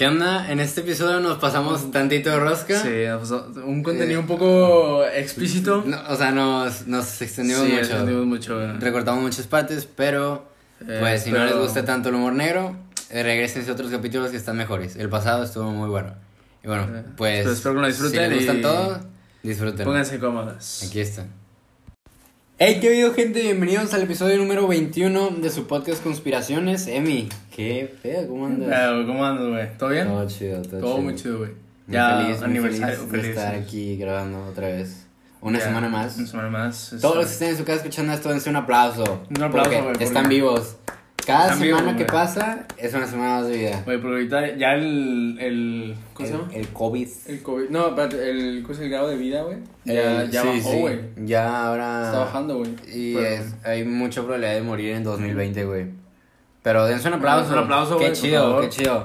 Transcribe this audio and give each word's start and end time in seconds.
¿Qué 0.00 0.06
onda? 0.06 0.50
En 0.50 0.60
este 0.60 0.80
episodio 0.80 1.20
nos 1.20 1.36
pasamos 1.36 1.90
tantito 1.92 2.30
de 2.30 2.40
rosca. 2.40 2.80
Sí, 2.80 2.88
pues, 3.18 3.30
un 3.62 3.82
contenido 3.82 4.20
un 4.20 4.26
poco 4.26 5.04
explícito. 5.04 5.82
No, 5.84 5.98
o 6.08 6.16
sea, 6.16 6.30
nos, 6.30 6.86
nos 6.86 7.20
extendimos 7.20 7.64
Sí, 7.66 7.72
mucho. 7.72 7.82
extendimos 7.84 8.24
mucho. 8.24 8.62
eh. 8.62 8.72
Recortamos 8.80 9.22
muchas 9.22 9.46
partes, 9.46 9.86
pero 9.94 10.48
Eh, 10.80 10.96
pues 11.00 11.24
si 11.24 11.30
no 11.30 11.36
pero- 11.36 11.50
les 11.50 11.58
gusta 11.58 11.84
tanto 11.84 12.08
el 12.08 12.14
humor 12.14 12.32
negro, 12.32 12.78
eh, 13.10 13.22
regresense 13.22 13.68
a 13.68 13.74
otros 13.74 13.90
capítulos 13.90 14.30
que 14.30 14.38
están 14.38 14.56
mejores. 14.56 14.96
El 14.96 15.10
pasado 15.10 15.44
estuvo 15.44 15.70
muy 15.70 15.90
bueno. 15.90 16.14
Y 16.64 16.68
bueno, 16.68 16.84
Eh, 16.84 17.02
pues 17.18 17.42
pues 17.44 17.56
espero 17.58 17.74
que 17.74 17.80
lo 17.82 17.86
disfruten 17.88 18.22
si 18.22 18.26
les 18.30 18.38
gustan 18.38 18.58
y- 18.58 18.62
todos, 18.62 18.98
disfruten. 19.42 19.84
Pónganse 19.84 20.18
cómodas. 20.18 20.82
Aquí 20.88 21.00
están. 21.00 21.26
Hey, 22.62 22.76
qué 22.78 22.90
video, 22.90 23.14
gente. 23.14 23.40
Bienvenidos 23.40 23.94
al 23.94 24.02
episodio 24.02 24.36
número 24.36 24.68
21 24.68 25.30
de 25.40 25.48
su 25.48 25.66
podcast 25.66 26.02
Conspiraciones. 26.02 26.86
Emi, 26.88 27.26
qué 27.56 27.90
feo, 28.02 28.28
¿cómo 28.28 28.44
andas? 28.44 29.06
¿Cómo 29.06 29.24
andas, 29.24 29.48
güey? 29.48 29.78
¿Todo 29.78 29.88
bien? 29.88 30.06
Todo 30.06 30.28
chido, 30.28 30.60
todo, 30.60 30.80
Todo 30.80 30.92
chido. 30.92 30.98
muy 31.02 31.14
chido, 31.14 31.38
güey. 31.38 31.50
Ya, 31.86 32.20
feliz, 32.20 32.42
aniversario, 32.42 32.96
feliz, 32.96 33.10
feliz. 33.10 33.24
de 33.24 33.30
estar 33.30 33.54
aquí 33.54 33.96
grabando 33.96 34.44
otra 34.44 34.66
vez. 34.68 35.06
Una 35.40 35.58
Ya, 35.58 35.64
semana 35.64 35.88
más. 35.88 36.18
Una 36.18 36.26
semana 36.26 36.50
más. 36.50 36.94
Todos 37.00 37.16
los 37.16 37.24
que 37.28 37.32
este, 37.32 37.44
estén 37.44 37.48
en 37.48 37.56
su 37.56 37.64
casa 37.64 37.76
escuchando 37.78 38.12
esto, 38.12 38.28
dense 38.28 38.50
un 38.50 38.56
aplauso. 38.56 39.22
Un 39.34 39.42
aplauso, 39.42 39.82
güey, 39.82 39.94
Están 39.98 40.28
vivos. 40.28 40.76
Cada 41.30 41.54
semana 41.56 41.96
que 41.96 42.04
güey. 42.04 42.06
pasa 42.06 42.66
es 42.76 42.94
una 42.94 43.06
semana 43.06 43.40
más 43.40 43.48
de 43.48 43.56
vida. 43.56 43.82
Güey, 43.84 43.98
porque 44.00 44.14
ahorita 44.16 44.56
ya 44.56 44.74
el. 44.74 45.36
el 45.40 45.96
¿Cómo 46.14 46.26
se 46.28 46.34
llama? 46.34 46.48
El, 46.52 46.60
el 46.60 46.68
COVID. 46.68 47.08
El 47.26 47.42
COVID. 47.42 47.68
No, 47.70 47.88
espérate, 47.88 48.30
el, 48.30 48.62
¿cuál 48.64 48.76
es 48.76 48.82
el 48.82 48.90
grado 48.90 49.08
de 49.08 49.16
vida, 49.16 49.42
güey? 49.42 49.58
Ya, 49.84 50.24
ya 50.24 50.42
sí, 50.42 50.48
bajó, 50.48 50.70
sí. 50.72 50.78
güey. 50.78 51.00
Ya 51.24 51.66
ahora. 51.66 52.04
Está 52.06 52.18
bajando, 52.20 52.58
güey. 52.58 52.70
Y 52.92 53.14
Pero- 53.14 53.26
es- 53.26 53.54
hay 53.64 53.84
mucha 53.84 54.20
probabilidad 54.22 54.54
de 54.54 54.62
morir 54.62 54.94
en 54.94 55.04
2020, 55.04 55.64
güey. 55.64 55.86
Pero 56.62 56.84
dense 56.86 57.08
un 57.08 57.14
aplauso. 57.14 57.52
Un 57.52 57.58
aplauso, 57.58 57.90
Qué 57.96 58.04
güey, 58.04 58.08
por 58.10 58.18
chido, 58.20 58.42
favor. 58.42 58.62
qué 58.64 58.68
chido. 58.70 59.04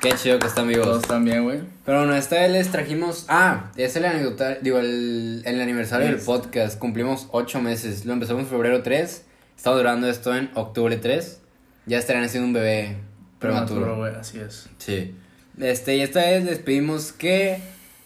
Qué 0.00 0.12
chido 0.12 0.38
que 0.38 0.46
están 0.46 0.66
vivos. 0.68 0.86
Todos 0.86 1.02
están 1.02 1.24
bien, 1.24 1.44
güey. 1.44 1.60
Pero 1.84 1.98
bueno, 1.98 2.14
esta 2.14 2.36
vez 2.36 2.50
les 2.50 2.70
trajimos. 2.70 3.26
Ah, 3.28 3.70
es 3.76 3.96
el 3.96 4.04
anecdotario. 4.06 4.58
Digo, 4.62 4.78
el, 4.78 5.42
el 5.44 5.60
aniversario 5.60 6.06
del 6.06 6.16
podcast. 6.18 6.78
Cumplimos 6.78 7.28
8 7.32 7.60
meses. 7.60 8.06
Lo 8.06 8.12
empezamos 8.14 8.42
en 8.44 8.48
febrero 8.48 8.82
3. 8.82 9.24
Estamos 9.56 9.78
durando 9.78 10.08
esto 10.08 10.34
en 10.34 10.50
octubre 10.54 10.96
3. 10.96 11.39
Ya 11.86 11.98
estarán 11.98 12.24
haciendo 12.24 12.46
un 12.46 12.52
bebé 12.52 12.96
prematuro. 13.38 13.96
güey, 13.96 14.14
así 14.14 14.38
es. 14.38 14.68
Sí. 14.78 15.14
Este, 15.58 15.96
y 15.96 16.00
esta 16.00 16.20
vez 16.20 16.44
les 16.44 16.58
pedimos 16.58 17.12
que 17.12 17.58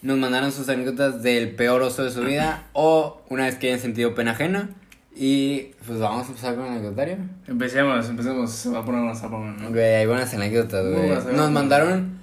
nos 0.02 0.18
mandaran 0.18 0.52
sus 0.52 0.68
anécdotas 0.68 1.22
del 1.22 1.54
peor 1.54 1.82
oso 1.82 2.04
de 2.04 2.10
su 2.10 2.22
vida 2.22 2.64
o 2.72 3.22
una 3.28 3.44
vez 3.44 3.56
que 3.56 3.68
hayan 3.68 3.80
sentido 3.80 4.14
pena 4.14 4.32
ajena. 4.32 4.70
Y 5.16 5.70
pues 5.86 6.00
vamos 6.00 6.26
a 6.26 6.28
empezar 6.30 6.56
con 6.56 6.64
el 6.66 6.72
anecdotario. 6.72 7.18
Empecemos, 7.46 8.08
empecemos. 8.08 8.50
Se 8.50 8.68
va 8.70 8.80
a 8.80 8.84
poner 8.84 9.02
más 9.02 9.22
a 9.22 9.30
poner, 9.30 9.60
¿no? 9.60 9.70
Güey, 9.70 9.94
hay 9.94 10.06
buenas 10.06 10.34
anécdotas, 10.34 10.84
güey. 10.84 11.08
Nos 11.36 11.50
mandaron. 11.52 12.18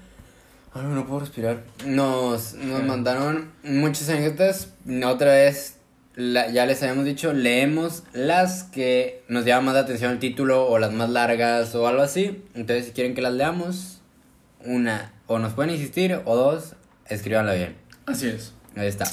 Ay, 0.74 0.84
no 0.84 1.06
puedo 1.06 1.22
respirar. 1.22 1.64
Nos, 1.86 2.54
nos 2.56 2.84
mandaron 2.84 3.52
muchas 3.64 4.10
anécdotas. 4.10 4.74
Otra 5.06 5.32
vez, 5.34 5.78
la- 6.16 6.50
ya 6.50 6.66
les 6.66 6.82
habíamos 6.84 7.06
dicho, 7.06 7.34
leemos 7.34 8.04
las 8.14 8.64
que 8.64 9.24
nos 9.28 9.46
llaman 9.46 9.66
más 9.66 9.74
la 9.76 9.80
atención 9.82 10.12
el 10.12 10.20
título 10.20 10.68
o 10.68 10.78
las 10.80 10.92
más 10.92 11.10
largas 11.10 11.74
o 11.76 11.88
algo 11.88 12.02
así. 12.02 12.44
Entonces, 12.54 12.86
si 12.88 12.92
quieren 12.92 13.14
que 13.16 13.22
las 13.22 13.34
leamos, 13.34 14.02
una, 14.66 15.14
o 15.28 15.40
nos 15.40 15.54
pueden 15.54 15.72
insistir, 15.74 16.20
o 16.26 16.36
dos, 16.36 16.76
escríbanla 17.08 17.54
bien. 17.54 17.76
Así 18.06 18.28
es. 18.28 18.54
Ahí 18.76 18.88
está. 18.88 19.06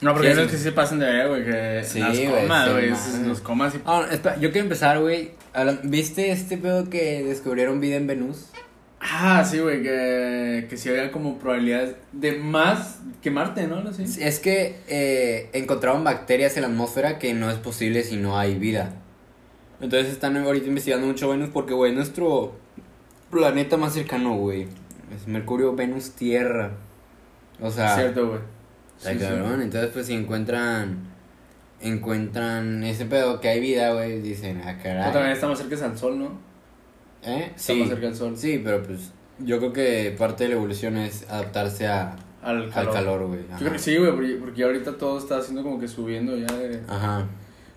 No, 0.00 0.12
porque 0.14 0.30
Sí, 0.30 0.34
sí. 0.34 0.40
es 0.42 0.50
que 0.50 0.56
se 0.56 0.72
pasen 0.72 0.98
de 0.98 1.06
ver, 1.06 1.28
güey, 1.28 1.44
que 1.44 1.84
Sí, 1.84 2.00
las 2.00 2.18
comas, 2.18 2.66
sí, 2.66 2.72
güey. 2.72 3.28
los 3.28 3.40
comas 3.40 3.74
y... 3.76 3.80
Ah, 3.86 4.04
espera, 4.10 4.34
yo 4.36 4.50
quiero 4.50 4.64
empezar, 4.64 4.98
güey. 5.00 5.30
¿Viste 5.84 6.32
este 6.32 6.58
pedo 6.58 6.90
que 6.90 7.22
descubrieron 7.22 7.78
vida 7.80 7.96
en 7.96 8.06
Venus? 8.08 8.46
Ah, 9.04 9.44
sí, 9.44 9.58
güey, 9.58 9.82
que, 9.82 10.66
que 10.70 10.76
sí 10.76 10.88
había 10.88 11.10
como 11.10 11.36
probabilidades 11.38 11.96
de 12.12 12.38
más 12.38 13.00
que 13.20 13.32
Marte, 13.32 13.66
¿no? 13.66 13.78
Así. 13.78 14.04
Es 14.22 14.38
que 14.38 14.76
eh, 14.86 15.50
encontraron 15.52 16.04
bacterias 16.04 16.56
en 16.56 16.62
la 16.62 16.68
atmósfera 16.68 17.18
que 17.18 17.34
no 17.34 17.50
es 17.50 17.58
posible 17.58 18.04
si 18.04 18.16
no 18.16 18.38
hay 18.38 18.54
vida. 18.54 18.94
Entonces 19.80 20.12
están 20.12 20.36
ahorita 20.36 20.68
investigando 20.68 21.08
mucho 21.08 21.28
Venus 21.28 21.50
porque, 21.52 21.74
güey, 21.74 21.92
nuestro 21.92 22.54
planeta 23.30 23.76
más 23.76 23.94
cercano, 23.94 24.36
güey. 24.36 24.68
Es 25.14 25.26
Mercurio, 25.26 25.74
Venus, 25.74 26.12
Tierra. 26.12 26.70
O 27.60 27.70
sea, 27.72 27.96
Cierto, 27.96 28.28
güey. 28.28 28.40
Sí, 28.98 29.18
sí. 29.18 29.24
Entonces, 29.24 29.90
pues 29.92 30.06
si 30.06 30.14
encuentran 30.14 31.10
encuentran 31.80 32.84
ese 32.84 33.06
pedo 33.06 33.40
que 33.40 33.48
hay 33.48 33.58
vida, 33.60 33.92
güey, 33.92 34.20
dicen, 34.20 34.62
ah, 34.64 34.76
Pero 34.80 34.94
también 34.94 35.12
caray. 35.12 35.32
estamos 35.32 35.58
cerca 35.58 35.84
al 35.84 35.98
Sol, 35.98 36.18
¿no? 36.18 36.51
¿Eh? 37.22 37.52
Sí. 37.56 37.84
cerca 37.86 38.06
del 38.06 38.16
Sol. 38.16 38.36
Sí, 38.36 38.60
pero 38.62 38.82
pues 38.82 39.12
yo 39.38 39.58
creo 39.58 39.72
que 39.72 40.14
parte 40.18 40.44
de 40.44 40.50
la 40.50 40.56
evolución 40.56 40.96
es 40.96 41.28
adaptarse 41.28 41.86
a, 41.86 42.16
Al 42.42 42.68
calor. 42.70 42.88
al 42.88 42.90
calor, 42.92 43.26
güey. 43.28 43.40
Yo 43.52 43.58
creo 43.58 43.72
que 43.72 43.78
sí, 43.78 43.96
güey, 43.96 44.38
porque, 44.38 44.62
ahorita 44.64 44.96
todo 44.98 45.18
está 45.18 45.38
haciendo 45.38 45.62
como 45.62 45.78
que 45.80 45.88
subiendo 45.88 46.36
ya 46.36 46.52
de... 46.56 46.80
Ajá. 46.88 47.26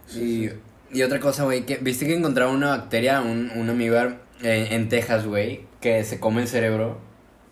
Sí, 0.07 0.50
y, 0.91 0.97
y 1.00 1.03
otra 1.03 1.19
cosa, 1.19 1.44
güey, 1.44 1.66
que 1.66 1.78
viste 1.78 2.05
que 2.05 2.16
encontraron 2.16 2.55
una 2.55 2.69
bacteria, 2.69 3.22
un, 3.22 3.51
un 3.55 3.69
amibar 3.69 4.22
en, 4.41 4.73
en 4.73 4.89
Texas, 4.89 5.25
güey, 5.25 5.66
que 5.81 6.03
se 6.03 6.19
come 6.19 6.41
el 6.44 6.47
cerebro. 6.47 7.00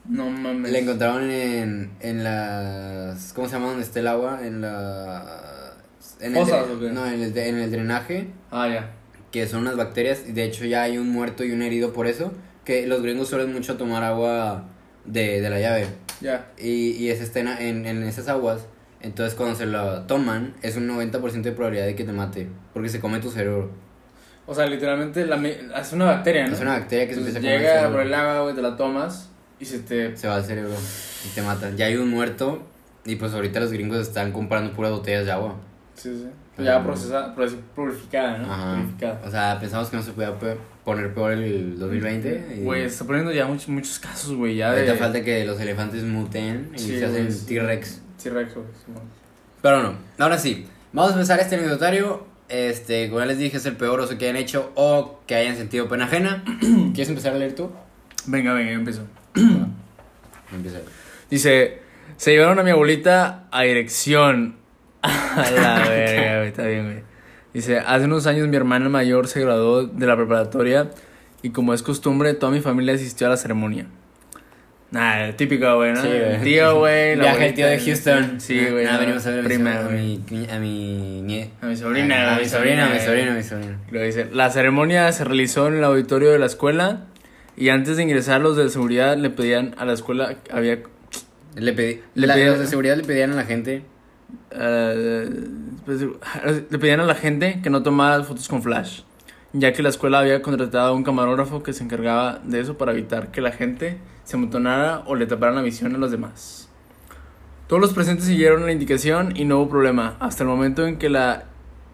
No 0.05 0.29
mames. 0.29 0.71
La 0.71 0.79
encontraron 0.79 1.29
en, 1.31 1.91
en 1.99 2.23
las... 2.23 3.33
¿Cómo 3.33 3.47
se 3.47 3.53
llama 3.53 3.67
donde 3.67 3.83
está 3.83 3.99
el 3.99 4.07
agua? 4.07 4.39
En 4.43 4.61
la... 4.61 5.73
En 6.19 6.35
el, 6.37 6.93
no, 6.93 7.05
en 7.07 7.21
el, 7.21 7.37
en 7.37 7.57
el 7.57 7.71
drenaje, 7.71 8.27
Ah, 8.51 8.67
ya. 8.69 8.91
Que 9.33 9.45
son 9.47 9.61
unas 9.61 9.75
bacterias, 9.75 10.23
y 10.27 10.31
de 10.31 10.45
hecho 10.45 10.63
ya 10.63 10.83
hay 10.83 10.97
un 10.97 11.09
muerto 11.09 11.43
y 11.43 11.51
un 11.51 11.61
herido 11.61 11.91
por 11.91 12.07
eso, 12.07 12.31
que 12.63 12.87
los 12.87 13.01
gringos 13.01 13.27
suelen 13.27 13.51
mucho 13.51 13.75
tomar 13.75 14.03
agua 14.03 14.63
de, 15.03 15.41
de 15.41 15.49
la 15.49 15.59
llave, 15.59 15.87
Ya. 16.21 16.51
y, 16.57 16.91
y 16.91 17.09
esa 17.09 17.23
está 17.23 17.39
en, 17.41 17.85
en, 17.85 18.03
esas 18.03 18.29
aguas, 18.29 18.67
entonces 19.01 19.35
cuando 19.35 19.55
se 19.57 19.65
la 19.65 20.07
toman, 20.07 20.53
es 20.61 20.77
un 20.77 20.87
90% 20.87 21.41
de 21.41 21.51
probabilidad 21.51 21.85
de 21.87 21.95
que 21.95 22.05
te 22.05 22.13
mate, 22.13 22.47
porque 22.73 22.87
se 22.87 23.01
come 23.01 23.19
tu 23.19 23.29
cerebro. 23.29 23.71
O 24.45 24.53
sea, 24.53 24.65
literalmente 24.67 25.25
la, 25.25 25.35
es 25.45 25.93
una 25.93 26.05
bacteria, 26.05 26.47
¿no? 26.47 26.53
Es 26.53 26.61
una 26.61 26.73
bacteria 26.77 27.07
que 27.07 27.13
se 27.13 27.19
Entonces, 27.21 27.43
empieza 27.43 27.55
a 27.55 27.59
comer 27.59 27.75
el 27.75 27.81
llega 27.81 27.91
por 27.91 28.01
el 28.01 28.13
agua, 28.13 28.41
güey, 28.43 28.55
te 28.55 28.61
la 28.61 28.77
tomas 28.77 29.29
y 29.59 29.65
se 29.65 29.79
te... 29.79 30.15
Se 30.17 30.27
va 30.27 30.35
al 30.35 30.43
cerebro 30.45 30.75
y 31.25 31.33
te 31.33 31.41
mata. 31.41 31.71
Ya 31.75 31.85
hay 31.85 31.95
un 31.95 32.09
muerto 32.09 32.61
y 33.05 33.15
pues 33.15 33.33
ahorita 33.33 33.59
los 33.61 33.71
gringos 33.71 33.99
están 33.99 34.31
comprando 34.33 34.73
puras 34.73 34.91
botellas 34.91 35.25
de 35.25 35.31
agua. 35.31 35.55
Sí, 35.95 36.09
sí. 36.13 36.27
Ya 36.57 36.83
procesada, 36.83 37.35
proce- 37.35 37.59
purificada, 37.75 38.37
¿no? 38.37 38.53
Ajá. 38.53 38.75
Purificada. 38.75 39.21
O 39.25 39.31
sea, 39.31 39.57
pensamos 39.59 39.89
que 39.89 39.97
no 39.97 40.03
se 40.03 40.11
podía 40.11 40.33
poner 40.83 41.13
peor 41.13 41.31
el 41.33 41.79
2020. 41.79 42.55
y 42.57 42.63
Güey, 42.63 42.83
está 42.83 43.05
poniendo 43.05 43.31
ya 43.31 43.45
muchos, 43.47 43.69
muchos 43.69 43.97
casos, 43.99 44.35
güey, 44.35 44.55
ya 44.57 44.71
de... 44.71 44.93
falta 44.95 45.23
que 45.23 45.45
los 45.45 45.59
elefantes 45.59 46.03
muten 46.03 46.71
y 46.75 46.79
Sí, 46.79 46.99
se 46.99 47.05
hacen. 47.05 47.27
T-Rex. 47.47 48.01
T-Rex, 48.21 48.53
güey, 48.53 48.67
sí, 48.85 48.91
güey. 48.91 49.03
Pero 49.61 49.81
no, 49.81 49.95
ahora 50.19 50.37
sí. 50.37 50.67
Vamos 50.91 51.11
a 51.11 51.15
empezar 51.15 51.39
este 51.39 51.55
anecdotario. 51.55 52.27
Este, 52.49 53.07
como 53.07 53.21
ya 53.21 53.25
les 53.25 53.39
dije, 53.39 53.57
es 53.57 53.65
el 53.65 53.75
peor 53.77 53.99
oso 54.01 54.17
que 54.17 54.25
hayan 54.25 54.35
hecho 54.35 54.71
o 54.75 55.21
que 55.25 55.33
hayan 55.35 55.55
sentido 55.55 55.87
pena 55.87 56.05
ajena. 56.05 56.43
¿Quieres 56.93 57.09
empezar 57.09 57.33
a 57.33 57.37
leer 57.39 57.55
tú? 57.55 57.71
Venga, 58.27 58.53
venga, 58.53 58.71
yo 58.73 58.77
empiezo. 58.77 59.07
Empieza. 60.53 60.79
Dice, 61.29 61.79
se 62.17 62.31
llevaron 62.31 62.59
a 62.59 62.63
mi 62.63 62.69
abuelita 62.71 63.45
a 63.51 63.63
dirección. 63.63 64.57
A 65.03 65.51
la 65.51 65.79
verga, 65.89 66.37
güey, 66.37 66.47
está 66.47 66.65
bien, 66.65 66.83
güey. 66.85 67.03
Dice, 67.53 67.79
hace 67.79 68.05
unos 68.05 68.25
años 68.25 68.47
mi 68.47 68.55
hermana 68.55 68.89
mayor 68.89 69.27
se 69.27 69.41
graduó 69.41 69.83
de 69.85 70.07
la 70.07 70.15
preparatoria 70.15 70.89
y 71.41 71.49
como 71.51 71.73
es 71.73 71.83
costumbre, 71.83 72.33
toda 72.33 72.51
mi 72.51 72.61
familia 72.61 72.95
asistió 72.95 73.27
a 73.27 73.31
la 73.31 73.37
ceremonia. 73.37 73.85
Nah, 74.91 75.31
típico, 75.35 75.75
güey, 75.75 75.91
¿no? 75.93 76.01
Sí, 76.03 76.07
güey. 76.07 76.41
Tío, 76.43 76.77
güey. 76.77 77.15
Viaje 77.17 77.47
el 77.47 77.53
tío 77.55 77.65
de 77.65 77.79
Houston. 77.79 78.39
Sí, 78.39 78.63
güey. 78.69 78.85
Ah, 78.85 78.97
venimos 78.99 79.25
a 79.25 79.31
ver 79.31 79.39
a 79.39 79.41
mi, 79.41 79.47
prima, 79.47 79.73
so- 79.73 79.79
a 79.79 79.83
güey. 79.85 80.19
mi, 80.29 80.47
a 80.51 80.59
mi, 80.59 81.49
A 81.61 81.65
mi 81.65 81.75
sobrina, 81.75 82.35
A, 82.35 82.39
mi 82.39 82.45
sobrina, 82.45 82.85
a 82.85 82.89
mi 82.93 82.99
sobrina, 82.99 83.31
a 83.33 83.35
mi 83.35 83.43
sobrina. 83.43 83.79
Luego 83.89 84.05
dice, 84.05 84.27
la 84.31 84.51
ceremonia 84.51 85.11
se 85.11 85.23
realizó 85.23 85.67
en 85.67 85.75
el 85.77 85.83
auditorio 85.83 86.31
de 86.31 86.37
la 86.37 86.45
escuela 86.45 87.05
y 87.57 87.69
antes 87.69 87.97
de 87.97 88.03
ingresar 88.03 88.41
los 88.41 88.55
de 88.55 88.69
seguridad 88.69 89.17
le 89.17 89.31
pedían 89.31 89.73
a 89.79 89.85
la 89.85 89.93
escuela, 89.93 90.35
había 90.51 90.77
Le 91.55 91.73
pedí, 91.73 92.01
Le 92.13 92.27
la- 92.27 92.35
pedí- 92.35 92.45
los 92.45 92.59
de 92.59 92.67
seguridad 92.67 92.95
le 92.95 93.03
pedían 93.03 93.31
a 93.31 93.35
la 93.35 93.45
gente. 93.45 93.81
Eh, 94.51 95.47
pues, 95.85 96.05
le 96.69 96.79
pedían 96.79 96.99
a 96.99 97.05
la 97.05 97.15
gente 97.15 97.59
que 97.61 97.69
no 97.69 97.83
tomara 97.83 98.23
fotos 98.23 98.47
con 98.47 98.61
flash, 98.61 99.01
ya 99.51 99.73
que 99.73 99.81
la 99.83 99.89
escuela 99.89 100.19
había 100.19 100.41
contratado 100.41 100.89
a 100.89 100.91
un 100.93 101.03
camarógrafo 101.03 101.63
que 101.63 101.73
se 101.73 101.83
encargaba 101.83 102.39
de 102.43 102.59
eso 102.59 102.77
para 102.77 102.91
evitar 102.91 103.31
que 103.31 103.41
la 103.41 103.51
gente 103.51 103.97
se 104.23 104.37
amontonara 104.37 105.03
o 105.05 105.15
le 105.15 105.25
taparan 105.25 105.55
la 105.55 105.61
visión 105.61 105.95
a 105.95 105.97
los 105.97 106.11
demás. 106.11 106.69
Todos 107.67 107.81
los 107.81 107.93
presentes 107.93 108.25
siguieron 108.25 108.65
la 108.65 108.71
indicación 108.71 109.35
y 109.35 109.45
no 109.45 109.57
hubo 109.59 109.69
problema 109.69 110.15
hasta 110.19 110.43
el 110.43 110.49
momento 110.49 110.85
en 110.85 110.97
que 110.97 111.09
la 111.09 111.45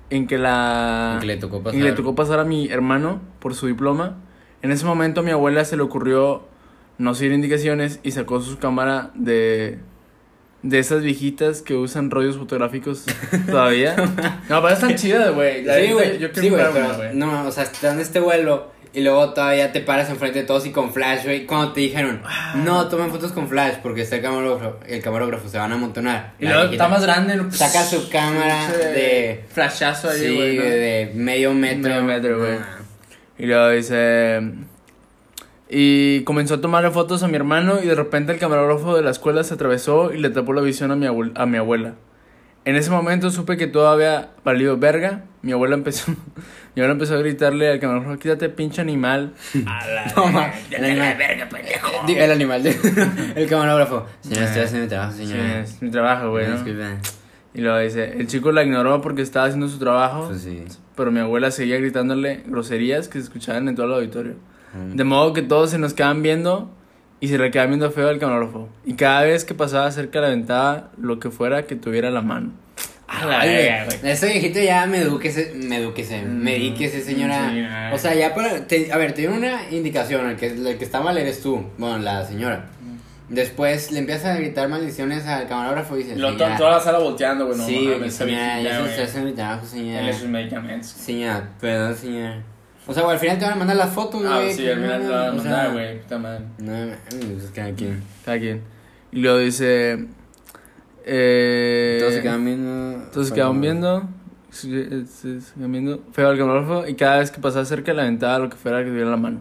en 0.09 0.27
que 0.27 0.37
la 0.37 1.17
que 1.21 1.27
le 1.27 1.37
tocó 1.37 1.57
en 1.57 1.63
pasar. 1.63 1.79
que 1.79 1.85
le 1.85 1.93
tocó 1.93 2.15
pasar 2.15 2.39
a 2.39 2.43
mi 2.43 2.67
hermano 2.69 3.21
por 3.39 3.53
su 3.53 3.67
diploma. 3.67 4.17
En 4.61 4.71
ese 4.71 4.85
momento 4.85 5.21
a 5.21 5.23
mi 5.23 5.31
abuela 5.31 5.63
se 5.65 5.77
le 5.77 5.83
ocurrió 5.83 6.43
no 6.97 7.13
seguir 7.13 7.33
indicaciones 7.33 7.99
y 8.03 8.11
sacó 8.11 8.41
su 8.41 8.57
cámara 8.57 9.11
de 9.13 9.79
de 10.61 10.79
esas 10.79 11.03
viejitas 11.03 11.61
que 11.61 11.73
usan 11.75 12.11
rollos 12.11 12.37
fotográficos 12.37 13.05
todavía. 13.49 13.95
No, 14.49 14.61
pero 14.61 14.73
están 14.73 14.95
chidas, 14.95 15.33
güey. 15.33 15.63
Sí, 15.63 15.91
güey. 15.93 16.17
Yo 16.19 16.27
Sí, 16.33 16.49
güey. 16.49 16.63
No, 17.13 17.47
o 17.47 17.51
sea, 17.51 17.63
están 17.63 17.95
en 17.95 18.01
este 18.01 18.19
vuelo 18.19 18.71
Y 18.93 19.01
luego 19.01 19.33
todavía 19.33 19.71
te 19.71 19.81
paras 19.81 20.09
enfrente 20.09 20.39
de 20.39 20.45
todos 20.45 20.65
y 20.65 20.71
con 20.71 20.91
flash, 20.91 21.23
güey. 21.23 21.45
Cuando 21.45 21.71
te 21.73 21.81
dijeron, 21.81 22.21
no, 22.55 22.87
tomen 22.87 23.11
fotos 23.11 23.31
con 23.31 23.47
flash 23.47 23.75
porque 23.83 24.01
está 24.01 24.15
el 24.17 24.21
camarógrafo, 24.23 24.79
el 24.87 25.01
camarógrafo 25.01 25.47
se 25.47 25.57
van 25.59 25.71
a 25.71 25.75
amontonar. 25.75 26.33
Y 26.39 26.45
luego 26.47 26.71
está 26.71 26.87
más 26.87 27.03
grande. 27.03 27.35
¿no? 27.35 27.51
Saca 27.51 27.83
su 27.83 28.09
cámara 28.09 28.69
de. 28.71 29.45
Flashazo 29.53 30.09
ahí, 30.09 30.19
Sí, 30.19 30.35
güey. 30.35 30.57
¿no? 30.57 30.63
de 30.63 31.11
medio 31.15 31.53
metro. 31.53 31.89
Medio 31.89 32.03
metro, 32.03 32.39
güey. 32.39 32.53
Ah. 32.53 32.79
Y 33.37 33.45
luego 33.45 33.69
dice. 33.69 34.41
Y 35.69 36.23
comenzó 36.23 36.55
a 36.55 36.61
tomarle 36.61 36.89
fotos 36.89 37.21
a 37.21 37.27
mi 37.27 37.35
hermano 37.35 37.81
y 37.83 37.85
de 37.87 37.93
repente 37.95 38.31
el 38.33 38.39
camarógrafo 38.39 38.95
de 38.95 39.03
la 39.03 39.11
escuela 39.11 39.43
se 39.43 39.53
atravesó 39.53 40.11
y 40.13 40.17
le 40.17 40.29
tapó 40.31 40.53
la 40.53 40.61
visión 40.61 40.91
a 40.91 40.95
mi, 40.95 41.05
a 41.05 41.45
mi 41.45 41.57
abuela. 41.57 41.93
En 42.65 42.75
ese 42.75 42.89
momento 42.89 43.29
supe 43.31 43.55
que 43.55 43.67
todo 43.67 43.87
había 43.87 44.31
valido 44.43 44.77
verga. 44.77 45.25
Mi 45.43 45.51
abuela 45.51 45.75
empezó, 45.75 46.11
mi 46.75 46.81
abuela 46.81 46.93
empezó 46.93 47.15
a 47.15 47.17
gritarle 47.19 47.69
al 47.71 47.79
camarógrafo, 47.79 48.17
quítate 48.19 48.49
pinche 48.49 48.81
animal. 48.81 49.33
A 49.67 49.85
la 49.87 50.05
No, 50.15 50.23
verga, 50.25 50.31
ma, 50.31 50.51
ya 50.71 50.77
el 50.79 50.85
animal. 50.85 51.17
verga, 51.17 51.49
pendejo. 51.49 51.87
Di- 52.07 52.13
El 52.17 52.31
animal, 52.31 52.63
de- 52.63 52.75
el 53.35 53.47
camarógrafo. 53.47 54.05
Señora, 54.21 54.45
estoy 54.45 54.61
Eh, 54.61 54.65
haciendo 54.65 54.83
mi 54.85 54.89
trabajo, 54.89 55.13
Sí, 55.17 55.31
es 55.33 55.81
mi 55.81 55.91
trabajo, 55.91 56.29
güey. 56.31 56.45
Y 57.53 57.61
luego 57.61 57.77
dice, 57.79 58.13
el 58.19 58.27
chico 58.27 58.51
la 58.51 58.63
ignoró 58.63 59.01
porque 59.01 59.21
estaba 59.21 59.45
haciendo 59.45 59.67
su 59.67 59.77
trabajo, 59.79 60.27
Pues 60.29 60.41
sí. 60.41 60.63
pero 60.95 61.11
mi 61.11 61.19
abuela 61.19 61.49
seguía 61.51 61.77
gritándole 61.77 62.43
groserías 62.47 63.07
que 63.07 63.19
se 63.19 63.25
escuchaban 63.25 63.67
en 63.67 63.75
todo 63.75 63.85
el 63.87 63.93
auditorio. 63.93 64.33
Mm. 64.73 64.95
De 64.95 65.03
modo 65.03 65.33
que 65.33 65.41
todos 65.41 65.71
se 65.71 65.77
nos 65.79 65.93
quedaban 65.93 66.21
viendo 66.21 66.69
y 67.19 67.27
se 67.27 67.37
le 67.37 67.51
quedaba 67.51 67.67
viendo 67.67 67.91
feo 67.91 68.07
al 68.09 68.19
camarógrafo. 68.19 68.69
Y 68.85 68.93
cada 68.93 69.23
vez 69.23 69.43
que 69.45 69.53
pasaba 69.53 69.91
cerca 69.91 70.19
le 70.21 70.27
aventaba 70.27 70.91
lo 71.01 71.19
que 71.19 71.29
fuera 71.31 71.63
que 71.63 71.75
tuviera 71.75 72.09
la 72.11 72.21
mano. 72.21 72.51
A 73.07 73.25
la 73.25 73.39
verga, 73.43 73.85
güey. 73.85 74.11
Este 74.11 74.27
viejito 74.27 74.59
ya 74.59 74.85
me 74.85 74.99
eduquese, 74.99 75.53
me 75.55 75.77
eduquese, 75.77 76.21
Mm, 76.21 76.43
me 76.43 76.77
señora. 77.01 77.51
ah. 77.89 77.91
O 77.93 77.97
sea, 77.97 78.13
ya 78.13 78.35
para. 78.35 78.67
te- 78.67 78.91
a 78.93 78.97
ver, 78.97 79.13
te 79.13 79.21
dio 79.21 79.31
una 79.33 79.67
indicación. 79.71 80.29
El 80.29 80.35
que, 80.35 80.45
el 80.45 80.77
que 80.77 80.85
está 80.85 81.01
mal 81.01 81.17
eres 81.17 81.41
tú. 81.41 81.63
Bueno, 81.79 81.97
la 81.97 82.23
señora. 82.25 82.67
Después 83.27 83.91
le 83.91 83.99
empiezas 83.99 84.25
a 84.25 84.37
gritar 84.39 84.69
maldiciones 84.69 85.25
al 85.27 85.47
camarógrafo 85.47 85.95
y 85.97 86.03
dices. 86.03 86.17
Lo, 86.17 86.29
"Señora, 86.31 86.57
toda 86.57 86.71
la 86.71 86.79
sala 86.79 86.97
volteando, 86.99 87.45
güey. 87.45 87.57
No, 87.57 87.65
Sí, 87.65 87.89
señora, 88.09 88.61
ya 88.61 88.73
se 88.73 88.79
güey. 88.79 88.91
está 88.91 89.03
haciendo 89.03 89.29
mi 89.29 89.35
trabajo, 89.35 89.61
Él 89.63 89.69
señora. 89.69 90.09
es 90.09 90.17
sus 90.17 90.27
medicamentos. 90.29 90.87
Señora, 90.89 91.49
perdón, 91.61 91.95
señora. 91.95 92.43
O 92.89 92.93
sea, 92.93 93.03
güey, 93.03 93.13
al 93.13 93.19
final 93.19 93.37
te 93.37 93.45
van 93.45 93.53
a 93.53 93.57
mandar 93.57 93.77
las 93.77 93.91
fotos, 93.91 94.19
güey. 94.23 94.49
Ah, 94.49 94.51
sí, 94.51 94.67
al 94.67 94.77
final 94.77 95.01
te 95.01 95.07
la 95.07 95.17
van 95.17 95.29
a 95.29 95.31
mandar, 95.33 95.71
güey. 95.73 96.01
Puta 96.01 96.17
madre. 96.17 96.45
No, 96.57 96.73
pues 97.37 97.51
cada 97.53 97.71
quien. 97.73 98.01
Cada 98.25 98.39
quien. 98.39 98.63
Y 99.11 99.19
luego 99.19 99.37
dice. 99.37 100.07
Eh, 101.05 101.97
Todos 101.99 102.15
se 102.15 102.21
quedan 102.23 102.45
viendo. 102.45 103.03
Todos 103.13 103.27
se 103.27 103.33
quedaban 103.35 103.61
viendo. 103.61 104.09
Se, 104.49 104.67
quedaban 104.67 105.71
viendo. 105.71 106.03
Feo 106.13 106.29
al 106.29 106.37
camarógrafo. 106.39 106.87
Y 106.87 106.95
cada 106.95 107.19
vez 107.19 107.29
que 107.29 107.39
pasaba 107.39 107.63
cerca 107.63 107.93
le 107.93 108.01
aventaba 108.01 108.39
lo 108.39 108.49
que 108.49 108.57
fuera 108.57 108.83
que 108.83 108.89
tuviera 108.89 109.11
la 109.11 109.17
mano. 109.17 109.37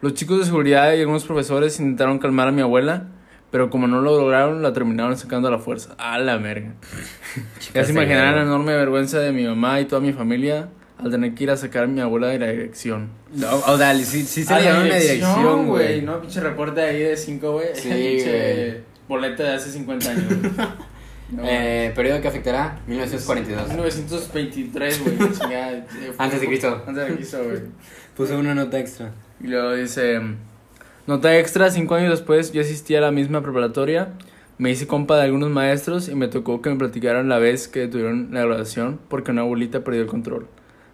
Los 0.00 0.14
chicos 0.14 0.40
de 0.40 0.46
seguridad 0.46 0.92
y 0.92 1.00
algunos 1.00 1.22
profesores 1.24 1.78
intentaron 1.78 2.18
calmar 2.18 2.48
a 2.48 2.52
mi 2.52 2.62
abuela. 2.62 3.04
Pero 3.52 3.70
como 3.70 3.86
no 3.86 4.00
lo 4.00 4.18
lograron, 4.18 4.62
la 4.62 4.72
terminaron 4.72 5.16
sacando 5.16 5.46
a 5.46 5.52
la 5.52 5.60
fuerza. 5.60 5.94
A 5.96 6.18
la 6.18 6.38
verga. 6.38 6.74
Ya 7.72 7.84
se 7.84 7.92
imaginarán 7.92 8.34
la 8.34 8.42
enorme 8.42 8.74
vergüenza 8.74 9.20
de 9.20 9.30
mi 9.30 9.44
mamá 9.44 9.80
y 9.80 9.84
toda 9.84 10.00
mi 10.00 10.12
familia 10.12 10.70
al 11.02 11.10
tener 11.10 11.34
que 11.34 11.44
ir 11.44 11.50
a 11.50 11.56
sacar 11.56 11.84
a 11.84 11.86
mi 11.86 12.00
abuela 12.00 12.28
de 12.28 12.38
la 12.38 12.48
dirección. 12.48 13.08
No, 13.34 13.56
o 13.56 13.76
sea, 13.78 13.94
sí, 13.96 14.22
sí 14.22 14.44
se 14.44 14.54
le 14.54 14.64
llama 14.64 14.84
una 14.84 14.96
dirección, 14.96 15.66
güey. 15.66 16.02
No, 16.02 16.20
pinche 16.20 16.40
reporte 16.40 16.80
ahí 16.80 17.00
de 17.02 17.16
5, 17.16 17.52
güey. 17.52 17.68
Sí, 17.74 17.88
pinche 17.88 18.80
boleta 19.08 19.42
de 19.42 19.54
hace 19.54 19.70
50 19.70 20.10
años. 20.10 20.24
No, 21.32 21.42
Eh, 21.46 21.92
periodo 21.94 22.20
que 22.20 22.26
afectará 22.26 22.80
1942. 22.88 23.68
1923, 23.68 25.04
güey. 25.04 25.14
eh, 25.52 25.84
Antes 26.18 26.40
de 26.40 26.46
Cristo. 26.48 26.82
Antes 26.84 27.06
de 27.08 27.14
Cristo, 27.14 27.38
güey. 27.44 27.58
Puse 28.16 28.34
una 28.34 28.52
nota 28.52 28.80
extra. 28.80 29.12
Y 29.40 29.46
luego 29.46 29.74
dice: 29.74 30.20
Nota 31.06 31.38
extra, 31.38 31.70
cinco 31.70 31.94
años 31.94 32.10
después 32.10 32.50
yo 32.52 32.60
asistí 32.62 32.96
a 32.96 33.00
la 33.00 33.12
misma 33.12 33.42
preparatoria. 33.42 34.08
Me 34.58 34.70
hice 34.72 34.86
compa 34.88 35.16
de 35.18 35.22
algunos 35.22 35.50
maestros 35.50 36.08
y 36.08 36.14
me 36.16 36.26
tocó 36.26 36.60
que 36.60 36.70
me 36.70 36.76
platicaran 36.76 37.28
la 37.28 37.38
vez 37.38 37.68
que 37.68 37.86
tuvieron 37.86 38.30
la 38.32 38.44
graduación 38.44 39.00
porque 39.08 39.30
una 39.30 39.42
abuelita 39.42 39.84
perdió 39.84 40.02
el 40.02 40.08
control. 40.08 40.48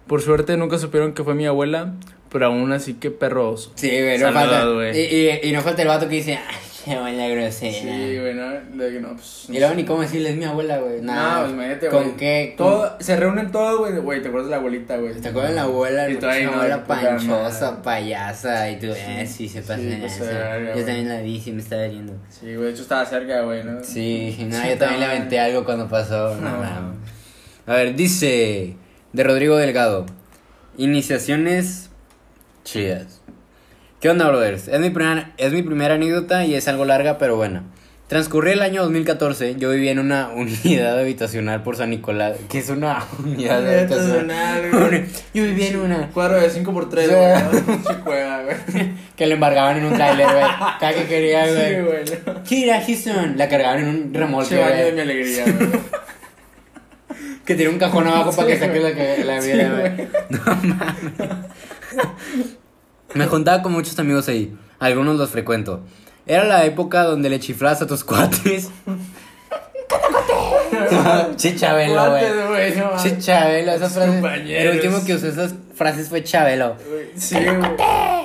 Por 0.07 0.21
suerte 0.21 0.55
nunca 0.57 0.77
supieron 0.77 1.13
que 1.13 1.23
fue 1.23 1.35
mi 1.35 1.45
abuela, 1.45 1.93
pero 2.31 2.47
aún 2.47 2.71
así 2.71 2.93
que 2.95 3.11
perro 3.11 3.51
oso. 3.51 3.71
Sí, 3.75 3.89
güey, 3.89 4.17
no 4.17 4.31
falta. 4.31 4.63
Y, 4.95 4.99
y, 4.99 5.39
y 5.43 5.51
no 5.51 5.61
falta 5.61 5.81
el 5.81 5.87
vato 5.87 6.07
que 6.07 6.15
dice, 6.15 6.35
ay, 6.37 6.55
qué 6.85 6.97
buena 6.97 7.27
grosera. 7.27 7.73
Sí, 7.73 8.17
güey, 8.19 8.33
no, 8.33 8.49
de 8.51 8.93
que 8.93 8.99
no, 9.01 9.09
pues. 9.15 9.47
Y 9.49 9.59
luego 9.59 9.75
ni 9.75 9.83
cómo 9.83 10.01
decirle, 10.01 10.29
es 10.29 10.37
mi 10.37 10.45
abuela, 10.45 10.77
güey. 10.77 11.01
No, 11.01 11.13
Nada. 11.13 11.41
pues 11.41 11.51
imagínate, 11.53 11.87
¿Con 11.89 12.03
güey. 12.03 12.15
qué? 12.15 12.53
Todo, 12.57 12.95
se 13.01 13.15
reúnen 13.17 13.51
todos, 13.51 13.79
güey, 13.79 13.97
güey, 13.97 14.21
te 14.21 14.29
acuerdas 14.29 14.47
de 14.47 14.51
la 14.51 14.57
abuelita, 14.57 14.95
güey. 14.97 15.13
¿Te 15.15 15.27
acuerdas 15.27 15.51
de 15.51 15.55
la 15.57 15.63
abuela? 15.63 16.03
Y 16.03 16.11
ahí, 16.13 16.17
pinche 16.17 16.43
no, 16.45 16.53
abuela 16.53 16.83
panchosa, 16.85 17.81
payasa. 17.81 18.71
Y 18.71 18.79
tú, 18.79 18.87
eh, 18.95 19.27
sí, 19.27 19.49
se 19.49 19.61
pasa 19.61 19.75
Sí, 19.77 19.91
en 19.91 19.99
pues, 19.99 20.13
eso. 20.15 20.23
Yo 20.25 20.71
güey. 20.73 20.85
también 20.85 21.09
la 21.09 21.19
vi, 21.21 21.41
sí 21.41 21.51
me 21.51 21.61
estaba 21.61 21.83
viendo. 21.87 22.13
Sí, 22.29 22.53
güey, 22.55 22.67
de 22.67 22.71
hecho 22.71 22.83
estaba 22.83 23.05
cerca, 23.05 23.41
güey, 23.41 23.63
¿no? 23.65 23.83
Sí, 23.83 24.37
no, 24.47 24.55
Sí, 24.61 24.69
yo 24.69 24.77
también 24.77 25.01
le 25.01 25.05
no. 25.07 25.11
aventé 25.11 25.39
algo 25.39 25.65
cuando 25.65 25.89
pasó. 25.89 26.35
No, 26.35 26.49
No. 26.63 26.95
A 27.65 27.73
ver, 27.75 27.95
dice 27.95 28.77
de 29.13 29.23
Rodrigo 29.23 29.57
Delgado. 29.57 30.05
Iniciaciones 30.77 31.89
chidas. 32.63 33.21
¿Qué 33.99 34.09
onda, 34.09 34.27
brothers? 34.27 34.67
Es 34.67 34.79
mi, 34.79 34.89
primera, 34.91 35.33
es 35.37 35.51
mi 35.53 35.63
primera 35.63 35.95
anécdota 35.95 36.45
y 36.45 36.53
es 36.55 36.67
algo 36.67 36.85
larga, 36.85 37.17
pero 37.17 37.35
buena. 37.35 37.63
Transcurrí 38.07 38.51
el 38.51 38.61
año 38.61 38.83
2014, 38.83 39.55
yo 39.55 39.69
vivía 39.71 39.91
en 39.91 39.99
una 39.99 40.29
unidad 40.35 40.97
habitacional 40.99 41.63
por 41.63 41.75
San 41.75 41.89
Nicolás. 41.89 42.37
¿Qué 42.47 42.59
es 42.59 42.69
una 42.69 43.03
unidad 43.19 43.67
habitacional? 43.67 44.69
güey. 44.71 45.05
yo 45.33 45.43
vivía 45.43 45.67
en 45.69 45.77
una. 45.77 46.07
Cuadro 46.11 46.39
de 46.39 46.49
5 46.49 46.71
por 46.71 46.89
3 46.89 47.09
Sí. 47.09 47.13
güey. 48.05 48.23
güey. 48.73 48.97
Que 49.17 49.25
le 49.25 49.33
embargaban 49.33 49.77
en 49.77 49.85
un 49.85 49.93
trailer, 49.95 50.27
güey. 50.27 50.45
Cada 50.79 50.93
que 50.93 51.05
quería, 51.07 51.45
Sí, 51.47 51.53
güey. 51.53 51.81
güey. 51.83 52.03
¿no? 52.27 52.33
Mira, 52.49 52.81
Houston. 52.85 53.33
La 53.35 53.49
cargaban 53.49 53.79
en 53.79 53.87
un 53.87 54.13
remolque, 54.13 54.55
baño 54.57 54.75
de 54.75 54.83
mi 54.85 54.91
güey. 54.91 55.01
alegría, 55.01 55.43
güey. 55.43 55.69
Que 57.47 57.55
tiene 57.55 57.71
un 57.71 57.79
cajón 57.79 58.05
abajo 58.07 58.31
para 58.35 58.47
que 58.49 58.59
saque 58.59 58.79
la, 58.79 58.93
que- 58.93 59.23
la 59.23 59.41
Sí, 59.41 59.47
viera, 59.53 59.69
güey. 59.71 59.95
güey. 59.95 60.07
Me 63.15 63.25
juntaba 63.27 63.61
con 63.63 63.71
muchos 63.71 63.97
amigos 63.99 64.27
ahí. 64.27 64.55
Algunos 64.79 65.17
los 65.17 65.29
frecuento. 65.31 65.81
Era 66.25 66.43
la 66.43 66.65
época 66.65 67.03
donde 67.03 67.29
le 67.29 67.39
chiflabas 67.39 67.81
a 67.81 67.87
tus 67.87 68.03
cuates. 68.05 68.69
Che 71.37 71.55
Chabelo, 71.55 72.09
güey. 72.09 72.47
güey, 72.47 72.75
no 72.75 72.85
mames. 72.85 73.03
Che 73.03 73.17
Chabelo, 73.19 73.71
esas 73.73 73.93
frases. 73.93 74.23
El 74.49 74.75
último 74.75 75.03
que 75.05 75.15
usó 75.15 75.27
esas 75.27 75.53
frases 75.73 76.09
fue 76.09 76.23
Chabelo. 76.23 76.75
Sí, 77.15 77.35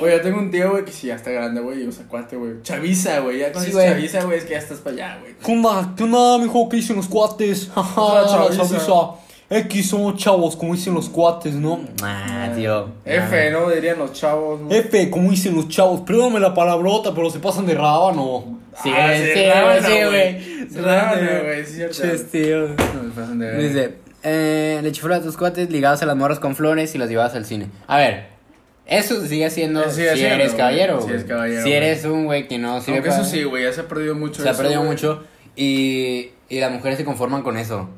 güey. 0.00 0.12
Yo 0.12 0.20
tengo 0.20 0.38
un 0.38 0.50
tío, 0.50 0.70
güey, 0.70 0.85
que 0.85 0.93
sí, 0.93 1.06
ya 1.09 1.17
está 1.17 1.31
grande, 1.31 1.61
güey, 1.61 1.82
y 1.85 1.87
usa 1.88 2.05
cuate, 2.09 2.37
güey. 2.37 2.62
Chaviza, 2.62 3.20
güey. 3.20 3.38
Ya 3.38 3.53
cuando 3.53 3.70
Sí, 3.70 3.76
chaviza, 3.76 4.25
güey, 4.25 4.38
es 4.38 4.44
que 4.44 4.50
ya 4.50 4.59
estás 4.59 4.79
para 4.79 4.97
allá, 4.97 5.19
güey. 5.20 5.35
¿Qué 5.44 5.53
onda? 5.53 5.94
¿Qué 5.96 6.05
onda, 6.05 6.39
mijo? 6.39 6.69
¿Qué 6.69 6.77
dicen 6.77 6.96
los 6.96 7.08
cuates? 7.08 7.70
chaviza. 7.75 8.93
X 9.59 9.91
somos 9.91 10.17
chavos, 10.17 10.56
como 10.56 10.75
dicen 10.75 10.94
los 10.94 11.09
cuates, 11.09 11.55
¿no? 11.55 11.81
Ah, 12.03 12.51
tío. 12.55 12.89
F, 13.05 13.51
¿no? 13.51 13.69
Dirían 13.71 13.99
los 13.99 14.13
chavos, 14.13 14.61
¿no? 14.61 14.71
F, 14.71 15.11
como 15.11 15.31
dicen 15.31 15.55
los 15.55 15.69
chavos. 15.69 16.01
Perdóname 16.03 16.41
la 16.41 16.55
palabrota, 16.55 17.15
pero 17.15 17.29
se 17.31 17.39
pasan 17.39 17.67
de 17.67 17.75
rábano. 17.75 18.61
Sí, 18.82 18.91
Ah, 18.94 19.13
sí, 19.15 19.44
rábano, 19.44 19.87
sí, 19.87 19.94
güey. 20.09 20.82
Rábano, 20.82 21.31
güey, 21.44 21.67
sí, 21.67 21.75
cierto. 21.75 21.97
Chis, 22.03 22.31
tío. 22.31 22.69
No, 22.69 22.75
se 22.75 23.11
pasan 23.15 23.39
de. 23.39 23.69
Dice, 23.69 23.94
eh, 24.23 24.81
le 24.82 24.93
chiflaba 24.93 25.17
a 25.17 25.23
tus 25.23 25.37
cuates 25.37 25.69
ligados 25.71 26.01
a 26.03 26.06
las 26.06 26.17
morras 26.17 26.39
con 26.39 26.56
flores 26.56 26.94
y 26.94 26.99
las 26.99 27.09
llevabas 27.11 27.35
al 27.35 27.44
cine. 27.44 27.67
A 27.87 27.99
ver, 27.99 28.29
eso 28.87 29.21
sigue 29.27 29.51
siendo 29.51 29.82
Eso 29.82 29.91
sigue 29.93 30.13
si 30.13 30.17
siendo, 30.19 30.35
eres 30.37 30.47
güey. 30.53 30.59
caballero. 30.59 31.03
Si 31.03 31.11
eres 31.11 31.25
caballero, 31.25 31.63
Si 31.63 31.73
eres 31.73 32.05
un 32.05 32.25
güey 32.25 32.49
que 32.49 32.59
no 32.59 32.81
sirve 32.81 32.99
Aunque 32.99 33.11
eso 33.11 33.25
sí, 33.25 33.43
güey, 33.44 33.65
ya 33.65 33.73
se 33.73 33.82
ha 33.82 33.89
perdido 33.89 34.15
mucho 34.15 34.43
Se 34.43 34.49
ha 34.49 34.55
perdido 34.55 34.79
güey. 34.81 34.91
mucho 34.93 35.23
y, 35.55 36.31
y 36.49 36.61
las 36.61 36.73
mujeres 36.73 36.97
se 36.99 37.05
conforman 37.05 37.43
con 37.43 37.59
eso. 37.59 37.89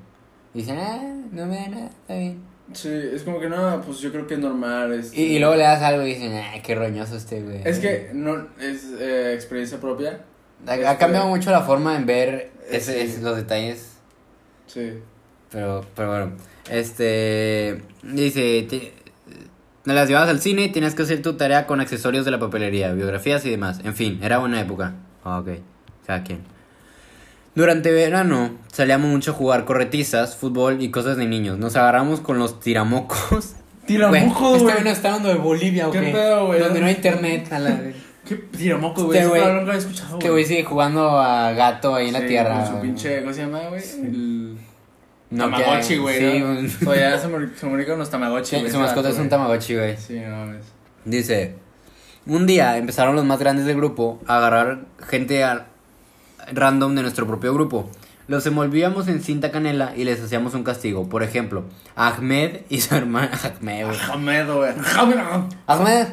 Dicen, 0.54 0.78
ah, 0.78 1.02
no 1.32 1.46
me 1.46 1.56
da 1.56 1.68
nada, 1.68 1.87
está 1.87 2.14
bien. 2.16 2.40
Sí, 2.73 2.88
es 2.88 3.23
como 3.25 3.40
que 3.40 3.49
no, 3.49 3.82
pues 3.82 3.99
yo 3.99 4.11
creo 4.11 4.26
que 4.26 4.34
es 4.34 4.40
normal. 4.40 4.92
este- 4.94 5.20
Y, 5.20 5.37
y 5.37 5.38
luego 5.38 5.54
le 5.56 5.64
das 5.64 5.82
algo 5.82 6.02
y 6.06 6.14
dicen, 6.14 6.32
ah, 6.34 6.54
qué 6.62 6.75
roñoso 6.75 7.16
este 7.16 7.42
güey. 7.42 7.61
Es 7.64 7.78
que 7.78 8.11
no 8.14 8.46
es 8.61 8.84
eh, 8.99 9.34
experiencia 9.34 9.78
propia. 9.80 10.20
Ha, 10.66 10.73
ha 10.73 10.76
este- 10.76 10.96
cambiado 10.99 11.28
mucho 11.28 11.50
la 11.50 11.61
forma 11.62 11.96
en 11.96 12.06
ver 12.06 12.52
ese- 12.70 12.94
Sí. 12.94 13.00
ese- 13.00 13.23
los 13.23 13.37
detalles. 13.37 13.96
Sí. 14.66 14.94
Pero, 15.50 15.84
pero 15.94 16.08
bueno, 16.08 16.32
este. 16.70 17.82
Dice: 18.02 18.66
te- 18.68 18.92
las 19.84 20.08
llevabas 20.08 20.30
al 20.30 20.40
cine 20.40 20.64
y 20.64 20.73
tenías 20.73 20.94
que 20.94 21.02
hacer 21.02 21.20
tu 21.20 21.34
tarea 21.34 21.66
con 21.66 21.80
accesorios 21.80 22.25
de 22.25 22.30
la 22.30 22.38
papelería, 22.38 22.92
biografías 22.94 23.44
y 23.44 23.50
demás. 23.50 23.80
En 23.84 23.94
fin, 23.94 24.18
era 24.23 24.38
buena 24.38 24.61
época. 24.61 24.94
Ah, 25.23 25.38
ok, 25.40 25.49
cada 26.06 26.25
quien. 26.25 26.40
Durante 27.54 27.92
verano 27.92 28.50
salíamos 28.73 29.08
mucho 29.11 29.30
a 29.30 29.34
jugar 29.34 29.64
corretizas, 29.64 30.37
fútbol 30.37 30.82
y 30.82 30.90
cosas 30.90 31.16
de 31.16 31.26
niños. 31.26 31.58
Nos 31.58 31.76
agarramos 31.76 32.20
con 32.20 32.38
los 32.38 32.61
tiramocos. 32.61 33.54
Tiramocos, 33.87 34.52
Este 34.56 34.62
güey. 34.64 34.73
güey 34.75 34.84
no 34.84 34.90
está 34.90 35.08
hablando 35.08 35.28
de 35.28 35.34
Bolivia, 35.34 35.88
¿o 35.88 35.90
¿Qué 35.90 36.00
pedo, 36.00 36.46
güey? 36.46 36.58
Donde 36.58 36.80
no 36.80 36.87
hay 36.87 36.94
internet. 36.94 37.52
A 37.52 37.58
la... 37.58 37.80
¿Qué 38.26 38.37
tiramocos, 38.37 39.04
güey? 39.04 39.18
Este 39.18 39.30
güey- 39.30 39.64
la 39.66 39.75
he 39.75 39.76
escuchado, 39.76 40.18
Este 40.18 40.30
güey 40.30 40.44
sigue 40.46 40.64
jugando 40.64 41.18
a 41.18 41.52
gato 41.52 41.94
ahí 41.94 42.06
en 42.08 42.14
la 42.14 42.26
tierra. 42.26 42.54
Con 42.56 42.64
su 42.66 42.73
güey. 42.73 42.82
pinche, 42.82 43.20
¿cómo 43.20 43.32
se 43.34 43.40
llama, 43.42 43.61
güey? 43.68 43.82
El... 44.02 44.56
No, 45.30 45.44
Tamagotchi, 45.50 45.96
güey. 45.99 46.18
Sí, 46.18 46.38
¿no? 46.40 46.46
un- 46.50 46.88
O 46.88 46.94
ya 46.94 47.18
se, 47.18 47.28
con 47.87 47.99
los 47.99 48.08
Tamagotchi, 48.11 48.56
Sí, 48.56 48.61
güey. 48.61 48.73
su 48.73 48.78
mascota 48.78 49.08
es 49.11 49.14
un 49.16 49.20
güey. 49.20 49.30
Tamagotchi, 49.30 49.75
güey. 49.75 49.96
Sí, 49.99 50.18
no 50.20 50.30
mames. 50.37 50.64
Dice, 51.04 51.54
Un 52.26 52.46
día 52.46 52.78
empezaron 52.78 53.14
los 53.14 53.25
más 53.26 53.38
grandes 53.38 53.66
del 53.66 53.76
grupo 53.76 54.23
a 54.26 54.38
agarrar 54.38 54.87
gente 55.06 55.44
a- 55.44 55.66
random 56.52 56.94
de 56.94 57.02
nuestro 57.02 57.26
propio 57.26 57.52
grupo. 57.54 57.88
Los 58.26 58.46
envolvíamos 58.46 59.06
en 59.08 59.20
cinta 59.22 59.50
canela 59.50 59.92
y 59.96 60.04
les 60.04 60.22
hacíamos 60.22 60.54
un 60.54 60.64
castigo. 60.64 61.08
Por 61.10 61.22
ejemplo, 61.22 61.64
Ahmed 61.94 62.60
y 62.70 62.80
su 62.80 62.94
hermana. 62.94 63.30
Ahmed, 63.44 63.84
güey. 63.86 63.96
Ahmed, 64.10 64.46
güey. 64.54 64.72
Ahmed. 65.66 66.06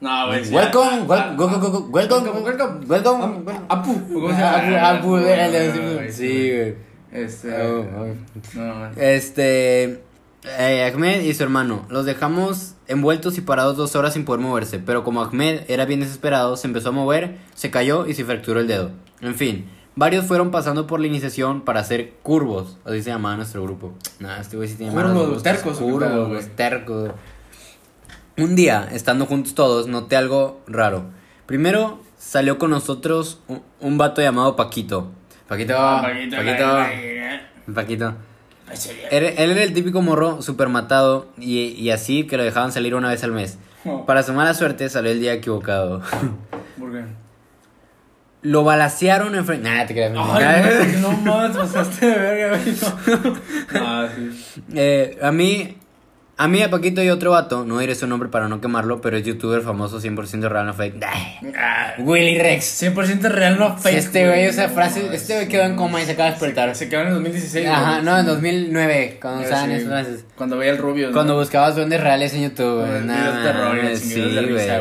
No, 0.00 0.26
güey. 0.28 0.48
Welcome, 0.52 0.88
Ah, 0.90 1.04
wel- 1.06 1.36
go- 1.36 1.48
go- 1.48 1.58
go- 1.58 1.70
go- 1.70 1.88
welcome, 1.90 2.30
Welcome, 2.30 2.86
welcome. 2.88 3.52
Apu. 3.68 4.00
¿Cómo 4.12 4.28
se 4.30 4.40
llama? 4.40 4.90
Apu, 4.90 5.16
Ah, 5.16 6.06
Sí, 6.10 6.50
güey. 6.50 6.74
Este. 7.12 7.62
Oh, 7.62 7.80
oh. 7.80 8.90
Este. 8.96 10.02
eh, 10.44 10.92
Ahmed 10.92 11.20
y 11.22 11.34
su 11.34 11.42
hermano. 11.42 11.84
Los 11.88 12.04
dejamos 12.06 12.74
envueltos 12.88 13.38
y 13.38 13.42
parados 13.42 13.76
dos 13.76 13.94
horas 13.96 14.14
sin 14.14 14.24
poder 14.24 14.40
moverse. 14.40 14.78
Pero 14.78 15.04
como 15.04 15.22
Ahmed 15.22 15.62
era 15.68 15.84
bien 15.84 16.00
desesperado, 16.00 16.56
se 16.56 16.66
empezó 16.66 16.88
a 16.88 16.92
mover, 16.92 17.38
se 17.54 17.70
cayó 17.70 18.06
y 18.06 18.14
se 18.14 18.24
fracturó 18.24 18.60
el 18.60 18.66
dedo. 18.68 18.90
En 19.22 19.34
fin, 19.34 19.66
varios 19.96 20.26
fueron 20.26 20.50
pasando 20.50 20.86
por 20.86 21.00
la 21.00 21.06
iniciación 21.06 21.62
para 21.62 21.80
hacer 21.80 22.14
curvos. 22.22 22.76
Así 22.84 23.02
se 23.02 23.10
llamaba 23.10 23.36
nuestro 23.36 23.62
grupo. 23.62 23.94
Nah, 24.20 24.38
este 24.40 24.56
güey 24.56 24.68
sí 24.68 24.74
tiene 24.74 24.92
Curvos, 24.92 25.08
malos 25.12 25.26
gustos. 25.28 25.42
tercos, 25.42 25.76
¿o 25.80 25.86
qué 25.86 25.92
pedo, 26.04 26.24
Curvos, 26.24 26.30
los 26.32 26.46
tercos. 26.56 27.10
Un 28.38 28.56
día, 28.56 28.88
estando 28.92 29.26
juntos 29.26 29.54
todos, 29.54 29.86
noté 29.88 30.16
algo 30.16 30.60
raro. 30.66 31.04
Primero 31.46 32.00
salió 32.18 32.58
con 32.58 32.70
nosotros 32.70 33.40
un, 33.48 33.62
un 33.80 33.98
vato 33.98 34.20
llamado 34.22 34.56
Paquito. 34.56 35.10
Paquito, 35.48 35.74
Ah, 35.76 36.00
Paquito, 36.02 36.36
Paquito, 36.36 36.64
Paquito. 36.66 37.74
Paquito. 37.74 38.14
Él, 39.10 39.24
él 39.36 39.50
era 39.50 39.62
el 39.62 39.74
típico 39.74 40.00
morro 40.00 40.40
super 40.40 40.68
matado 40.68 41.26
y, 41.36 41.58
y 41.60 41.90
así 41.90 42.26
que 42.26 42.38
lo 42.38 42.42
dejaban 42.42 42.72
salir 42.72 42.94
una 42.94 43.10
vez 43.10 43.22
al 43.22 43.32
mes. 43.32 43.58
Oh. 43.84 44.06
Para 44.06 44.22
su 44.22 44.32
mala 44.32 44.54
suerte 44.54 44.88
salió 44.88 45.10
el 45.12 45.20
día 45.20 45.34
equivocado. 45.34 46.00
¿Por 46.78 46.92
qué? 46.92 47.04
Lo 48.42 48.64
balacearon 48.64 49.34
en 49.34 49.44
frente. 49.44 49.68
Nah, 49.70 49.86
te 49.86 49.94
creas. 49.94 50.12
Ay, 50.16 50.98
no 51.00 51.12
mames, 51.12 51.56
pasaste 51.56 52.06
de 52.06 52.18
verga, 52.18 52.58
güey. 52.58 52.76
no. 53.24 53.40
Ah, 53.80 54.08
sí. 54.14 54.62
Eh, 54.74 55.18
a 55.22 55.30
mí, 55.32 55.76
a 56.36 56.48
mí, 56.48 56.60
a 56.62 56.68
Paquito 56.70 57.02
y 57.04 57.08
otro 57.10 57.30
vato, 57.32 57.64
no 57.64 57.78
diré 57.78 57.94
su 57.94 58.06
nombre 58.08 58.28
para 58.28 58.48
no 58.48 58.60
quemarlo, 58.60 59.00
pero 59.00 59.16
es 59.16 59.24
youtuber 59.24 59.62
famoso 59.62 60.00
100% 60.00 60.48
real, 60.48 60.66
no 60.66 60.74
fake. 60.74 60.96
Ah, 61.56 61.94
Willy 61.98 62.38
Rex. 62.38 62.82
100% 62.82 63.20
real, 63.28 63.58
no 63.58 63.76
Sí, 63.76 63.82
fake. 63.84 63.96
este 63.98 64.26
güey, 64.26 64.44
esa 64.46 64.68
frase, 64.70 65.08
este 65.14 65.34
güey 65.34 65.46
quedó 65.48 65.62
en 65.62 65.76
coma 65.76 66.02
y 66.02 66.06
se 66.06 66.12
acaba 66.12 66.30
de 66.30 66.32
despertar. 66.32 66.74
Se 66.74 66.88
quedó 66.88 67.02
en 67.02 67.06
el 67.08 67.14
2016. 67.14 67.68
Ajá, 67.68 67.92
güey. 67.92 68.04
no, 68.04 68.18
en 68.18 68.26
2009, 68.26 69.18
cuando 69.22 69.38
Sí, 69.40 69.44
estaban 69.44 69.66
sí. 69.70 69.72
esas 69.76 69.88
frases. 69.88 70.24
Cuando 70.34 70.56
veía 70.58 70.72
el 70.72 70.78
rubio. 70.78 71.08
¿no? 71.08 71.12
Cuando 71.12 71.36
buscabas 71.36 71.76
duendes 71.76 72.00
reales 72.00 72.34
en 72.34 72.42
YouTube, 72.42 72.80
güey. 72.80 73.02
Videos 73.02 73.06
Nah, 73.06 73.42
terror 73.44 73.96
sí, 73.96 74.20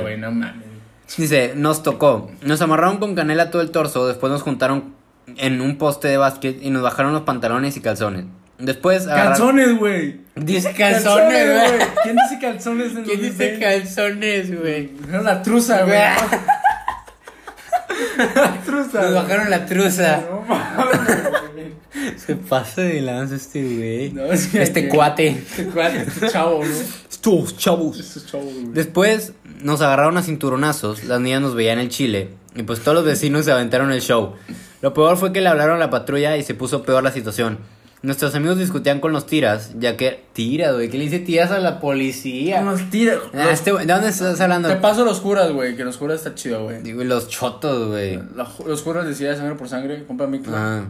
güey. 0.01 0.17
No 0.17 0.31
mames. 0.31 0.70
Dice, 1.17 1.53
nos 1.55 1.83
tocó. 1.83 2.31
Nos 2.41 2.61
amarraron 2.61 2.97
con 2.97 3.15
canela 3.15 3.51
todo 3.51 3.61
el 3.61 3.71
torso, 3.71 4.07
después 4.07 4.31
nos 4.31 4.41
juntaron 4.41 4.93
en 5.37 5.61
un 5.61 5.77
poste 5.77 6.07
de 6.07 6.17
básquet 6.17 6.61
y 6.61 6.69
nos 6.69 6.81
bajaron 6.83 7.13
los 7.13 7.23
pantalones 7.23 7.75
y 7.77 7.81
calzones. 7.81 8.25
Después 8.59 9.07
Calzones, 9.07 9.77
güey. 9.79 10.21
Dice 10.35 10.71
calzones, 10.73 11.49
güey. 11.49 11.87
¿Quién 12.03 12.15
dice 12.15 12.39
calzones 12.39 12.95
en 12.95 13.03
¿Quién 13.03 13.21
dice 13.21 13.51
2020? 13.51 13.59
calzones, 13.59 14.59
güey? 14.61 14.91
Era 15.09 15.21
la 15.23 15.41
truza, 15.41 15.81
güey. 15.83 15.97
truza. 18.65 19.01
Nos 19.01 19.13
bajaron 19.15 19.49
la 19.49 19.65
truza. 19.65 20.21
No 20.29 20.41
mames. 20.47 22.21
Se 22.25 22.35
pasa 22.35 22.81
de 22.81 23.01
lanza 23.01 23.35
este 23.35 23.61
güey. 23.63 24.11
No, 24.11 24.25
es 24.31 24.47
que- 24.47 24.61
Este 24.61 24.87
cuate. 24.87 25.27
Este 25.29 25.65
cuate, 25.65 26.03
este 26.07 26.29
chavo, 26.29 26.63
¿no? 26.63 26.71
Estos 27.09 27.57
chavos. 27.57 27.99
Este 27.99 28.29
chavo, 28.29 28.43
güey. 28.43 28.67
Después 28.73 29.33
nos 29.63 29.81
agarraron 29.81 30.17
a 30.17 30.23
cinturonazos, 30.23 31.03
las 31.05 31.19
niñas 31.21 31.41
nos 31.41 31.55
veían 31.55 31.79
el 31.79 31.89
chile 31.89 32.29
y 32.55 32.63
pues 32.63 32.79
todos 32.81 32.95
los 32.95 33.05
vecinos 33.05 33.45
se 33.45 33.51
aventaron 33.51 33.91
el 33.91 34.01
show. 34.01 34.33
Lo 34.81 34.93
peor 34.93 35.17
fue 35.17 35.31
que 35.31 35.41
le 35.41 35.47
hablaron 35.49 35.75
a 35.75 35.79
la 35.79 35.89
patrulla 35.89 36.37
y 36.37 36.43
se 36.43 36.53
puso 36.55 36.83
peor 36.83 37.03
la 37.03 37.11
situación. 37.11 37.59
Nuestros 38.03 38.33
amigos 38.33 38.57
discutían 38.57 38.99
con 38.99 39.13
los 39.13 39.27
tiras, 39.27 39.73
ya 39.77 39.95
que... 39.95 40.23
Tiras, 40.33 40.73
güey, 40.73 40.89
¿qué 40.89 40.97
le 40.97 41.03
dice 41.03 41.19
tiras 41.19 41.51
a 41.51 41.59
la 41.59 41.79
policía? 41.79 42.63
Nos 42.63 42.89
tira. 42.89 43.19
Ah, 43.31 43.51
este 43.51 43.71
¿de 43.71 43.85
dónde 43.85 44.09
estás 44.09 44.41
hablando? 44.41 44.69
Te 44.69 44.77
paso 44.77 45.05
los 45.05 45.19
curas, 45.19 45.51
güey. 45.51 45.75
Que 45.75 45.83
los 45.83 45.97
curas 45.97 46.17
está 46.17 46.33
chido, 46.33 46.63
güey. 46.63 46.81
Digo, 46.81 47.03
los 47.03 47.27
chotos, 47.27 47.89
güey. 47.89 48.19
Los 48.65 48.81
curas 48.81 49.05
decía 49.05 49.35
sangre 49.35 49.53
por 49.53 49.69
sangre. 49.69 50.03
Compra 50.05 50.25
mi 50.25 50.41
Ah, 50.47 50.85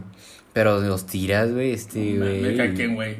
pero 0.54 0.80
los 0.80 1.04
tiras, 1.04 1.52
güey, 1.52 1.72
este, 1.72 1.98
Me 1.98 2.40
güey. 2.40 2.56
cae 2.56 2.72
quién, 2.72 2.94
güey. 2.94 3.16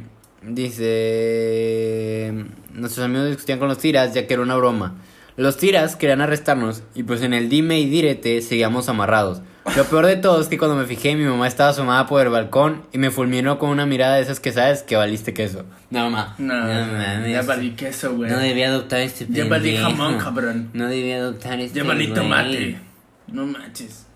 Dice, 1.02 2.32
nuestros 2.72 3.04
amigos 3.04 3.28
discutían 3.28 3.58
con 3.58 3.68
los 3.68 3.78
tiras 3.78 4.14
ya 4.14 4.26
que 4.26 4.34
era 4.34 4.42
una 4.42 4.56
broma. 4.56 4.94
Los 5.36 5.56
tiras 5.56 5.96
querían 5.96 6.20
arrestarnos 6.20 6.82
y 6.94 7.04
pues 7.04 7.22
en 7.22 7.32
el 7.32 7.48
dime 7.48 7.80
y 7.80 7.88
direte 7.88 8.42
seguíamos 8.42 8.88
amarrados. 8.88 9.40
Lo 9.76 9.84
peor 9.84 10.06
de 10.06 10.16
todo 10.16 10.40
es 10.40 10.48
que 10.48 10.58
cuando 10.58 10.76
me 10.76 10.86
fijé 10.86 11.14
mi 11.14 11.24
mamá 11.24 11.46
estaba 11.46 11.70
asomada 11.70 12.06
por 12.06 12.20
el 12.20 12.28
balcón 12.28 12.86
y 12.92 12.98
me 12.98 13.10
fulminó 13.10 13.58
con 13.58 13.70
una 13.70 13.86
mirada 13.86 14.16
de 14.16 14.22
esas 14.22 14.40
que 14.40 14.52
sabes 14.52 14.82
que 14.82 14.96
valiste 14.96 15.32
queso. 15.32 15.64
No, 15.90 16.10
mamá. 16.10 16.34
No, 16.38 16.54
mames. 16.54 17.30
ya 17.30 17.42
valí 17.42 17.70
queso, 17.70 18.14
güey. 18.14 18.30
No 18.30 18.38
debía 18.38 18.68
adoptar 18.68 19.00
este 19.00 19.26
Ya 19.30 19.46
valí 19.46 19.76
jamón, 19.76 20.18
cabrón. 20.18 20.70
No 20.74 20.88
debía 20.88 21.16
adoptar 21.16 21.60
este 21.60 21.78
Ya 21.78 21.84
valí 21.84 22.08
tomate. 22.08 22.78
No 23.28 23.46
manches. 23.46 24.06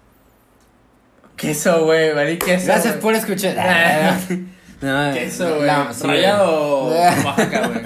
Queso, 1.37 1.85
güey. 1.85 2.13
Valí 2.13 2.39
queso. 2.39 2.67
Gracias 2.67 2.95
por 2.97 3.15
escuchar. 3.15 3.57
No, 4.79 5.15
Queso, 5.15 5.57
güey. 5.57 5.71
Rayado. 6.03 6.89
Oaxaca, 7.25 7.69
güey. 7.69 7.81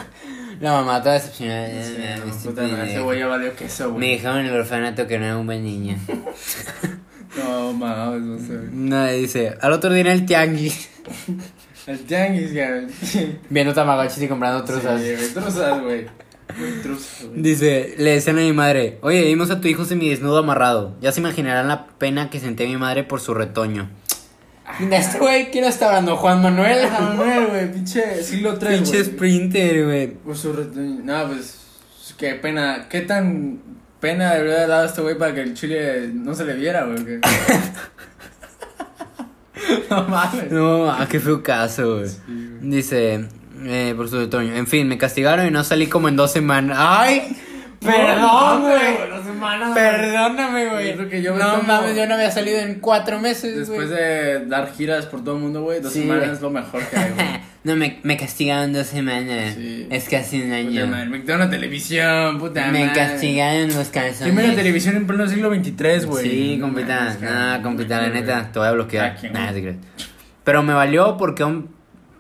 La 0.61 0.73
mamá 0.73 1.03
toda 1.03 1.15
decepcionada. 1.15 1.69
Sí, 1.83 1.97
Este 2.29 2.49
puta 2.49 2.63
madre, 2.63 2.91
Ese 2.93 3.01
güey 3.01 3.19
ya 3.19 3.27
valió 3.27 3.55
queso, 3.57 3.85
Me 3.89 3.91
güey. 3.93 4.11
dijeron 4.13 4.39
en 4.41 4.47
el 4.47 4.53
orfanato 4.61 5.07
que 5.07 5.19
no 5.19 5.25
era 5.25 5.37
un 5.39 5.47
buen 5.47 5.65
niño. 5.65 5.97
No 7.39 7.73
mames, 7.73 8.23
no 8.23 8.39
sé. 8.39 8.59
No, 8.73 9.07
dice, 9.07 9.55
al 9.61 9.73
otro 9.73 9.93
día 9.93 10.01
en 10.01 10.07
el 10.09 10.27
tianguis, 10.27 10.91
El 11.87 12.01
tianguis, 12.01 12.53
güey. 12.53 12.89
Sí, 13.05 13.39
viendo 13.49 13.73
tamagotchis 13.73 14.23
y 14.25 14.29
comprando 14.29 14.65
truzas. 14.65 15.01
güey. 15.01 15.29
Truzas, 15.33 15.81
güey. 15.81 16.07
Dice, 17.37 17.95
le 17.99 18.11
decían 18.15 18.37
a 18.39 18.41
mi 18.41 18.53
madre, 18.53 18.99
oye, 19.03 19.23
vimos 19.27 19.49
a 19.53 19.61
tu 19.61 19.69
hijo 19.69 19.85
semidesnudo 19.85 20.39
amarrado. 20.39 20.97
Ya 21.01 21.13
se 21.13 21.21
imaginarán 21.21 21.69
la 21.69 21.87
pena 21.87 22.31
que 22.31 22.41
sentía 22.41 22.67
mi 22.67 22.77
madre 22.77 23.05
por 23.05 23.21
su 23.21 23.33
retoño. 23.33 23.89
Este 24.91 25.19
güey, 25.19 25.51
¿quién 25.51 25.65
está 25.65 25.89
hablando? 25.89 26.17
¿Juan 26.17 26.43
Manuel? 26.43 26.89
Ah, 26.91 27.01
Manuel, 27.01 27.47
güey. 27.47 27.73
Pinche 27.73 28.23
siglo 28.23 28.59
3, 28.59 28.81
Pinche 28.81 29.05
sprinter, 29.05 29.85
güey. 29.85 30.09
Por 30.09 30.37
su 30.37 30.53
retoño. 30.53 31.01
No, 31.03 31.29
pues. 31.29 31.57
Qué 32.17 32.35
pena. 32.35 32.87
Qué 32.89 33.01
tan 33.01 33.61
pena 34.01 34.35
debería 34.35 34.57
haber 34.57 34.69
dado 34.69 34.87
este 34.87 35.01
güey 35.01 35.17
para 35.17 35.35
que 35.35 35.41
el 35.43 35.55
chile 35.55 36.11
no 36.13 36.35
se 36.35 36.45
le 36.45 36.55
viera, 36.55 36.85
güey. 36.85 36.99
no 39.91 40.05
mames. 40.05 40.51
No, 40.51 40.91
ah, 40.91 41.07
qué 41.09 41.21
feo 41.21 41.43
caso, 41.43 41.99
güey. 41.99 42.11
Dice, 42.61 43.27
eh, 43.65 43.95
por 43.97 44.09
su 44.09 44.19
retoño. 44.19 44.55
En 44.55 44.67
fin, 44.67 44.89
me 44.89 44.99
castigaron 44.99 45.47
y 45.47 45.51
no 45.51 45.65
salí 45.65 45.87
como 45.87 46.09
en 46.09 46.17
dos 46.17 46.33
semanas. 46.33 46.77
¡Ay! 46.81 47.37
Perdón, 47.81 48.63
güey. 48.63 49.20
Perdóname, 49.75 50.69
güey. 50.69 50.89
Yo 50.91 50.97
creo 50.97 51.09
que 51.09 51.23
yo 51.23 51.33
me 51.35 51.41
no 51.41 51.51
tomo- 51.53 51.63
mames, 51.67 51.97
yo 51.97 52.07
no 52.07 52.15
había 52.15 52.31
salido 52.31 52.59
en 52.59 52.81
cuatro 52.81 53.19
meses, 53.21 53.57
Después 53.57 53.91
de 53.91 54.47
dar 54.47 54.73
giras 54.73 55.07
por 55.07 55.23
todo 55.25 55.37
el 55.37 55.43
mundo, 55.43 55.63
güey, 55.63 55.81
dos 55.81 55.93
Sí, 55.93 56.03
semanas 56.03 56.29
es 56.31 56.41
lo 56.41 56.51
mejor 56.51 56.83
que 56.87 56.97
hay, 56.99 57.11
güey. 57.13 57.27
no, 57.65 57.77
me, 57.77 57.99
me 58.03 58.17
castigaron 58.17 58.73
dos 58.73 58.87
semanas. 58.87 59.55
Sí. 59.57 59.87
Es 59.91 60.09
casi 60.09 60.37
un 60.43 60.49
Puta 60.49 60.57
año. 60.57 60.87
madre, 60.87 61.07
Me 61.09 61.21
quitaron 61.21 61.41
la 61.41 61.51
televisión, 61.51 62.39
puta 62.39 62.67
me 62.71 62.87
madre. 62.87 62.93
castigaron 62.95 63.69
los 63.75 63.89
calzones. 63.89 64.35
Primera 64.35 64.55
televisión 64.55 64.97
en 64.97 65.07
pleno 65.07 65.27
siglo 65.29 65.55
XXIII, 65.55 66.05
güey. 66.07 66.29
Sí, 66.29 66.57
No 66.59 66.67
compita. 66.67 67.05
Nah, 67.21 67.21
cabrón. 67.21 67.63
compita, 67.63 68.01
la 68.03 68.09
neta, 68.09 68.51
te 68.53 68.59
voy 68.59 68.69
a 68.69 68.73
bloquear. 68.73 69.07
¿A 69.07 69.15
quién, 69.15 69.33
Nah, 69.33 69.51
güey? 69.51 69.55
te 69.55 69.61
creas. 69.63 69.77
Pero 70.45 70.63
me 70.63 70.73
valió 70.75 71.17
porque, 71.17 71.45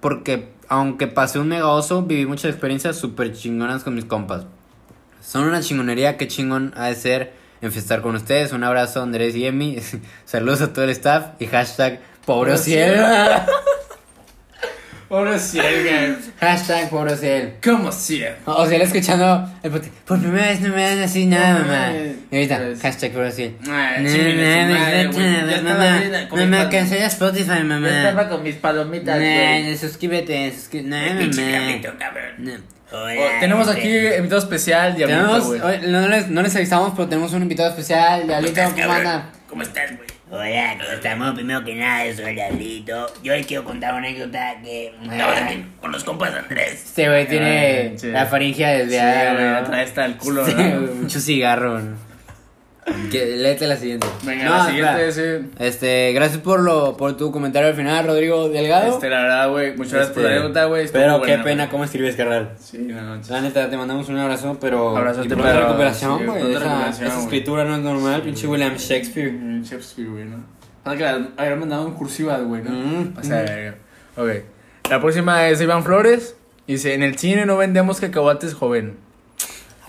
porque 0.00 0.48
aunque 0.68 1.06
pasé 1.08 1.38
un 1.38 1.48
mega 1.48 1.66
oso, 1.66 2.02
viví 2.02 2.26
muchas 2.26 2.50
experiencias 2.52 2.96
súper 2.96 3.32
chingonas 3.32 3.82
con 3.82 3.94
mis 3.94 4.04
compas. 4.04 4.44
Son 5.20 5.44
una 5.44 5.60
chingonería, 5.60 6.16
qué 6.16 6.26
chingón 6.28 6.72
ha 6.76 6.86
de 6.86 6.94
ser 6.94 7.32
enfiestar 7.60 8.00
con 8.02 8.14
ustedes. 8.16 8.52
Un 8.52 8.64
abrazo, 8.64 9.02
Andrés 9.02 9.34
y 9.36 9.46
Emi. 9.46 9.78
Saludos 10.24 10.62
a 10.62 10.72
todo 10.72 10.84
el 10.84 10.90
staff 10.90 11.26
y 11.38 11.46
hashtag 11.46 12.00
pobre 12.24 12.52
Pobre 15.08 15.38
cielo. 15.40 15.66
Sí, 15.74 15.82
güey. 15.82 16.14
hashtag 16.38 16.88
pobre 16.88 17.16
cielo. 17.16 17.50
¿Cómo 17.64 17.90
sí? 17.90 18.22
O 18.44 18.64
sea, 18.64 18.76
él 18.76 18.82
escuchando 18.82 19.50
el 19.64 19.72
pote- 19.72 19.90
Por 20.06 20.20
primera 20.20 20.46
vez 20.46 20.60
no 20.60 20.68
me 20.72 20.82
dan 20.82 21.00
así 21.00 21.26
nada, 21.26 21.54
No 21.54 21.66
mamá. 21.66 21.92
Y 22.30 22.34
ahorita, 22.36 22.58
Pues- 22.58 22.80
hashtag 22.80 23.10
pobre 23.12 23.32
cielo. 23.32 23.54
No, 23.62 23.72
chingue 23.96 24.30
su 24.30 24.36
mames, 24.36 24.78
madre, 24.78 24.96
vete 25.08 25.08
güey. 25.16 25.26
a 27.02 27.06
Spotify, 27.06 27.64
mamá. 27.64 27.88
Ya 27.88 28.08
estaba 28.08 28.28
con 28.28 28.42
mis 28.44 28.54
palomitas, 28.54 29.16
güey. 29.18 29.76
suscríbete, 29.76 30.52
suscríbete. 30.54 31.12
No, 31.14 31.18
Pinche 31.18 31.58
mamá. 31.58 32.60
Tenemos 33.40 33.68
aquí 33.68 33.88
invitado 34.16 34.38
especial, 34.40 34.94
Diablito, 34.96 35.42
güey. 35.44 35.60
no, 35.88 36.08
les, 36.08 36.28
no 36.28 36.42
les 36.42 36.54
avisamos, 36.56 36.92
pero 36.96 37.08
tenemos 37.08 37.32
un 37.32 37.42
invitado 37.42 37.70
especial. 37.70 38.26
Diablito, 38.26 38.60
¿cómo 38.62 38.76
cabrón? 38.76 38.96
anda? 38.96 39.30
¿Cómo 39.48 39.62
estás, 39.62 39.96
güey? 39.96 40.08
Hola, 40.32 40.76
¿cómo 40.78 40.92
estamos? 40.92 41.34
Primero 41.34 41.64
que 41.64 41.74
nada, 41.74 42.06
yo 42.06 42.14
soy 42.16 42.34
Diablito. 42.34 43.06
Yo 43.22 43.32
les 43.34 43.46
quiero 43.46 43.64
contar 43.64 43.94
una 43.94 44.06
anécdota 44.06 44.54
que... 44.62 44.92
con 45.80 45.90
los 45.90 46.04
compas 46.04 46.32
Andrés. 46.34 46.74
Este 46.84 47.08
güey 47.08 47.26
tiene 47.26 47.92
Ah, 47.94 47.98
sí. 47.98 48.06
la 48.08 48.26
faringe 48.26 48.64
Sí, 48.64 48.78
desviada, 48.78 49.60
güey, 49.62 49.78
vez 49.80 49.88
está 49.88 50.04
el 50.04 50.16
culo, 50.16 50.46
Sí, 50.46 50.54
¿no? 50.54 50.80
mucho 51.02 51.18
cigarro, 51.20 51.80
¿no? 51.80 52.09
Que, 53.10 53.36
léete 53.36 53.66
la 53.66 53.76
siguiente. 53.76 54.06
Venga, 54.24 54.44
No, 54.44 54.50
la 54.56 54.66
siguiente, 54.66 55.08
espera. 55.08 55.38
sí. 55.40 55.50
Este, 55.58 56.12
gracias 56.12 56.38
por 56.40 56.60
lo, 56.60 56.96
por 56.96 57.16
tu 57.16 57.30
comentario 57.32 57.68
al 57.68 57.74
final, 57.74 58.06
Rodrigo 58.06 58.48
Delgado. 58.48 58.94
Este, 58.94 59.08
la 59.08 59.22
verdad, 59.22 59.50
güey, 59.50 59.76
muchas 59.76 59.92
gracias 59.92 60.12
por 60.14 60.22
la 60.22 60.28
Este, 60.30 60.38
anécdota, 60.40 60.64
güey. 60.66 60.84
estuvo 60.84 61.00
Pero 61.02 61.18
buena, 61.18 61.36
qué 61.36 61.42
pena 61.42 61.62
güey. 61.64 61.70
cómo 61.70 61.84
escribes, 61.84 62.16
carnal. 62.16 62.50
Sí, 62.58 62.78
no, 62.78 63.16
no, 63.16 63.20
La 63.28 63.40
neta, 63.40 63.68
te 63.70 63.76
mandamos 63.76 64.08
un 64.08 64.18
abrazo, 64.18 64.56
pero. 64.60 64.94
Pronta 64.94 65.22
pero- 65.28 65.60
recuperación, 65.66 66.18
sí, 66.18 66.24
güey. 66.26 66.40
pronta 66.40 66.58
esa, 66.58 66.90
esa 66.90 67.14
güey. 67.14 67.24
escritura 67.24 67.64
no 67.64 67.76
es 67.76 67.82
normal, 67.82 68.22
pinche 68.22 68.46
William 68.46 68.74
Shakespeare. 68.76 69.32
Mm, 69.32 69.62
Shakespeare, 69.62 70.08
güey, 70.10 70.24
¿no? 70.24 70.44
Que 70.96 71.02
la 71.02 71.28
habían 71.36 71.58
mandado 71.60 71.86
en 71.86 71.94
cursiva, 71.94 72.38
güey, 72.38 72.62
¿no? 72.62 72.70
Mm, 72.70 73.14
O 73.18 73.22
sea, 73.22 73.42
verga. 73.42 73.74
ok. 74.16 74.30
La 74.90 75.00
próxima 75.00 75.48
es 75.48 75.60
Iván 75.60 75.84
Flores. 75.84 76.34
Dice, 76.66 76.94
en 76.94 77.02
el 77.02 77.16
cine 77.18 77.46
no 77.46 77.56
vendemos 77.56 78.00
cacahuates, 78.00 78.54
joven. 78.54 78.96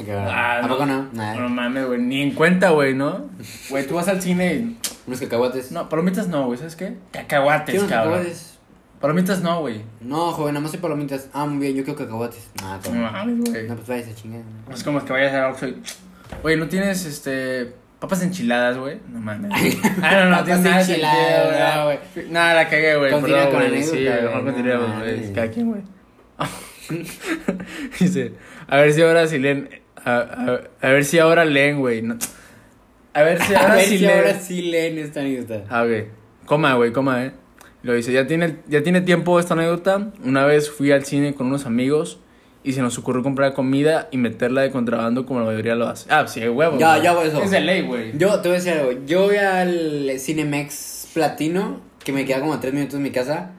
Verdad. 0.06 0.64
¿A 0.64 0.68
poco 0.68 0.86
no? 0.86 1.10
Nah. 1.14 1.36
No 1.36 1.50
mames, 1.50 1.86
güey, 1.88 2.02
ni 2.02 2.22
en 2.22 2.32
cuenta, 2.32 2.70
güey, 2.72 2.94
¿no? 2.94 3.30
Güey, 3.70 3.86
tú 3.88 3.96
vas 3.96 4.08
al 4.08 4.22
cine 4.22 4.54
y... 4.56 4.78
Unos 5.08 5.20
cacahuates. 5.20 5.72
No, 5.72 5.90
palomitas 5.90 6.28
no, 6.28 6.46
güey, 6.46 6.58
¿sabes 6.58 6.76
qué? 6.76 6.96
Cacahuates, 7.12 7.74
¿Qué 7.74 7.80
unos 7.80 7.90
cabrón. 7.92 8.14
cacahuates? 8.14 8.60
Palomitas 9.02 9.42
no, 9.42 9.62
güey. 9.62 9.82
No, 10.00 10.32
joven, 10.32 10.54
nada 10.54 10.64
más 10.64 10.74
hay 10.74 10.80
palomitas. 10.80 11.28
Ah, 11.34 11.48
muy 11.48 11.58
bien, 11.60 11.76
yo 11.76 11.84
quiero 11.84 11.98
cacahuates. 11.98 12.50
Ah, 12.64 12.80
No 12.86 13.12
mames, 13.12 13.50
güey. 13.50 13.68
No, 13.68 13.76
pues 13.76 13.88
vayas 13.88 14.10
a 14.10 14.16
chingar. 14.16 14.42
Es 14.72 14.84
como 14.84 15.04
que 15.04 15.12
vayas 15.12 15.34
a 15.34 15.50
Oxxo 15.50 15.68
y... 15.70 15.82
Oye, 16.44 16.56
¿no 16.58 16.68
tienes, 16.68 17.06
este... 17.06 17.74
Papas 18.00 18.22
enchiladas, 18.24 18.78
güey? 18.78 19.00
No 19.12 19.20
mames. 19.20 19.52
Ah, 20.04 20.16
no, 20.16 20.26
no, 20.26 20.32
Papas 20.32 20.46
tienes 20.46 20.64
nada 20.64 20.82
enchiladas, 20.82 21.76
no, 21.78 21.84
güey. 21.86 22.30
Nada, 22.30 22.54
la 22.54 22.70
cagué, 22.70 22.96
güey. 22.96 23.12
Continúa 23.12 23.50
con 23.50 23.60
güey. 23.60 23.84
Sí, 23.84 23.98
mejor 23.98 24.32
güey, 24.32 24.44
continuemos, 24.46 24.90
no 24.90 25.00
güey. 25.00 25.34
Cada 25.34 25.48
quien, 25.50 25.70
güey. 25.70 25.82
Dice, 28.00 28.34
a 28.68 28.78
ver 28.78 28.94
si 28.94 29.02
ahora 29.02 29.28
sí 29.28 29.40
leen... 29.40 29.70
A, 30.06 30.18
a- 30.18 30.62
a 30.88 30.90
ver 30.92 31.06
si 31.06 31.20
ahora 31.20 31.46
leen, 31.46 31.80
güey. 31.80 32.02
no. 32.02 32.18
A 33.14 33.24
ver 33.24 33.42
si 33.44 33.54
A 33.56 33.62
ahora 33.62 33.76
ver 33.76 33.86
sí 33.86 33.98
si 33.98 34.06
leen. 34.06 34.18
ahora 34.18 34.40
sí 34.40 34.62
leen 34.64 34.98
esta 34.98 35.20
anécdota. 35.22 35.64
Ah, 35.70 35.84
ok. 35.84 36.08
Coma, 36.46 36.74
güey, 36.76 36.92
coma, 36.92 37.26
eh. 37.26 37.32
Lo 37.84 37.94
dice, 37.94 38.14
ya 38.14 38.28
tiene, 38.28 38.58
ya 38.68 38.84
tiene 38.84 39.02
tiempo 39.02 39.40
esta 39.40 39.54
anécdota. 39.54 40.12
Una 40.24 40.46
vez 40.46 40.70
fui 40.70 40.92
al 40.92 41.04
cine 41.06 41.34
con 41.34 41.48
unos 41.48 41.66
amigos 41.66 42.20
y 42.64 42.74
se 42.74 42.82
nos 42.82 42.98
ocurrió 43.00 43.24
comprar 43.24 43.54
comida 43.54 44.08
y 44.12 44.18
meterla 44.18 44.62
de 44.62 44.70
contrabando 44.70 45.26
como 45.26 45.40
la 45.40 45.48
mayoría 45.48 45.74
lo 45.76 45.88
hace. 45.88 46.06
Ah, 46.12 46.28
sí, 46.28 46.48
huevo. 46.48 46.78
Ya, 46.78 46.92
güey. 46.92 47.04
ya 47.04 47.12
hago 47.12 47.22
eso. 47.24 47.42
Es 47.42 47.50
de 47.52 47.60
ley, 47.62 47.82
güey. 47.82 48.16
Yo 48.18 48.40
te 48.42 48.50
voy 48.50 48.58
a 48.58 48.60
decir 48.62 48.74
algo. 48.74 48.92
Yo 49.08 49.24
voy 49.24 49.38
al 49.38 50.12
Cinemex 50.20 51.08
Platino, 51.14 51.82
que 52.04 52.12
me 52.14 52.26
queda 52.26 52.40
como 52.40 52.54
a 52.54 52.60
3 52.60 52.74
minutos 52.74 52.94
de 52.94 53.00
mi 53.04 53.12
casa. 53.12 53.52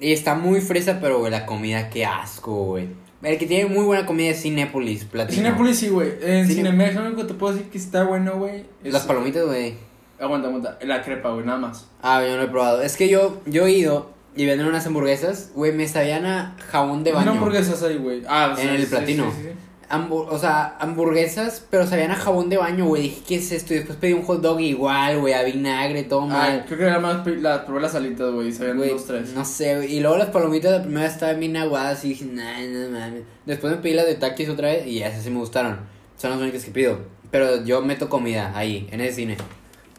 Y 0.00 0.12
está 0.12 0.34
muy 0.34 0.60
fresa, 0.60 0.98
pero 1.00 1.18
güey, 1.20 1.30
la 1.30 1.46
comida, 1.46 1.90
qué 1.90 2.04
asco, 2.04 2.64
güey. 2.64 2.88
El 3.22 3.36
que 3.38 3.46
tiene 3.46 3.66
muy 3.68 3.84
buena 3.84 4.06
comida 4.06 4.30
es 4.30 4.40
Cinépolis 4.42 5.04
Platino. 5.04 5.36
Cinepolis 5.42 5.78
sí, 5.78 5.88
güey. 5.88 6.08
En 6.22 6.46
Cine- 6.46 6.54
Cinemex 6.54 6.94
lo 6.94 7.02
único 7.02 7.16
que 7.22 7.28
te 7.28 7.34
puedo 7.34 7.52
decir 7.54 7.68
que 7.70 7.78
está 7.78 8.04
bueno, 8.04 8.38
güey. 8.38 8.64
es- 8.82 8.92
Las 8.92 9.02
palomitas, 9.02 9.44
güey. 9.44 9.74
Aguanta, 10.18 10.48
aguanta. 10.48 10.78
La 10.82 11.02
crepa, 11.02 11.30
güey, 11.30 11.44
nada 11.44 11.58
más. 11.58 11.86
Ah, 12.02 12.22
yo 12.22 12.30
no 12.30 12.36
lo 12.38 12.42
he 12.44 12.48
probado. 12.48 12.82
Es 12.82 12.96
que 12.96 13.08
yo, 13.08 13.40
yo 13.46 13.66
he 13.66 13.72
ido 13.72 14.10
y 14.36 14.46
venden 14.46 14.66
unas 14.66 14.86
hamburguesas, 14.86 15.50
güey, 15.54 15.72
me 15.72 15.86
sabían 15.88 16.24
a 16.24 16.56
jabón 16.70 17.04
de 17.04 17.12
baño. 17.12 17.32
Hamburguesas 17.32 17.82
ahí, 17.82 17.96
güey. 17.98 18.22
Ah, 18.28 18.54
En 18.58 18.68
el 18.70 18.80
sí, 18.82 18.86
platino. 18.86 19.30
sí, 19.30 19.36
sí, 19.36 19.48
sí. 19.48 19.54
O 19.92 20.38
sea, 20.38 20.76
hamburguesas, 20.78 21.64
pero 21.70 21.86
sabían 21.86 22.10
a 22.12 22.16
jabón 22.16 22.48
de 22.48 22.56
baño, 22.56 22.86
güey. 22.86 23.02
Dije, 23.02 23.22
¿qué 23.26 23.34
es 23.36 23.50
esto? 23.52 23.74
Y 23.74 23.78
después 23.78 23.98
pedí 23.98 24.12
un 24.12 24.22
hot 24.22 24.40
dog 24.40 24.60
igual, 24.60 25.18
güey, 25.18 25.34
a 25.34 25.42
vinagre, 25.42 26.04
todo 26.04 26.22
Ah, 26.22 26.26
mal. 26.26 26.64
creo 26.66 26.78
que 26.78 26.84
nada 26.84 27.00
más 27.00 27.16
pi- 27.24 27.36
la, 27.36 27.66
probé 27.66 27.80
las 27.82 27.94
alitas, 27.94 28.30
güey. 28.32 28.52
Sabían 28.52 28.76
Güey, 28.76 28.90
dos, 28.90 29.06
tres. 29.06 29.30
no 29.34 29.44
sé, 29.44 29.76
güey. 29.76 29.94
Y 29.96 30.00
luego 30.00 30.16
las 30.16 30.28
palomitas 30.30 30.70
la 30.72 30.82
primera 30.82 31.06
estaban 31.06 31.40
bien 31.40 31.56
aguadas 31.56 32.04
y 32.04 32.10
dije, 32.10 32.24
nah, 32.26 32.60
no 32.60 32.90
mames. 32.98 33.22
Después 33.46 33.72
me 33.74 33.78
pedí 33.82 33.94
las 33.94 34.06
de 34.06 34.14
taquis 34.14 34.48
otra 34.48 34.68
vez 34.68 34.86
y 34.86 35.02
esas 35.02 35.22
sí 35.24 35.30
me 35.30 35.38
gustaron. 35.38 35.78
Son 36.16 36.30
las 36.30 36.38
únicas 36.40 36.64
que 36.64 36.70
pido. 36.70 36.98
Pero 37.30 37.64
yo 37.64 37.80
meto 37.82 38.08
comida 38.08 38.52
ahí, 38.56 38.88
en 38.92 39.00
ese 39.00 39.14
cine. 39.16 39.36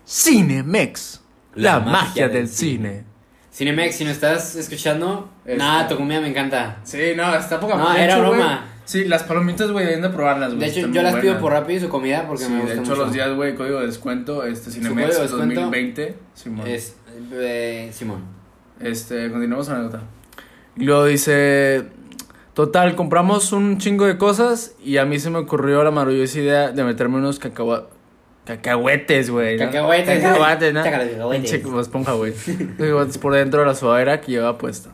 Cinemex. 0.08 1.22
La 1.56 1.80
magia 1.80 2.28
del 2.30 2.48
cine. 2.48 3.04
Cinemex, 3.54 3.96
si 3.96 4.06
no 4.06 4.12
estás 4.12 4.56
escuchando, 4.56 5.30
Este. 5.46 5.58
nada, 5.58 5.88
tu 5.88 5.98
comida 5.98 6.22
me 6.22 6.30
encanta. 6.30 6.78
Sí, 6.84 6.98
no, 7.16 7.36
está 7.36 7.60
poca 7.60 7.76
No, 7.76 7.94
era 7.94 8.18
broma. 8.18 8.66
Sí, 8.86 9.06
las 9.06 9.24
palomitas, 9.24 9.72
güey, 9.72 9.86
deben 9.86 10.02
de 10.02 10.10
probarlas, 10.10 10.54
güey. 10.56 10.70
De 10.70 10.80
hecho, 10.80 10.88
yo 10.90 11.02
las 11.02 11.16
pido 11.16 11.40
por 11.40 11.54
rápido 11.54 11.78
y 11.80 11.82
su 11.82 11.90
comida 11.90 12.26
porque 12.28 12.44
Sí, 12.46 12.50
me 12.50 12.56
de 12.58 12.62
gusta 12.64 12.74
hecho, 12.82 12.90
mucho. 12.92 12.96
los 13.04 13.14
días, 13.14 13.34
güey, 13.36 13.56
código 13.56 13.80
de 13.80 13.86
descuento, 13.88 14.44
este 14.44 14.70
Cinemex 14.72 14.96
código 15.08 15.14
de 15.18 15.22
descuento 15.28 15.62
2020. 15.62 16.16
Simón. 16.34 16.68
Es, 16.68 16.96
eh, 17.34 17.90
Simón. 17.94 18.24
Este, 18.80 19.30
continuamos 19.32 19.68
con 19.68 19.78
la 19.78 19.84
nota. 19.84 20.02
Y 20.76 20.84
luego 20.86 21.06
dice, 21.06 21.86
total, 22.54 22.96
compramos 22.96 23.52
un 23.54 23.78
chingo 23.78 24.06
de 24.08 24.18
cosas 24.18 24.74
y 24.84 24.98
a 24.98 25.06
mí 25.06 25.20
se 25.20 25.30
me 25.30 25.38
ocurrió 25.38 25.84
la 25.84 25.92
maravillosa 25.92 26.40
idea 26.40 26.72
de 26.72 26.84
meterme 26.84 27.18
unos 27.18 27.40
cacahua- 27.40 27.88
cacahuetes, 28.46 29.30
güey. 29.30 29.58
¿no? 29.58 29.66
Cacahuetes. 29.66 30.22
Cacahuetes, 30.24 30.74
¿no? 30.74 30.84
Cacahuetes. 30.84 31.60
Como 31.64 31.80
esponja, 31.80 32.14
güey. 32.14 32.34
Cacahuetes 32.78 33.18
por 33.18 33.34
dentro 33.34 33.62
de 33.62 33.68
la 33.68 33.76
sudadera 33.76 34.20
que 34.22 34.32
llevaba 34.32 34.58
puesta. 34.58 34.90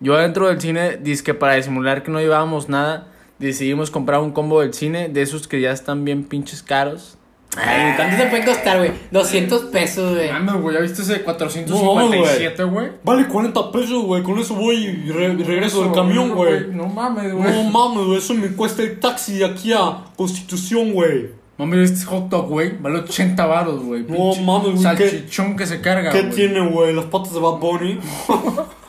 Yo 0.00 0.14
adentro 0.16 0.48
del 0.48 0.60
cine, 0.60 0.98
que 1.24 1.34
para 1.34 1.54
disimular 1.54 2.02
que 2.02 2.10
no 2.10 2.20
llevábamos 2.20 2.68
nada, 2.68 3.08
decidimos 3.46 3.90
comprar 3.90 4.20
un 4.20 4.32
combo 4.32 4.60
del 4.60 4.72
cine 4.74 5.08
de 5.08 5.22
esos 5.22 5.46
que 5.48 5.60
ya 5.60 5.72
están 5.72 6.04
bien 6.04 6.24
pinches 6.24 6.62
caros. 6.62 7.18
Ay, 7.54 7.92
¿cuánto 7.96 8.16
te 8.16 8.30
puede 8.30 8.44
costar, 8.46 8.78
güey? 8.78 8.92
200 9.10 9.64
pesos, 9.64 10.14
güey. 10.14 10.32
Mames, 10.32 10.54
güey, 10.62 10.74
¿ya 10.74 10.80
viste 10.80 11.02
ese 11.02 11.12
de 11.12 11.18
No, 11.18 11.24
457, 11.26 12.64
güey? 12.64 12.88
Vale 13.04 13.28
40 13.28 13.70
pesos, 13.72 14.04
güey. 14.06 14.22
Con 14.22 14.38
eso 14.38 14.54
voy 14.54 14.76
y 14.76 15.10
re- 15.10 15.34
regreso 15.34 15.82
del 15.84 15.92
camión, 15.92 16.34
güey. 16.34 16.68
No 16.70 16.86
mames, 16.86 17.30
güey. 17.34 17.52
No 17.52 17.64
mames, 17.64 18.06
güey. 18.06 18.18
Eso 18.18 18.32
me 18.32 18.48
cuesta 18.52 18.82
el 18.82 18.98
taxi 18.98 19.34
de 19.38 19.44
aquí 19.44 19.70
a 19.74 19.98
Constitución, 20.16 20.92
güey. 20.94 21.28
Mami, 21.58 21.82
este 21.82 22.06
hot 22.06 22.30
dog, 22.30 22.48
güey, 22.48 22.72
vale 22.80 23.00
80 23.00 23.44
baros, 23.44 23.82
güey. 23.84 24.02
No 24.08 24.34
mames, 24.36 24.80
güey, 24.82 24.96
¿qué- 24.96 25.10
Salchichón 25.10 25.54
que 25.54 25.66
se 25.66 25.82
carga, 25.82 26.10
¿Qué 26.10 26.22
güey. 26.22 26.34
tiene, 26.34 26.66
güey? 26.70 26.94
Las 26.94 27.04
patas 27.04 27.34
de 27.34 27.40
Bad 27.40 27.58
Bunny. 27.58 28.00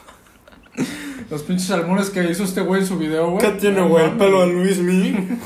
Los 1.33 1.41
pinches 1.41 1.65
salmones 1.65 2.11
que 2.11 2.23
hizo 2.29 2.43
este 2.43 2.61
güey 2.61 2.81
en 2.81 2.87
su 2.87 2.95
video, 2.95 3.31
güey. 3.31 3.43
¿Qué 3.43 3.53
tiene, 3.59 3.81
güey? 3.81 4.05
El 4.05 4.11
pelo 4.17 4.41
de 4.41 4.53
Luis 4.53 4.77
Mi. 4.77 5.17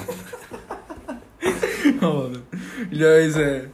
Y 2.92 2.96
luego 2.96 3.18
dice, 3.26 3.70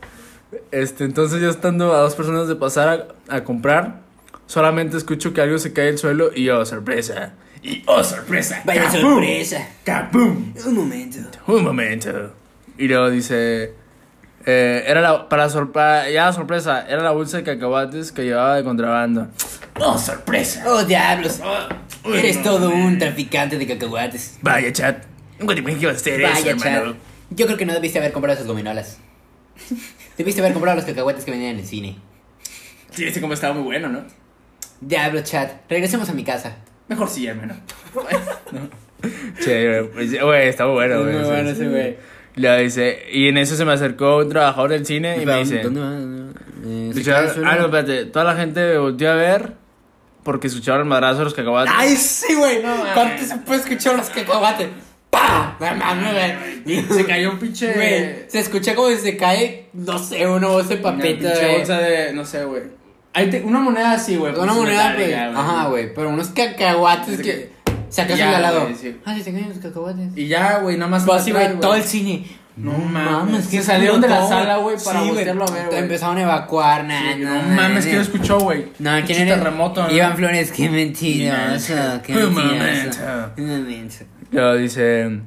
este, 0.69 1.05
entonces 1.05 1.41
ya 1.41 1.49
estando 1.49 1.91
a 1.91 2.01
dos 2.01 2.13
personas 2.13 2.47
de 2.47 2.55
pasar 2.55 3.07
a, 3.29 3.35
a 3.37 3.43
comprar, 3.43 4.01
solamente 4.45 4.95
escucho 4.95 5.33
que 5.33 5.41
algo 5.41 5.57
se 5.57 5.73
cae 5.73 5.89
al 5.89 5.97
suelo 5.97 6.29
y 6.35 6.49
oh, 6.49 6.63
sorpresa. 6.65 7.33
Y 7.63 7.81
oh, 7.87 8.03
sorpresa. 8.03 8.61
Vaya 8.63 8.83
¡Kabum! 8.83 9.01
sorpresa. 9.01 9.69
¡Kabum! 9.83 10.53
Un 10.67 10.75
momento. 10.75 11.17
Un 11.47 11.63
momento. 11.63 12.33
Y 12.77 12.87
luego 12.87 13.09
dice, 13.09 13.73
eh, 14.45 14.83
era 14.85 15.01
la, 15.01 15.29
para 15.29 15.49
sorpresa, 15.49 16.09
ya 16.11 16.31
sorpresa, 16.31 16.85
era 16.87 17.01
la 17.01 17.11
bolsa 17.11 17.37
de 17.37 17.43
cacahuates 17.43 18.11
que 18.11 18.23
llevaba 18.23 18.55
de 18.57 18.63
contrabando. 18.63 19.29
Oh, 19.79 19.97
sorpresa. 19.97 20.63
Oh, 20.67 20.83
diablos. 20.83 21.39
Uy, 22.05 22.17
Eres 22.17 22.37
no, 22.37 22.43
todo 22.43 22.69
man. 22.71 22.81
un 22.81 22.97
traficante 22.99 23.57
de 23.57 23.67
cacahuates. 23.67 24.37
Vaya, 24.41 24.71
chat. 24.71 25.03
Nunca 25.39 25.53
te 25.53 25.61
imaginé 25.61 25.79
que 25.79 25.85
ibas 25.85 25.97
a 25.97 25.99
hacer 25.99 26.21
eso, 26.21 26.33
Vaya, 26.33 26.51
hermano. 26.51 26.91
chat. 26.93 27.01
Yo 27.31 27.45
creo 27.45 27.57
que 27.57 27.65
no 27.65 27.73
debiste 27.73 27.99
haber 27.99 28.11
comprado 28.11 28.35
esas 28.35 28.47
gominolas. 28.47 28.99
Debiste 30.17 30.41
haber 30.41 30.53
comprado 30.53 30.75
los 30.75 30.85
cacahuates 30.85 31.25
que 31.25 31.31
venían 31.31 31.51
en 31.51 31.59
el 31.59 31.65
cine. 31.65 31.95
Sí, 32.91 33.05
ese 33.05 33.19
como 33.21 33.33
estaba 33.33 33.53
muy 33.53 33.63
bueno, 33.63 33.89
¿no? 33.89 34.03
Diablo, 34.81 35.21
chat. 35.23 35.51
Regresemos 35.69 36.09
a 36.09 36.13
mi 36.13 36.23
casa. 36.23 36.57
Mejor 36.87 37.09
sí, 37.09 37.25
hermano. 37.27 37.55
Güey, 39.45 39.89
pues, 39.89 40.21
güey, 40.21 40.47
está 40.47 40.65
muy 40.65 40.75
bueno, 40.75 41.03
güey. 41.03 41.15
Muy 41.15 41.25
bueno 41.25 41.49
ese 41.49 41.67
güey. 41.67 41.97
Le 42.35 42.63
dice, 42.63 43.03
y 43.11 43.27
en 43.27 43.37
eso 43.37 43.55
se 43.57 43.65
me 43.65 43.73
acercó 43.73 44.17
un 44.19 44.29
trabajador 44.29 44.71
del 44.71 44.85
cine 44.85 45.21
y 45.21 45.25
me 45.25 45.39
dice, 45.39 45.59
¿Dónde 45.59 45.81
va? 45.81 45.93
Eh, 46.65 46.93
ah, 47.45 47.55
no, 47.57 47.65
espérate, 47.65 48.05
toda 48.05 48.25
la 48.25 48.35
gente 48.35 48.77
volteó 48.77 49.11
a 49.11 49.15
ver 49.15 49.53
porque 50.23 50.47
escucharon 50.47 50.81
el 50.81 50.87
madrazo 50.87 51.19
de 51.19 51.23
los 51.25 51.33
cacahuates. 51.33 51.73
¡Ay, 51.75 51.95
sí, 51.95 52.33
güey! 52.35 52.61
mames. 52.63 52.93
¿Cuánto 52.93 53.23
se 53.25 53.37
puede 53.37 53.59
escuchar 53.61 53.95
los 53.95 54.09
cacahuates? 54.09 54.69
¡Pah! 55.09 55.55
No 55.59 55.75
mames, 55.75 56.13
güey. 56.65 56.83
Se 56.87 57.05
cayó 57.05 57.31
un 57.31 57.39
pinche... 57.39 57.71
Güey, 57.73 58.29
se 58.29 58.39
escucha 58.39 58.73
como 58.75 58.89
si 58.89 58.97
se 58.97 59.15
cae, 59.17 59.67
no 59.73 59.99
sé, 59.99 60.25
una 60.27 60.47
voz 60.47 60.69
de 60.69 60.75
una 60.75 60.83
papita, 60.83 61.05
pinche 61.29 61.39
güey. 61.45 61.57
bolsa 61.57 61.77
de, 61.79 62.13
no 62.13 62.25
sé, 62.25 62.43
güey. 62.45 62.63
Ahí 63.13 63.29
te- 63.29 63.41
una 63.43 63.59
moneda 63.59 63.91
así, 63.91 64.15
güey. 64.15 64.33
Una 64.33 64.45
pues, 64.45 64.55
moneda, 64.55 64.93
pues. 64.95 65.07
metálica, 65.09 65.39
Ajá, 65.39 65.67
güey. 65.67 65.93
Pero 65.93 66.09
unos 66.09 66.29
cacahuates 66.29 67.09
Es 67.09 67.17
que. 67.17 67.23
que- 67.23 67.53
Sacas 67.89 68.17
Ya, 68.17 68.25
el 68.25 68.29
de 68.31 68.35
al 68.37 68.41
lado. 68.41 68.61
güey, 68.61 68.73
sí. 68.75 68.97
Ah, 69.05 69.15
se 69.15 69.23
te 69.23 69.31
caen 69.31 69.49
los 69.49 69.59
cacahuates. 69.59 70.17
Y 70.17 70.27
ya, 70.27 70.57
güey, 70.59 70.77
nada 70.77 70.89
más... 70.89 71.07
Así, 71.07 71.29
atrás, 71.29 71.49
güey, 71.49 71.59
todo 71.59 71.75
el 71.75 71.83
cine. 71.83 72.25
No 72.55 72.73
mames, 72.77 73.47
qué 73.47 73.57
se 73.57 73.63
salieron 73.63 73.99
de 73.99 74.07
la 74.07 74.27
sala, 74.27 74.57
güey, 74.57 74.75
para 74.83 75.01
Sí, 75.01 75.09
voltearlo 75.09 75.43
a 75.47 75.51
ver, 75.51 75.65
güey. 75.67 75.79
Empezaron 75.79 76.17
a 76.17 76.21
evacuar, 76.21 76.83
nah, 76.85 77.13
Sí, 77.13 77.19
no 77.19 77.33
nah, 77.33 77.55
mames. 77.55 77.85
¿quién 77.85 77.99
escuchó, 78.01 78.39
güey? 78.39 78.67
No, 78.79 78.91
¿quién 79.05 79.27
era? 79.27 79.37
terremoto, 79.37 79.83
¿no? 79.87 79.91
Iván 79.91 80.15
Flores, 80.15 80.51
qué 80.51 80.69
mentiroso, 80.69 81.73
qué 82.03 82.13
mentiroso. 82.13 83.01
Un 83.37 83.47
momento. 83.63 83.95
Luego 84.31 84.55
dice. 84.55 85.19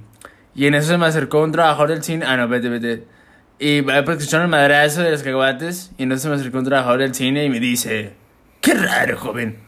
Y 0.54 0.66
en 0.66 0.74
eso 0.74 0.88
se 0.88 0.98
me 0.98 1.06
acercó 1.06 1.42
un 1.42 1.52
trabajador 1.52 1.90
del 1.90 2.02
cine. 2.02 2.24
Ah, 2.26 2.36
no, 2.36 2.48
vete, 2.48 2.68
vete. 2.68 3.04
Y 3.58 3.80
va 3.80 4.04
pues 4.04 4.18
escucharon 4.18 4.44
el 4.44 4.50
madrazo 4.50 5.02
de 5.02 5.10
los 5.10 5.22
cacahuates. 5.22 5.90
Y 5.98 6.04
entonces 6.04 6.22
se 6.22 6.28
me 6.28 6.36
acercó 6.36 6.58
un 6.58 6.64
trabajador 6.64 7.00
del 7.00 7.14
cine 7.14 7.44
y 7.44 7.50
me 7.50 7.58
dice: 7.60 8.12
Qué 8.60 8.72
raro, 8.74 9.18
joven. 9.18 9.58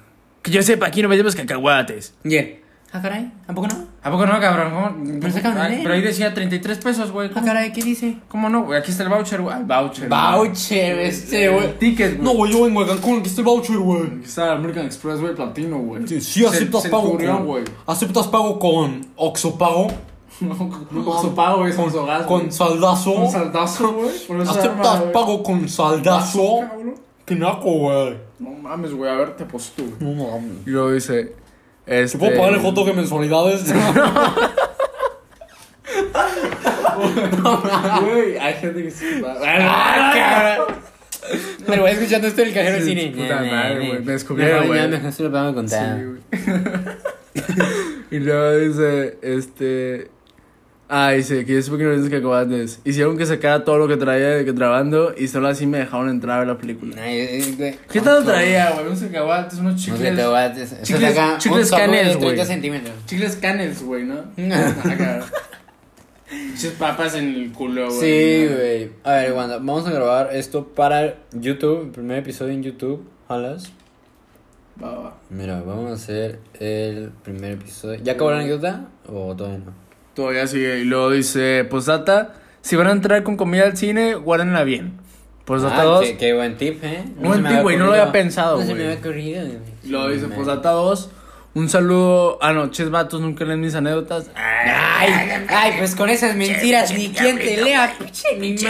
Que 0.42 0.51
yo 0.53 0.62
sepa, 0.62 0.87
aquí 0.87 1.03
no 1.03 1.09
vendemos 1.09 1.35
cacahuates. 1.35 2.14
Y 2.25 2.37
él, 2.37 2.61
ah, 2.92 3.03
caray, 3.03 3.31
¿a 3.46 3.53
poco 3.53 3.68
no? 3.68 3.87
¿A 4.03 4.11
poco 4.11 4.27
no, 4.27 4.40
cabrón? 4.40 4.72
¿Cómo? 4.72 5.18
Pero 5.20 5.33
sacan 5.33 5.59
Ay, 5.59 5.81
pero 5.83 5.94
ahí 5.94 6.01
decía 6.01 6.33
33 6.33 6.79
pesos, 6.79 7.11
güey. 7.11 7.29
Ah, 7.29 7.35
¿Cómo? 7.35 7.46
caray, 7.46 7.72
¿qué 7.72 7.83
dice? 7.83 8.18
¿Cómo 8.29 8.48
no, 8.48 8.64
güey? 8.64 8.79
Aquí 8.79 8.90
está 8.90 9.03
el 9.03 9.09
voucher, 9.09 9.40
güey. 9.42 9.55
Ah, 9.55 9.59
el 9.59 9.64
voucher. 9.64 10.09
güey. 10.09 10.20
Voucher, 10.33 10.98
este, 11.01 11.48
güey. 11.48 11.64
El 11.66 11.74
ticket, 11.79 12.12
güey. 12.16 12.22
No, 12.24 12.35
güey, 12.35 12.53
yo 12.53 12.64
vengo 12.64 12.85
de 12.85 12.90
Cancún, 12.92 13.18
aquí 13.18 13.29
está 13.29 13.40
el 13.40 13.44
voucher, 13.46 13.79
güey. 13.79 14.03
Aquí 14.03 14.24
está 14.24 14.53
American 14.53 14.87
Express, 14.87 15.20
güey, 15.20 15.35
platino, 15.35 15.79
güey. 15.79 16.07
Sí, 16.07 16.20
sí 16.20 16.46
aceptas 16.46 16.83
Se- 16.83 16.88
pago 16.90 17.09
Centurión, 17.09 17.37
con... 17.38 17.46
güey. 17.46 17.64
¿Aceptas 17.87 18.27
pago 18.29 18.59
con 18.59 19.07
Oxopago? 19.16 19.88
No, 20.40 20.55
su 21.20 21.35
pago, 21.35 21.59
güey, 21.62 21.74
con 21.74 21.90
su 21.90 22.05
gas. 22.07 22.22
Con 22.22 22.53
saldazo. 22.53 23.11
Un 23.11 23.31
saldazo, 23.31 23.92
güey. 23.92 24.42
¿Aceptas 24.48 25.03
pago 25.12 25.42
con 25.42 25.68
saldazo? 25.68 26.61
Cabrón. 26.61 26.94
Qué 27.24 27.35
naco, 27.35 27.70
güey. 27.72 28.16
No 28.38 28.51
mames, 28.51 28.94
güey, 28.94 29.11
a 29.11 29.16
ver, 29.16 29.37
te 29.37 29.42
apostó, 29.44 29.83
güey. 29.83 30.14
No 30.14 30.31
mames. 30.31 30.59
Y 30.64 30.70
luego 30.70 30.92
dice, 30.92 31.35
este... 31.88 32.18
¿Te 32.18 32.18
puedo 32.18 32.37
pagar 32.37 32.55
el 32.55 32.61
hot 32.61 32.74
dog 32.74 32.87
de 32.87 32.92
mensualidades? 32.94 33.64
Güey, 36.98 38.37
hay 38.38 38.55
gente 38.55 38.83
que 38.83 38.90
se 38.90 39.20
va. 39.20 39.37
Ah, 39.40 40.12
cabrón. 40.14 40.77
Pero 41.66 41.83
voy 41.83 41.90
escuchando 41.90 42.27
esto 42.27 42.40
del 42.40 42.55
cajero 42.55 42.77
del 42.77 42.85
cine. 42.85 43.12
puta 43.14 43.42
madre, 43.42 43.87
güey, 43.87 44.01
me 44.01 44.12
descubrieron, 44.12 44.66
güey. 44.66 44.88
mejor 44.88 45.12
se 45.12 45.22
lo 45.22 45.38
a 45.38 45.55
contar. 45.55 45.98
Sí, 45.98 46.05
güey. 46.05 46.20
y 48.11 48.18
luego 48.20 48.57
dice, 48.57 49.18
este... 49.22 50.11
Ah, 50.90 51.11
dice 51.11 51.44
que 51.44 51.53
yo 51.53 51.61
supe 51.62 51.77
que 51.79 51.85
no 51.85 51.92
dices 51.92 52.09
cacahuates. 52.09 52.81
Hicieron 52.85 53.18
que 53.18 53.27
sacara 53.27 53.62
todo 53.62 53.77
lo 53.77 53.88
que 53.88 53.98
traía 53.98 54.29
de 54.31 54.44
que 54.46 54.55
trabando 54.55 55.14
y 55.16 55.29
solo 55.29 55.48
así 55.48 55.66
me 55.66 55.77
dejaron 55.79 56.09
entrar 56.09 56.37
a 56.37 56.38
ver 56.38 56.48
la 56.48 56.57
película. 56.59 56.96
Ay, 57.03 57.20
ay, 57.20 57.55
güey. 57.59 57.79
¿Qué 57.92 58.01
tal 58.01 58.24
traía, 58.24 58.70
güey? 58.70 58.87
Unos 58.87 59.01
cacahuates, 59.01 59.59
unos 59.59 59.77
chicles. 59.83 60.11
cacahuates. 60.16 60.72
Eso 60.72 60.83
Chicles- 60.85 61.12
saca 61.14 61.33
un 61.35 61.38
chicles 61.38 61.70
Canels, 61.70 62.18
30 62.18 62.35
güey. 62.35 62.46
centímetros. 62.46 62.94
Chicles 63.07 63.37
canels, 63.37 63.83
güey, 63.83 64.05
¿no? 64.05 64.14
Ah, 64.51 64.74
cabrón. 64.96 65.24
Pinches 66.31 66.72
papas 66.72 67.14
en 67.16 67.35
el 67.35 67.53
culo, 67.53 67.87
güey. 67.88 68.01
Sí, 68.01 68.46
¿no? 68.51 68.57
güey. 68.57 68.90
A 69.05 69.12
ver, 69.12 69.33
Wanda, 69.33 69.57
vamos 69.59 69.87
a 69.87 69.90
grabar 69.90 70.31
esto 70.35 70.68
para 70.68 71.16
YouTube, 71.33 71.83
el 71.85 71.90
primer 71.90 72.18
episodio 72.18 72.53
en 72.55 72.62
YouTube. 72.62 73.03
Jalas. 73.29 73.72
Va, 74.83 74.94
va. 74.98 75.16
Mira, 75.31 75.61
vamos 75.62 75.90
a 75.90 75.94
hacer 75.94 76.38
el 76.61 77.11
primer 77.24 77.53
episodio. 77.53 78.01
¿Ya 78.03 78.12
acabó 78.12 78.31
la 78.31 78.38
anécdota 78.40 78.88
o 79.07 79.35
todavía 79.37 79.59
no? 79.59 79.88
Todavía 80.18 80.48
sigue. 80.48 80.81
Y 80.81 80.85
luego 80.85 81.12
dice, 81.12 81.64
posdata, 81.70 82.35
si 82.61 82.74
van 82.74 82.88
a 82.88 82.90
entrar 82.90 83.22
con 83.22 83.37
comida 83.37 83.62
al 83.66 83.76
cine, 83.76 84.14
guárdenla 84.16 84.64
bien. 84.64 84.94
Posdata 85.44 85.83
Ah, 85.83 85.85
2. 85.85 86.04
qué, 86.04 86.16
qué 86.16 86.33
buen 86.35 86.57
tip, 86.57 86.83
¿eh? 86.83 87.04
Buen 87.20 87.35
se 87.37 87.42
me 87.42 87.48
tip, 87.50 87.62
güey, 87.62 87.76
no 87.76 87.87
lo 87.87 87.92
había 87.92 88.11
pensado, 88.11 88.59
No 88.59 88.66
se 88.66 88.74
me 88.74 88.83
había 88.85 88.98
ocurrido. 88.98 89.46
Y 89.85 89.88
luego 89.90 90.09
dice, 90.09 90.26
posdata 90.26 90.70
2. 90.70 91.11
Un 91.54 91.68
saludo. 91.68 92.37
Ah, 92.42 92.52
no, 92.52 92.68
ches 92.72 92.90
vatos, 92.90 93.20
nunca 93.20 93.44
leen 93.44 93.61
mis 93.61 93.76
anécdotas. 93.76 94.28
Ay, 94.35 95.46
ay, 95.50 95.74
pues 95.78 95.94
con 95.94 96.11
esas 96.11 96.35
mentiras 96.35 96.92
ni 96.92 97.11
quien 97.11 97.38
te 97.38 97.62
lea, 97.62 97.94
pinche. 98.40 98.66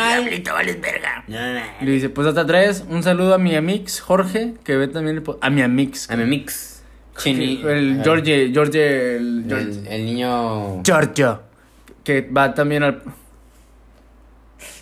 No, 1.29 1.55
no. 1.55 1.61
Y 1.81 1.85
le 1.87 1.93
dice, 1.93 2.11
posdata 2.11 2.45
3. 2.45 2.85
Un 2.91 3.03
saludo 3.03 3.33
a 3.33 3.39
mi 3.39 3.57
amix, 3.57 4.01
Jorge, 4.01 4.53
que 4.65 4.77
ve 4.77 4.87
también 4.87 5.17
el. 5.17 5.23
A 5.41 5.49
mi 5.49 5.63
amix. 5.63 6.11
A 6.11 6.17
mi 6.17 6.25
mix. 6.27 6.78
Chini. 7.19 7.63
El 7.67 8.01
George, 8.03 8.51
George, 8.53 9.17
el. 9.17 9.45
George. 9.49 9.65
El, 9.71 9.87
el 9.89 10.05
niño. 10.07 10.83
Giorgio. 10.83 11.43
Que 12.05 12.23
va 12.23 12.55
también 12.55 12.83
al. 12.83 13.03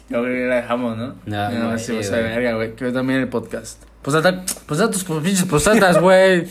Yo 0.09 0.22
creo 0.22 0.25
que 0.25 0.46
la 0.46 0.57
dejamos, 0.57 0.96
¿no? 0.96 1.14
No, 1.27 1.51
no, 1.51 1.70
no, 1.72 1.79
sí, 1.79 1.87
sí, 1.87 1.96
o 1.99 2.03
sea, 2.03 2.20
güey. 2.20 2.31
verga, 2.31 2.55
güey. 2.55 2.75
Que 2.77 2.85
ve 2.85 2.92
también 2.92 3.20
el 3.20 3.29
podcast. 3.29 3.83
Posata, 4.03 4.44
posata 4.66 4.92
tus 4.92 5.03
pinches 5.05 5.44
postatas, 5.44 6.01
güey. 6.01 6.46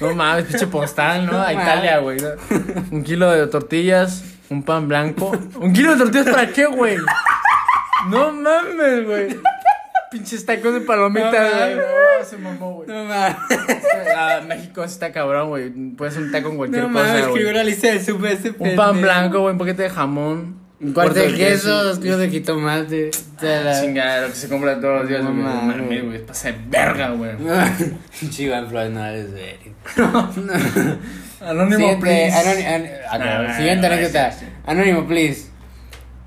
No 0.00 0.14
mames, 0.14 0.44
pinche 0.44 0.66
postal, 0.68 1.26
¿no? 1.26 1.40
A 1.40 1.52
Italia, 1.52 1.98
güey. 1.98 2.18
¿no? 2.20 2.28
Un 2.92 3.02
kilo 3.02 3.30
de 3.30 3.46
tortillas, 3.48 4.24
un 4.48 4.62
pan 4.62 4.86
blanco. 4.86 5.32
¿Un 5.60 5.72
kilo 5.72 5.92
de 5.92 5.98
tortillas 5.98 6.28
para 6.28 6.46
qué, 6.52 6.66
güey? 6.66 6.96
No 8.08 8.32
mames, 8.32 9.04
güey. 9.06 9.38
Pinches 10.10 10.44
tacos 10.44 10.74
de 10.74 10.80
palomitas, 10.80 11.32
No 11.32 11.38
güey. 11.38 11.60
mames. 11.60 11.76
No, 11.76 12.24
se 12.28 12.36
mamó, 12.38 12.72
güey. 12.74 12.88
No 12.88 13.04
mames. 13.04 13.36
Ah, 14.16 14.40
México 14.46 14.82
está 14.82 15.12
cabrón, 15.12 15.48
güey. 15.50 15.70
Puedes 15.96 16.16
un 16.16 16.32
taco 16.32 16.48
con 16.48 16.56
cualquier 16.56 16.82
No 16.82 16.88
cosa, 16.92 16.98
mames, 17.04 17.12
güey. 17.20 17.28
escribió 17.30 17.50
una 17.50 17.62
lista 17.64 17.88
de 17.92 18.04
súper 18.04 18.32
ese 18.32 18.48
Un 18.48 18.54
pendejo. 18.54 18.76
pan 18.76 19.00
blanco, 19.00 19.40
güey, 19.40 19.52
un 19.52 19.58
paquete 19.58 19.82
de 19.84 19.90
jamón. 19.90 20.58
Un 20.80 20.92
cuarto 20.94 21.14
de 21.20 21.34
queso, 21.34 21.84
dos 21.84 21.98
kilos 21.98 22.18
de 22.18 22.30
jitomate. 22.30 23.10
la- 23.42 23.80
Chingada, 23.80 24.22
lo 24.22 24.28
que 24.28 24.34
se 24.34 24.48
compra 24.48 24.80
todos 24.80 25.00
los 25.00 25.08
días, 25.08 25.22
No 25.22 25.30
güey. 25.32 25.42
No 25.42 25.48
mames. 25.54 25.76
mames, 25.76 26.04
güey. 26.04 26.26
Pasa 26.26 26.50
de 26.52 26.58
verga, 26.68 27.10
güey. 27.10 27.32
Chiva 28.30 28.64
Flores, 28.66 28.90
no 28.90 29.04
eres. 29.04 29.26
Anónimo, 31.40 31.76
Siguiente, 31.78 32.00
please. 32.00 32.36
anónimo, 32.36 32.68
an- 32.68 32.90
ah, 33.10 33.18
No, 33.18 33.24
no, 33.42 33.48
no, 33.48 33.54
siguiente 33.56 33.88
no, 33.88 33.94
anécdota. 33.94 34.30
Anónimo, 34.66 35.06
please. 35.06 35.46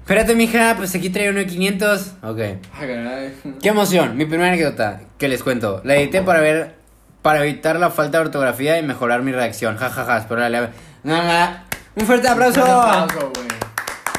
Espérate, 0.04 0.36
mija, 0.36 0.76
pues 0.76 0.94
aquí 0.96 1.10
traigo 1.10 1.32
uno 1.32 1.40
de 1.40 1.48
500. 1.48 2.02
Ok. 2.24 2.40
Ah, 2.74 2.80
caray. 2.82 3.34
Qué 3.62 3.70
emoción, 3.70 4.18
mi 4.18 4.26
primera 4.26 4.50
anécdota 4.50 5.00
que 5.18 5.30
les 5.30 5.42
cuento. 5.42 5.80
La 5.86 5.96
edité 5.96 6.22
para 6.22 6.42
ver, 6.42 6.76
para 7.22 7.42
evitar 7.42 7.80
la 7.80 7.90
falta 7.90 8.18
de 8.18 8.26
ortografía 8.26 8.78
y 8.78 8.84
mejorar 8.84 9.22
mi 9.22 9.32
reacción. 9.32 9.78
Ja, 9.78 9.90
ja, 9.90 10.04
ja, 10.04 10.18
espero 10.18 10.50
la. 10.50 10.72
Nada, 11.04 11.68
un 11.96 12.06
fuerte 12.06 12.28
aplauso. 12.28 12.62
Un 12.62 12.70
aplauso, 12.70 13.32
güey. 13.34 13.48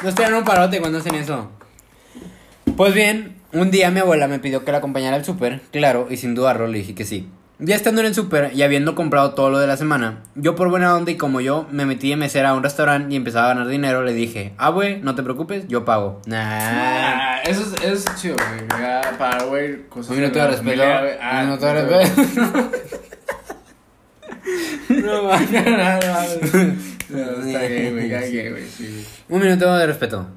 No 0.01 0.09
estoy 0.09 0.25
dando 0.25 0.39
un 0.39 0.43
parote 0.43 0.79
cuando 0.79 0.97
hacen 0.97 1.13
eso. 1.13 1.51
Pues 2.75 2.95
bien, 2.95 3.35
un 3.53 3.69
día 3.69 3.91
mi 3.91 3.99
abuela 3.99 4.27
me 4.27 4.39
pidió 4.39 4.65
que 4.65 4.71
la 4.71 4.79
acompañara 4.79 5.15
al 5.15 5.23
súper, 5.23 5.61
claro, 5.71 6.07
y 6.09 6.17
sin 6.17 6.33
dudarlo 6.33 6.65
le 6.65 6.79
dije 6.79 6.95
que 6.95 7.05
sí. 7.05 7.29
Ya 7.57 7.75
estando 7.75 8.01
en 8.01 8.07
el 8.07 8.13
súper 8.13 8.51
y 8.53 8.63
habiendo 8.63 8.95
comprado 8.95 9.33
todo 9.33 9.49
lo 9.49 9.59
de 9.59 9.67
la 9.67 9.77
semana, 9.77 10.23
yo 10.35 10.55
por 10.55 10.69
buena 10.69 10.93
onda 10.93 11.11
y 11.11 11.15
como 11.15 11.39
yo 11.39 11.65
me 11.71 11.85
metí 11.85 12.09
de 12.09 12.17
mesera 12.17 12.49
a 12.49 12.53
un 12.53 12.63
restaurante 12.63 13.13
y 13.13 13.15
empezaba 13.15 13.45
a 13.45 13.53
ganar 13.53 13.67
dinero, 13.69 14.03
le 14.03 14.11
dije, 14.11 14.53
ah, 14.57 14.71
güey, 14.71 14.99
no 14.99 15.15
te 15.15 15.23
preocupes, 15.23 15.65
yo 15.69 15.85
pago. 15.85 16.21
Nah. 16.25 16.37
Ah, 16.41 17.41
eso 17.45 17.61
es, 17.61 17.81
eso 17.81 18.09
es 18.09 18.21
chido, 18.21 18.35
güey. 18.35 18.67
Para, 19.17 19.45
güey, 19.45 19.87
cosas. 19.87 20.11
Un 20.11 20.17
minuto 20.17 20.37
de 20.37 20.47
respeto. 20.47 20.83
Un 20.83 21.45
minuto 21.45 21.65
de 21.65 21.73
respeto. 21.73 22.41
No. 24.89 25.21
No. 25.21 25.31
Un 29.29 29.41
minuto 29.41 29.75
de 29.77 29.87
respeto. 29.87 30.27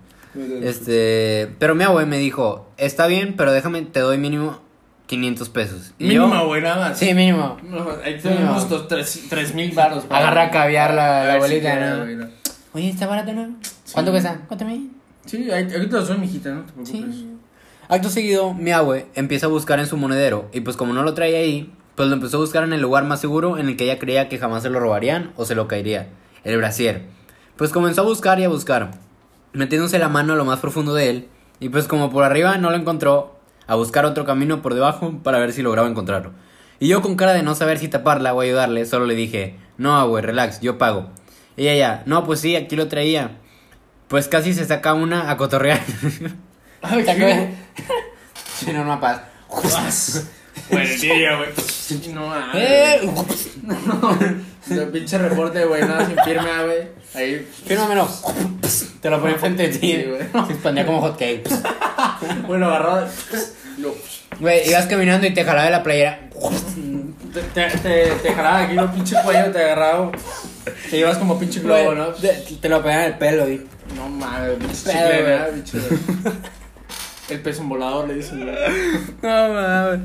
Este, 0.62 1.48
pero 1.58 1.74
mi 1.74 1.82
abue 1.82 2.06
me 2.06 2.18
dijo, 2.18 2.70
está 2.76 3.08
bien, 3.08 3.34
pero 3.36 3.50
déjame, 3.50 3.82
te 3.82 3.98
doy 4.00 4.18
mínimo 4.18 4.67
500 5.08 5.48
pesos. 5.48 5.92
Y 5.98 6.04
Mínimo, 6.08 6.46
güey, 6.46 6.62
nada 6.62 6.90
más. 6.90 6.98
Sí, 6.98 7.12
mínimo. 7.14 7.56
No, 7.64 7.86
ahí 8.04 8.14
Sí, 8.20 8.28
tenemos 8.28 8.62
no. 8.64 8.68
dos, 8.68 8.86
tres, 8.88 9.24
tres 9.28 9.54
mil 9.54 9.72
baros. 9.72 10.04
para- 10.04 10.20
Agarra 10.28 10.50
caviar 10.50 10.94
la, 10.94 11.22
A 11.22 11.24
la 11.24 11.30
si 11.32 11.36
abuelita, 11.38 11.70
quiere, 11.72 12.16
¿no? 12.16 12.26
Oye, 12.74 12.90
¿está 12.90 13.06
barato, 13.06 13.32
no? 13.32 13.56
¿Cuánto 13.92 14.10
cuesta? 14.12 14.40
Cuéntame. 14.46 14.82
Sí, 15.26 15.50
ahí- 15.50 15.72
ahorita 15.72 15.96
lo 15.96 16.06
soy, 16.06 16.18
mijita, 16.18 16.50
no 16.50 16.60
te 16.62 16.72
preocupes. 16.72 17.00
Sí. 17.16 17.28
Acto 17.88 18.10
seguido, 18.10 18.52
mi 18.52 18.70
abue 18.70 19.06
empieza 19.14 19.46
a 19.46 19.48
buscar 19.48 19.80
en 19.80 19.86
su 19.86 19.96
monedero 19.96 20.50
y 20.52 20.60
pues 20.60 20.76
como 20.76 20.92
no 20.92 21.02
lo 21.02 21.14
traía 21.14 21.38
ahí, 21.38 21.72
pues 21.94 22.08
lo 22.10 22.14
empezó 22.14 22.36
a 22.36 22.40
buscar 22.40 22.62
en 22.64 22.74
el 22.74 22.82
lugar 22.82 23.04
más 23.04 23.18
seguro 23.20 23.56
en 23.56 23.66
el 23.68 23.76
que 23.78 23.84
ella 23.84 23.98
creía 23.98 24.28
que 24.28 24.38
jamás 24.38 24.62
se 24.62 24.68
lo 24.70 24.78
robarían 24.78 25.32
o 25.36 25.46
se 25.46 25.54
lo 25.54 25.66
caería, 25.68 26.08
el 26.44 26.58
brasier. 26.58 27.04
Pues 27.56 27.70
comenzó 27.72 28.02
a 28.02 28.04
buscar 28.04 28.38
y 28.40 28.44
a 28.44 28.48
buscar, 28.50 28.90
metiéndose 29.54 29.98
la 29.98 30.10
mano 30.10 30.34
a 30.34 30.36
lo 30.36 30.44
más 30.44 30.60
profundo 30.60 30.92
de 30.94 31.08
él 31.08 31.28
y 31.60 31.70
pues 31.70 31.88
como 31.88 32.10
por 32.10 32.24
arriba 32.24 32.58
no 32.58 32.70
lo 32.70 32.76
encontró, 32.76 33.37
a 33.68 33.76
buscar 33.76 34.04
otro 34.04 34.24
camino 34.24 34.60
por 34.62 34.74
debajo 34.74 35.20
para 35.22 35.38
ver 35.38 35.52
si 35.52 35.62
lograba 35.62 35.86
encontrarlo. 35.88 36.32
Y 36.80 36.88
yo 36.88 37.02
con 37.02 37.14
cara 37.16 37.32
de 37.34 37.42
no 37.44 37.54
saber 37.54 37.78
si 37.78 37.86
taparla 37.88 38.34
o 38.34 38.40
ayudarle, 38.40 38.84
solo 38.86 39.06
le 39.06 39.14
dije, 39.14 39.54
no 39.76 39.96
abue, 39.96 40.22
relax, 40.22 40.60
yo 40.60 40.78
pago. 40.78 41.10
Y 41.56 41.68
ella, 41.68 42.02
no, 42.06 42.24
pues 42.24 42.40
sí, 42.40 42.56
aquí 42.56 42.74
lo 42.76 42.88
traía. 42.88 43.36
Pues 44.08 44.26
casi 44.28 44.54
se 44.54 44.64
saca 44.64 44.94
una 44.94 45.30
a 45.30 45.36
cotorrear. 45.36 45.80
No, 48.72 48.84
no, 48.84 49.00
paz. 49.00 49.20
Bueno, 50.70 50.90
sí, 50.96 51.08
güey. 51.08 52.14
No. 52.14 52.34
Eh, 52.54 53.00
El 54.70 54.88
pinche 54.88 55.18
reporte, 55.18 55.64
güey, 55.64 55.82
nada 55.82 56.06
sin 56.06 56.16
firma, 56.24 56.62
güey. 56.64 56.88
Ahí. 57.14 57.48
Fírmamelo. 57.66 58.08
Te 59.00 59.10
lo 59.10 59.18
ponía 59.20 59.34
enfrente 59.34 59.68
de 59.68 59.78
ti. 59.78 60.04
Güey. 60.04 60.46
Se 60.46 60.52
expandía 60.52 60.84
como 60.86 61.00
hot 61.00 61.18
cake. 61.18 61.48
Bueno, 62.46 62.66
agarrado. 62.66 63.08
Güey, 64.40 64.68
ibas 64.68 64.86
caminando 64.86 65.26
y 65.26 65.34
te 65.34 65.44
jalaba 65.44 65.64
de 65.64 65.70
la 65.70 65.82
playera. 65.82 66.20
Te, 67.32 67.40
te, 67.40 67.78
te, 67.78 68.06
te 68.22 68.32
jalaba 68.32 68.62
aquí 68.62 68.74
lo 68.74 68.90
pinche 68.92 69.16
cuello, 69.24 69.50
te 69.50 69.62
agarraba. 69.62 70.10
Te 70.90 70.96
llevas 70.96 71.18
como 71.18 71.38
pinche 71.38 71.60
globo, 71.60 71.94
¿no? 71.94 72.08
Te, 72.08 72.28
te 72.28 72.68
lo 72.68 72.82
pegaban 72.82 73.04
en 73.04 73.12
el 73.12 73.18
pelo, 73.18 73.48
y. 73.48 73.66
No 73.96 74.08
mames, 74.08 74.56
pinche 74.58 74.74
chicle. 74.74 75.22
¿verdad? 75.22 75.50
Pinche. 75.50 75.78
El 77.28 77.40
peso 77.40 77.62
volador 77.64 78.08
le 78.08 78.14
dicen, 78.14 78.42
güey. 78.42 78.56
No 79.22 79.52
mames. 79.52 80.00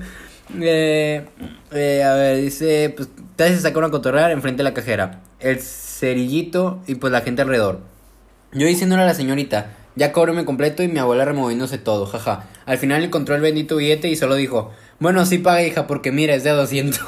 Eh, 0.61 1.25
eh, 1.71 2.03
a 2.03 2.13
ver, 2.13 2.41
dice, 2.41 2.93
pues 2.95 3.07
te 3.35 3.47
se 3.49 3.61
saca 3.61 3.79
una 3.79 3.89
cotorrear 3.89 4.31
enfrente 4.31 4.57
de 4.57 4.69
la 4.69 4.73
cajera. 4.73 5.21
El 5.39 5.59
cerillito 5.59 6.81
y 6.87 6.95
pues 6.95 7.11
la 7.11 7.21
gente 7.21 7.41
alrededor. 7.41 7.79
Yo 8.51 8.67
diciéndole 8.67 9.03
a 9.03 9.05
la 9.05 9.13
señorita 9.13 9.71
Ya 9.95 10.11
cóbreme 10.11 10.45
completo 10.45 10.81
y 10.83 10.87
mi 10.87 10.99
abuela 10.99 11.25
removiéndose 11.25 11.77
todo, 11.77 12.05
jaja. 12.05 12.45
Al 12.65 12.77
final 12.77 13.03
encontró 13.03 13.35
el 13.35 13.41
bendito 13.41 13.75
billete 13.77 14.09
y 14.09 14.15
solo 14.15 14.35
dijo, 14.35 14.71
bueno, 14.99 15.25
sí 15.25 15.37
paga, 15.37 15.61
hija, 15.63 15.85
porque 15.87 16.11
mira, 16.11 16.33
es 16.33 16.43
de 16.43 16.49
200. 16.51 16.99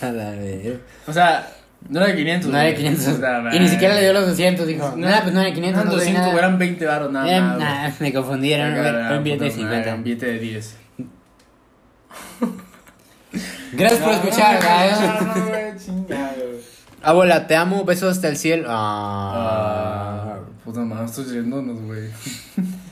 A 0.00 0.06
la 0.12 0.30
vez. 0.32 0.78
O 1.06 1.12
sea, 1.12 1.48
no 1.88 2.00
era 2.00 2.08
de 2.10 2.16
500. 2.16 2.50
No 2.50 2.56
era 2.58 2.66
de 2.66 2.72
güey. 2.72 2.84
500. 2.84 3.14
Puta 3.14 3.56
Y 3.56 3.58
ni 3.60 3.68
siquiera 3.68 3.94
le 3.94 4.02
dio 4.02 4.12
los 4.12 4.26
200, 4.26 4.66
dijo. 4.66 4.90
No, 4.90 4.96
Nada, 5.08 5.22
pues 5.22 5.34
no 5.34 5.40
era 5.40 5.48
de 5.48 5.54
500, 5.54 5.80
eran 5.80 5.84
no 5.86 5.90
doy 5.92 6.00
200, 6.00 6.26
nada. 6.26 6.38
eran 6.38 6.58
20 6.58 6.86
baros, 6.86 7.12
nada 7.12 7.36
Eh, 7.36 7.40
nah, 7.40 7.90
me 8.00 8.12
confundieron, 8.12 8.72
Era 8.72 8.88
era 8.88 9.16
un 9.18 9.24
billete 9.24 9.44
de 9.44 9.50
puta 9.50 9.62
madre, 9.64 9.76
50. 9.84 9.94
Un 9.94 10.04
billete 10.04 10.26
de 10.26 10.38
10. 10.38 10.76
Gracias 13.72 14.00
por 14.00 14.12
escuchar. 14.12 14.60
No, 14.62 15.34
no, 15.34 15.46
güey. 15.48 15.72
Abuela, 17.02 17.46
te 17.46 17.56
amo, 17.56 17.84
besos 17.84 18.16
hasta 18.16 18.28
el 18.28 18.36
cielo. 18.36 18.68
Ah. 18.68 19.32
Ah, 19.34 20.11
puta 20.64 20.80
madre, 20.80 21.06
estoy 21.06 21.24
yéndonos, 21.26 21.80
güey. 21.82 22.08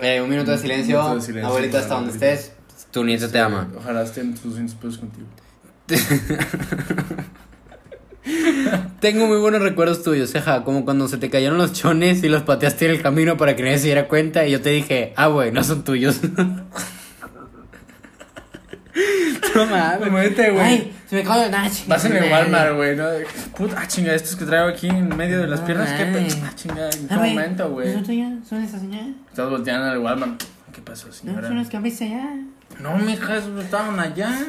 Eh, 0.00 0.20
un 0.20 0.28
minuto 0.28 0.50
de 0.50 0.58
silencio. 0.58 0.98
Un 0.98 1.04
minuto 1.04 1.20
de 1.20 1.26
silencio, 1.26 1.48
Abuelita, 1.48 1.78
hasta 1.78 1.94
donde 1.94 2.10
abuelita. 2.10 2.32
estés, 2.32 2.52
tu 2.90 3.04
nieto 3.04 3.28
te 3.28 3.38
ama. 3.38 3.68
Ojalá 3.76 4.02
estén 4.02 4.34
tus 4.34 4.42
200 4.42 4.74
pesos 4.74 4.98
contigo. 4.98 5.26
Tengo 9.00 9.26
muy 9.28 9.38
buenos 9.38 9.62
recuerdos 9.62 10.02
tuyos, 10.02 10.32
jeja, 10.32 10.64
como 10.64 10.84
cuando 10.84 11.06
se 11.06 11.18
te 11.18 11.30
cayeron 11.30 11.58
los 11.58 11.72
chones 11.72 12.24
y 12.24 12.28
los 12.28 12.42
pateaste 12.42 12.86
en 12.86 12.90
el 12.92 13.02
camino 13.02 13.36
para 13.36 13.54
que 13.54 13.62
nadie 13.62 13.78
se 13.78 13.86
diera 13.86 14.08
cuenta 14.08 14.44
y 14.46 14.50
yo 14.50 14.60
te 14.60 14.70
dije, 14.70 15.12
ah, 15.16 15.28
güey, 15.28 15.52
no 15.52 15.62
son 15.62 15.84
tuyos. 15.84 16.20
no 19.54 19.66
mames. 19.66 20.10
Muévete, 20.10 20.50
güey. 20.50 20.64
Ay, 20.64 20.92
se 21.08 21.16
me 21.16 21.22
cayó 21.24 21.44
el 21.44 21.50
Nash. 21.50 21.86
Vas 21.86 22.04
en 22.04 22.16
el 22.16 22.30
Walmart, 22.30 22.74
güey, 22.74 22.96
¿no? 22.96 23.04
Puta, 23.56 23.76
ah, 23.80 23.86
chinga, 23.88 24.14
estos 24.14 24.36
que 24.36 24.44
traigo 24.44 24.68
aquí 24.68 24.88
en 24.88 25.16
medio 25.16 25.40
de 25.40 25.46
las 25.46 25.60
No 25.60 25.66
piernas, 25.66 25.90
¿qué 25.92 26.04
pe- 26.06 26.26
Ah, 26.44 26.52
chinga, 26.54 26.90
¿en 26.90 27.08
qué 27.08 27.14
momento, 27.16 27.64
¿No 27.64 27.70
güey? 27.70 27.92
son 27.92 28.02
tuyas? 28.04 28.32
¿Son 28.48 28.62
esas 28.62 28.80
señoras? 28.80 29.08
Estás 29.30 29.48
volteando 29.50 29.90
al 29.90 29.98
Walmart. 29.98 30.42
¿Qué 30.72 30.80
pasó, 30.82 31.06
No, 31.08 31.12
señora? 31.12 31.48
son 31.48 31.58
las 31.58 31.68
que 31.68 31.78
viste 31.78 32.04
allá. 32.06 32.28
No, 32.80 32.96
mija, 32.98 33.36
esos 33.36 33.62
estaban 33.64 33.98
allá. 33.98 34.30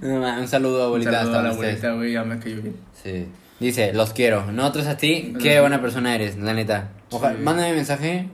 No, 0.00 0.18
mames, 0.18 0.40
un 0.40 0.48
saludo, 0.48 0.84
abuelita, 0.84 1.10
Un 1.10 1.16
saludo 1.16 1.30
hasta 1.36 1.40
a 1.40 1.42
la 1.42 1.54
abuelita, 1.54 1.92
güey, 1.92 2.12
ya 2.12 2.24
me 2.24 2.38
cayó 2.38 2.62
bien. 2.62 2.76
Sí. 3.02 3.28
Dice, 3.58 3.92
los 3.92 4.14
quiero. 4.14 4.50
Nosotros 4.50 4.86
a 4.86 4.96
ti, 4.96 5.34
qué 5.38 5.60
buena 5.60 5.82
persona 5.82 6.14
eres, 6.14 6.38
la 6.38 6.54
neta. 6.54 6.88
Ojalá, 7.10 7.36
Sí. 7.36 7.42
mándame 7.42 7.74
mensaje. 7.74 8.28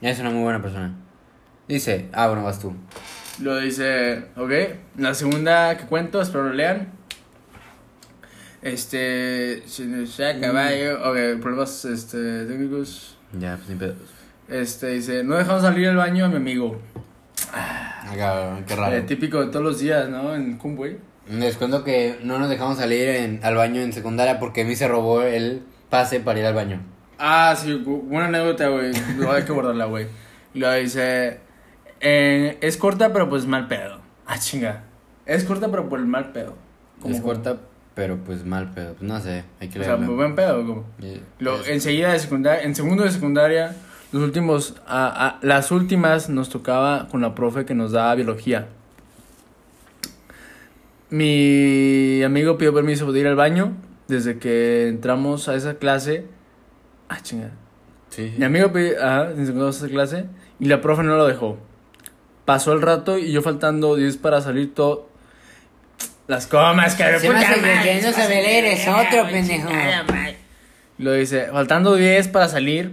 Es 0.00 0.18
una 0.18 0.30
muy 0.30 0.42
buena 0.42 0.60
persona. 0.60 0.92
Dice, 1.68 2.08
ah, 2.12 2.26
bueno, 2.26 2.42
vas 2.42 2.58
tú. 2.58 2.74
Lo 3.40 3.56
dice, 3.58 4.24
ok. 4.36 4.50
La 4.98 5.14
segunda 5.14 5.76
que 5.78 5.84
cuento, 5.86 6.20
espero 6.20 6.44
lo 6.44 6.52
lean. 6.54 6.88
Este. 8.62 9.62
Ya, 10.18 10.40
caballo. 10.40 10.98
Ok, 11.10 11.40
problemas 11.40 11.84
este, 11.84 12.44
técnicos. 12.46 13.16
Ya, 13.38 13.56
pues 13.56 13.68
ni 13.70 13.76
pedo. 13.76 13.94
Este 14.48 14.88
dice: 14.88 15.24
No 15.24 15.36
dejamos 15.36 15.62
salir 15.62 15.88
al 15.88 15.96
baño 15.96 16.26
a 16.26 16.28
mi 16.28 16.36
amigo. 16.36 16.80
Ah, 17.52 18.60
qué 18.66 18.76
raro. 18.76 18.94
Eh, 18.96 19.02
típico 19.02 19.40
de 19.40 19.46
todos 19.50 19.64
los 19.64 19.80
días, 19.80 20.08
¿no? 20.08 20.34
En 20.34 20.56
Cumbay. 20.58 20.98
Les 21.30 21.56
cuento 21.56 21.82
que 21.84 22.18
no 22.22 22.38
nos 22.38 22.48
dejamos 22.50 22.78
salir 22.78 23.08
en- 23.08 23.40
al 23.44 23.54
baño 23.56 23.80
en 23.80 23.92
secundaria 23.92 24.38
porque 24.38 24.62
a 24.62 24.64
mí 24.64 24.74
se 24.76 24.88
robó 24.88 25.22
el 25.22 25.62
pase 25.88 26.20
para 26.20 26.38
ir 26.40 26.46
al 26.46 26.54
baño. 26.54 26.80
Ah, 27.18 27.54
sí, 27.56 27.70
bu- 27.70 28.02
buena 28.02 28.26
anécdota, 28.26 28.68
güey. 28.68 28.92
Hay 29.30 29.44
que 29.44 29.52
guardarla, 29.52 29.86
güey. 29.86 30.06
Luego 30.54 30.74
dice: 30.74 31.38
eh, 32.02 32.58
Es 32.60 32.76
corta, 32.76 33.12
pero 33.12 33.28
pues 33.28 33.46
mal 33.46 33.68
pedo. 33.68 33.98
Ah, 34.26 34.38
chinga. 34.38 34.84
Es 35.26 35.44
corta, 35.44 35.68
pero 35.70 35.88
por 35.88 35.98
el 36.00 36.06
mal 36.06 36.32
pedo. 36.32 36.54
Es 37.06 37.20
corta, 37.20 37.56
pero 37.94 38.18
pues 38.18 38.44
mal 38.44 38.70
pedo. 38.72 38.94
Pues 38.94 39.02
no 39.02 39.18
sé, 39.20 39.44
hay 39.60 39.68
que 39.68 39.80
O 39.80 39.84
sea, 39.84 39.96
leerlo. 39.96 40.16
buen 40.16 40.34
pedo, 40.34 40.66
como. 40.66 40.84
Lo, 41.38 41.60
es- 41.60 41.68
enseguida 41.68 42.12
de 42.12 42.18
secundaria, 42.18 42.62
en 42.64 42.74
segundo 42.74 43.04
de 43.04 43.10
secundaria, 43.10 43.74
los 44.12 44.22
últimos, 44.22 44.74
a- 44.86 45.26
a- 45.28 45.38
las 45.42 45.70
últimas 45.70 46.28
nos 46.28 46.48
tocaba 46.50 47.08
con 47.08 47.20
la 47.22 47.34
profe 47.34 47.64
que 47.64 47.74
nos 47.74 47.92
daba 47.92 48.14
biología. 48.14 48.66
Mi 51.10 52.22
amigo 52.22 52.56
pidió 52.56 52.72
permiso 52.72 53.12
de 53.12 53.20
ir 53.20 53.26
al 53.26 53.36
baño 53.36 53.72
desde 54.08 54.38
que 54.38 54.88
entramos 54.88 55.48
a 55.48 55.54
esa 55.54 55.74
clase. 55.74 56.26
Ah, 57.08 57.20
chingada. 57.22 57.52
Sí, 58.08 58.34
Mi 58.38 58.44
amigo 58.44 58.72
pidió, 58.72 58.96
ajá, 59.02 59.30
entramos 59.32 59.76
a 59.82 59.84
esa 59.86 59.92
clase 59.92 60.24
y 60.58 60.66
la 60.66 60.80
profe 60.80 61.02
no 61.02 61.16
lo 61.16 61.26
dejó. 61.26 61.58
Pasó 62.52 62.74
el 62.74 62.82
rato 62.82 63.16
y 63.16 63.32
yo 63.32 63.40
faltando 63.40 63.96
10 63.96 64.18
para 64.18 64.42
salir 64.42 64.74
todo. 64.74 65.08
Las 66.28 66.46
comas, 66.46 66.94
que 66.94 67.18
Se 67.18 67.30
me 67.30 67.38
hace 67.38 67.54
que- 67.82 68.02
no 68.02 68.12
sabe 68.12 68.42
leer, 68.42 68.64
es 68.66 68.86
otro 68.86 69.26
pendejo. 69.26 69.70
Lo 70.98 71.14
dice, 71.14 71.46
faltando 71.50 71.94
10 71.96 72.28
para 72.28 72.48
salir, 72.48 72.92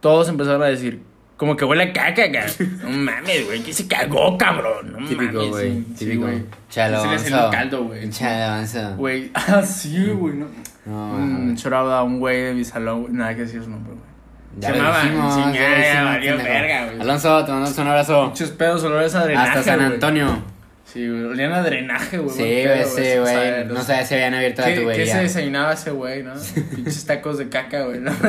todos 0.00 0.28
empezaron 0.28 0.62
a 0.62 0.66
decir, 0.66 1.00
como 1.38 1.56
que 1.56 1.64
huele 1.64 1.84
a 1.84 1.92
caca, 1.94 2.30
cabrón. 2.30 2.78
No 2.82 2.90
mames, 2.90 3.46
güey, 3.46 3.62
que 3.62 3.72
se 3.72 3.88
cagó, 3.88 4.36
cabrón. 4.36 4.92
No 5.00 5.08
Típico, 5.08 5.48
güey. 5.48 5.72
sí, 5.72 5.86
sí, 5.96 6.04
Típico. 6.04 6.24
güey. 6.26 6.44
Chalo, 6.68 7.00
Se 7.00 7.08
le 7.08 7.18
salió 7.20 7.36
avanzado. 7.38 7.50
caldo, 7.50 7.84
güey. 7.84 8.10
Chale, 8.10 8.42
avanzado. 8.42 8.96
Güey, 8.98 9.30
ah, 9.34 9.62
sí, 9.62 10.10
güey, 10.10 10.34
no. 10.34 10.46
No, 10.84 11.16
Mm. 11.16 11.56
Choraba 11.56 12.00
a 12.00 12.02
un 12.02 12.20
güey 12.20 12.42
de 12.42 12.52
mi 12.52 12.64
salón, 12.66 13.00
güey. 13.04 13.14
Nada 13.14 13.34
que 13.34 13.40
decir 13.42 13.62
su 13.64 13.70
nombre, 13.70 13.94
güey. 13.94 14.13
Ya 14.58 14.70
llamaba, 14.72 15.02
dijimos, 15.02 15.34
sí, 15.34 15.40
ya 15.40 15.52
ya, 15.52 15.60
ya, 15.70 15.76
dijimos, 15.76 16.04
valió 16.04 16.36
pendejo. 16.36 16.52
verga, 16.54 16.84
güey. 16.86 17.00
Alonso, 17.00 17.44
te 17.44 17.50
mandamos 17.52 17.78
un 17.78 17.86
abrazo. 17.88 18.26
Muchos 18.28 18.50
pedos, 18.50 18.84
olores 18.84 19.14
a 19.14 19.24
drenaje, 19.24 19.48
Hasta 19.48 19.62
San 19.62 19.78
güey. 19.80 19.92
Antonio. 19.94 20.38
Sí, 20.84 21.08
güey, 21.08 21.24
olían 21.24 21.52
a 21.52 21.62
drenaje, 21.62 22.18
güey. 22.18 22.36
Sí, 22.36 22.42
pedo, 22.42 22.74
ese 22.74 23.20
güey. 23.20 23.64
No 23.66 23.82
sabía 23.82 24.04
si 24.06 24.14
habían 24.14 24.34
abierto 24.34 24.62
la 24.62 24.68
¿Qué, 24.68 24.74
¿Qué 24.74 24.78
se 24.78 24.82
tubería. 24.84 25.18
desayunaba 25.18 25.72
ese 25.72 25.90
güey, 25.90 26.22
no? 26.22 26.32
Pinches 26.74 27.04
tacos 27.04 27.38
de 27.38 27.48
caca, 27.48 27.82
güey. 27.84 28.00
¿no? 28.00 28.12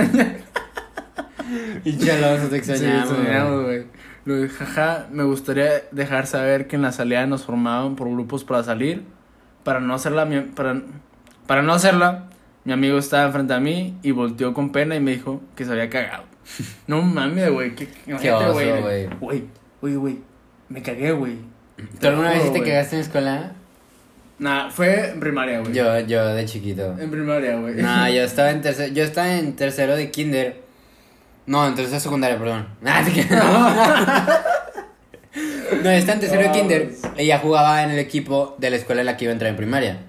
Y 1.84 2.10
Alonso, 2.10 2.48
te 2.48 2.58
extrañamos. 2.58 3.12
extrañamos, 3.12 3.64
güey. 3.66 4.50
Jaja, 4.50 5.06
me 5.12 5.24
gustaría 5.24 5.70
dejar 5.92 6.26
saber 6.26 6.66
que 6.68 6.76
en 6.76 6.82
la 6.82 6.92
salida 6.92 7.28
nos 7.28 7.44
formaban 7.44 7.96
por 7.96 8.10
grupos 8.10 8.44
para 8.44 8.64
salir. 8.64 9.04
Para 9.64 9.80
no 9.80 9.94
hacerla, 9.94 10.28
para, 10.56 10.82
para 11.46 11.62
no 11.62 11.74
hacerla, 11.74 12.26
mi 12.66 12.74
amigo 12.74 12.98
estaba 12.98 13.28
enfrente 13.28 13.54
a 13.54 13.60
mí 13.60 13.96
y 14.04 14.12
volteó 14.12 14.54
con 14.54 14.72
pena 14.72 14.96
y 14.96 15.00
me 15.00 15.12
dijo 15.12 15.42
que 15.56 15.66
se 15.66 15.72
había 15.72 15.90
cagado. 15.90 16.24
No 16.88 17.02
mames, 17.02 17.52
güey. 17.52 17.74
Qué, 17.76 17.88
imagínate, 18.06 18.46
oso, 18.46 18.54
güey. 18.54 19.08
güey. 19.20 19.44
Güey, 19.82 19.96
güey. 19.96 20.18
Me 20.70 20.82
cagué, 20.82 21.12
güey. 21.12 21.38
¿Tú 22.00 22.08
alguna 22.08 22.32
vez 22.32 22.52
te 22.52 22.62
cagaste 22.62 22.96
en 22.96 23.00
la 23.02 23.06
escuela? 23.06 23.52
Nah, 24.38 24.70
fue 24.70 25.12
en 25.12 25.20
primaria, 25.20 25.60
güey. 25.60 25.74
Yo, 25.74 26.00
yo 26.02 26.26
de 26.34 26.46
chiquito. 26.46 26.96
En 27.00 27.10
primaria, 27.10 27.56
güey. 27.56 27.76
No, 27.76 28.10
yo 28.14 28.24
estaba 28.24 28.52
en 28.52 28.62
tercero, 28.62 28.94
yo 28.94 29.04
estaba 29.04 29.34
en 29.34 29.56
tercero 29.56 29.96
de 29.96 30.12
kinder. 30.12 30.62
No, 31.46 31.68
en 31.68 31.76
tercero 31.76 31.96
de 31.96 32.02
secundaria, 32.02 32.38
perdón. 32.38 32.68
No, 35.84 35.90
estaba 35.90 36.14
en 36.14 36.20
tercero 36.22 36.42
de 36.42 36.52
kinder. 36.52 36.92
Ella 37.18 37.40
jugaba 37.40 37.84
en 37.84 37.92
el 37.92 38.00
equipo 38.00 38.56
de 38.58 38.70
la 38.70 38.78
escuela 38.78 39.02
en 39.02 39.08
la 39.08 39.18
que 39.18 39.26
iba 39.26 39.32
a 39.32 39.34
entrar 39.34 39.50
en 39.50 39.58
primaria. 39.58 40.00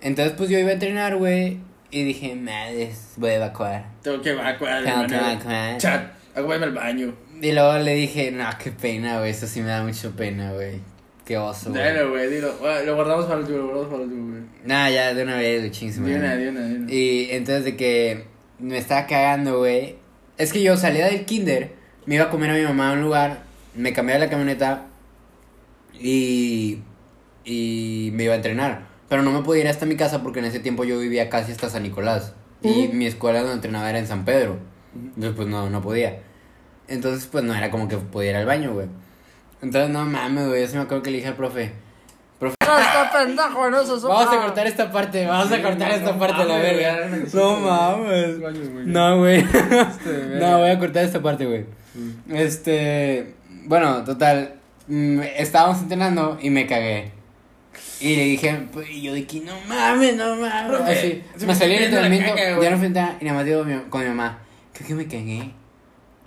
Entonces, 0.00 0.34
pues 0.36 0.50
yo 0.50 0.58
iba 0.58 0.70
a 0.70 0.72
entrenar, 0.72 1.16
güey. 1.16 1.58
Y 1.90 2.04
dije, 2.04 2.34
madres, 2.34 3.14
voy 3.16 3.30
a 3.30 3.34
evacuar. 3.36 3.86
Tengo 4.02 4.20
que 4.20 4.30
evacuar. 4.30 4.84
Tengo 4.84 5.06
que 5.06 5.14
evacuar. 5.14 5.78
Chat, 5.78 6.12
aguáyame 6.34 6.66
al 6.66 6.74
baño. 6.74 7.14
Y 7.40 7.52
luego 7.52 7.78
le 7.78 7.94
dije, 7.94 8.30
no, 8.30 8.46
qué 8.62 8.70
pena, 8.72 9.18
güey. 9.18 9.30
Esto 9.30 9.46
sí 9.46 9.60
me 9.60 9.68
da 9.68 9.82
mucho 9.82 10.10
pena, 10.14 10.52
güey. 10.52 10.80
Qué 11.24 11.38
oso, 11.38 11.70
güey. 11.70 11.82
Dale, 11.82 12.04
güey, 12.04 12.28
dilo. 12.30 12.54
Lo 12.84 12.94
guardamos 12.94 13.26
para 13.26 13.36
el 13.36 13.44
último, 13.44 13.58
lo 13.58 13.66
guardamos 13.66 13.88
para 13.88 14.02
el 14.02 14.08
último, 14.08 14.30
güey. 14.30 14.42
Nah, 14.64 14.90
ya 14.90 15.14
de 15.14 15.22
una 15.22 15.36
vez, 15.36 15.60
güey, 15.60 15.70
ching, 15.70 15.92
una, 15.98 16.16
una, 16.16 16.36
di 16.36 16.46
una. 16.48 16.92
Y 16.92 17.28
entonces 17.30 17.64
de 17.64 17.76
que 17.76 18.24
me 18.58 18.78
estaba 18.78 19.06
cagando, 19.06 19.58
güey. 19.58 19.96
Es 20.36 20.52
que 20.52 20.62
yo 20.62 20.76
salía 20.76 21.06
del 21.06 21.24
kinder, 21.24 21.72
me 22.06 22.16
iba 22.16 22.24
a 22.24 22.30
comer 22.30 22.50
a 22.50 22.54
mi 22.54 22.62
mamá 22.62 22.90
a 22.90 22.92
un 22.92 23.02
lugar, 23.02 23.42
me 23.74 23.92
cambié 23.92 24.14
de 24.14 24.20
la 24.20 24.30
camioneta 24.30 24.86
y, 25.98 26.78
y 27.44 28.10
me 28.12 28.24
iba 28.24 28.34
a 28.34 28.36
entrenar. 28.36 28.86
Pero 29.08 29.22
no 29.22 29.32
me 29.32 29.42
podía 29.42 29.62
ir 29.62 29.68
hasta 29.68 29.86
mi 29.86 29.96
casa 29.96 30.22
porque 30.22 30.40
en 30.40 30.44
ese 30.46 30.60
tiempo 30.60 30.84
yo 30.84 30.98
vivía 30.98 31.30
casi 31.30 31.52
hasta 31.52 31.70
San 31.70 31.82
Nicolás. 31.82 32.34
Y 32.62 32.88
mi 32.88 33.06
escuela 33.06 33.38
donde 33.40 33.54
entrenaba 33.54 33.88
era 33.88 33.98
en 33.98 34.06
San 34.06 34.24
Pedro. 34.24 34.58
Entonces 34.94 35.32
pues 35.36 35.48
no, 35.48 35.70
no 35.70 35.80
podía. 35.80 36.20
Entonces 36.88 37.26
pues 37.30 37.44
no 37.44 37.54
era 37.54 37.70
como 37.70 37.88
que 37.88 37.96
podía 37.96 38.30
ir 38.30 38.36
al 38.36 38.46
baño, 38.46 38.72
güey. 38.74 38.88
Entonces 39.62 39.90
no 39.90 40.04
mames, 40.04 40.48
güey. 40.48 40.62
Yo 40.62 40.68
sí 40.68 40.76
me 40.76 40.82
acuerdo 40.82 41.02
que 41.02 41.10
le 41.10 41.16
dije 41.18 41.28
al 41.28 41.36
profe. 41.36 41.72
Profe, 42.38 42.54
está 42.60 43.10
pendejo, 43.12 43.68
no 43.68 43.84
sos 43.84 44.02
Vamos 44.02 44.32
a 44.32 44.40
cortar 44.42 44.66
esta 44.68 44.92
parte, 44.92 45.26
vamos 45.26 45.50
a 45.50 45.60
cortar 45.60 45.90
esta 45.90 46.16
parte, 46.16 46.44
la 46.44 46.54
mames, 46.54 46.76
verga. 46.76 47.08
No 47.34 47.56
mames. 47.56 48.38
No, 48.86 49.18
güey. 49.18 49.42
verga. 50.04 50.38
No, 50.38 50.58
voy 50.58 50.70
a 50.70 50.78
cortar 50.78 51.04
esta 51.04 51.20
parte, 51.20 51.46
güey. 51.46 51.66
Este. 52.30 53.34
Bueno, 53.64 54.04
total. 54.04 54.54
mm, 54.86 55.20
Estábamos 55.36 55.82
entrenando 55.82 56.38
y 56.40 56.50
me 56.50 56.66
cagué. 56.66 57.12
Y 58.00 58.16
le 58.16 58.24
dije, 58.24 58.68
pues, 58.72 58.88
y 58.90 59.02
yo 59.02 59.12
de 59.12 59.26
que 59.26 59.40
no 59.40 59.54
mames, 59.66 60.16
no 60.16 60.36
mames. 60.36 60.80
Así, 60.80 61.22
me 61.40 61.46
me 61.46 61.54
salí 61.54 61.74
del 61.74 61.84
entrenamiento, 61.84 62.36
ya 62.36 62.70
no 62.70 62.76
fui 62.76 62.84
a 62.84 62.88
entrenar, 62.88 63.16
y 63.20 63.24
nada 63.24 63.36
más 63.36 63.46
digo 63.46 63.64
con 63.90 64.02
mi 64.02 64.08
mamá, 64.08 64.38
creo 64.72 64.88
que 64.88 64.94
me 64.94 65.06
cagué. 65.06 65.50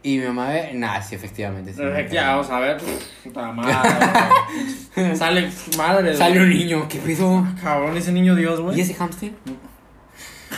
Y 0.04 0.18
mi 0.18 0.26
mamá 0.26 0.50
ve, 0.50 0.72
nah, 0.74 1.00
sí, 1.00 1.16
efectivamente. 1.16 1.74
Sí, 1.74 1.82
me 1.82 1.92
cagué. 1.92 2.10
Ya, 2.10 2.32
vamos 2.32 2.50
a 2.50 2.60
ver. 2.60 2.78
Puta 3.24 3.52
madre. 3.52 5.16
Sale 5.16 5.50
madre. 5.78 6.18
Sale 6.18 6.42
un 6.42 6.50
niño, 6.50 6.88
¿qué 6.90 6.98
pedo? 7.00 7.48
Cabrón, 7.62 7.96
ese 7.96 8.12
niño 8.12 8.36
Dios, 8.36 8.60
güey. 8.60 8.78
¿Y 8.78 8.82
ese 8.82 8.96
hamster? 8.96 9.32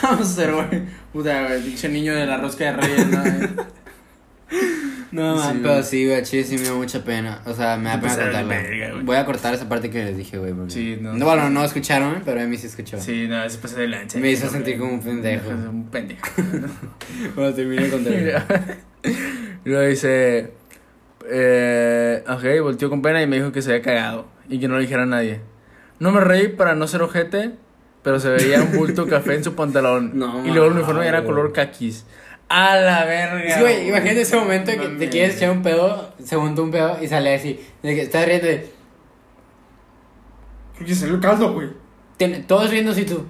Hacer, 0.02 0.52
güey. 0.54 0.82
Puta, 1.12 1.46
güey. 1.46 1.62
Pinche 1.62 1.88
niño 1.90 2.14
de 2.14 2.26
la 2.26 2.38
rosca 2.38 2.64
de 2.64 2.72
reyes, 2.72 3.06
¿no? 3.06 3.22
No, 5.14 5.38
Sí, 5.38 5.44
man, 5.46 5.50
güey. 5.50 5.62
pero 5.62 5.82
sí, 5.84 6.06
güey, 6.08 6.22
chile 6.24 6.42
sí 6.44 6.58
me 6.58 6.64
da 6.64 6.74
mucha 6.74 7.04
pena. 7.04 7.40
O 7.46 7.54
sea, 7.54 7.76
me 7.76 7.88
da 7.88 8.00
pena 8.00 8.42
güey. 8.42 9.04
Voy 9.04 9.16
a 9.16 9.24
cortar 9.24 9.54
esa 9.54 9.68
parte 9.68 9.88
que 9.88 10.04
les 10.04 10.16
dije, 10.16 10.38
güey. 10.38 10.52
porque- 10.52 10.72
Sí, 10.72 10.98
no. 11.00 11.14
no. 11.14 11.24
Bueno, 11.24 11.48
no 11.50 11.64
escucharon, 11.64 12.22
pero 12.24 12.40
a 12.40 12.44
mí 12.44 12.56
sí 12.56 12.66
escuchó. 12.66 13.00
Sí, 13.00 13.26
no, 13.28 13.48
se 13.48 13.58
pasó 13.58 13.76
de 13.76 13.86
lancha. 13.86 14.18
Me 14.18 14.30
hizo 14.32 14.48
sentir 14.48 14.76
como 14.78 14.94
un 14.94 15.00
pendejo. 15.00 15.48
Un 15.50 15.84
pendejo. 15.90 16.20
Bueno, 17.36 17.54
terminé 17.54 17.88
con 17.90 18.04
luego 19.64 19.88
dice. 19.88 20.52
Eh, 21.30 22.22
ok, 22.28 22.62
volteó 22.62 22.90
con 22.90 23.00
pena 23.02 23.22
y 23.22 23.26
me 23.26 23.36
dijo 23.36 23.52
que 23.52 23.62
se 23.62 23.70
había 23.70 23.82
cagado. 23.82 24.26
Y 24.48 24.58
que 24.58 24.68
no 24.68 24.74
le 24.76 24.82
dijera 24.82 25.04
a 25.04 25.06
nadie. 25.06 25.40
No 26.00 26.10
me 26.10 26.20
reí 26.20 26.48
para 26.48 26.74
no 26.74 26.86
ser 26.86 27.02
ojete, 27.02 27.52
pero 28.02 28.18
se 28.20 28.28
veía 28.30 28.60
un 28.62 28.76
bulto 28.76 29.06
café 29.06 29.34
en 29.36 29.44
su 29.44 29.54
pantalón. 29.54 30.10
No, 30.18 30.44
y 30.44 30.50
luego 30.50 30.66
el 30.66 30.72
uniforme 30.72 31.06
era 31.06 31.20
güey. 31.20 31.30
color 31.32 31.52
caquis. 31.52 32.04
A 32.48 32.76
la 32.76 33.04
verga. 33.04 33.54
Sí, 33.54 33.60
güey, 33.60 33.88
imagínate 33.88 34.20
ese 34.20 34.36
momento 34.36 34.70
que 34.72 34.88
te 34.88 35.08
quieres 35.08 35.36
echar 35.36 35.50
un 35.50 35.62
pedo, 35.62 36.12
se 36.22 36.36
monta 36.36 36.62
un 36.62 36.70
pedo 36.70 36.98
y 37.02 37.08
sale 37.08 37.34
así. 37.34 37.58
De 37.82 37.94
que 37.94 38.02
estás 38.02 38.26
riendo 38.26 38.46
de. 38.46 38.70
Creo 40.76 40.86
que 40.86 40.94
salió 40.94 41.20
caldo, 41.20 41.52
güey. 41.52 41.68
Todos 42.46 42.70
riendo 42.70 42.92
así 42.92 43.04
tú. 43.04 43.24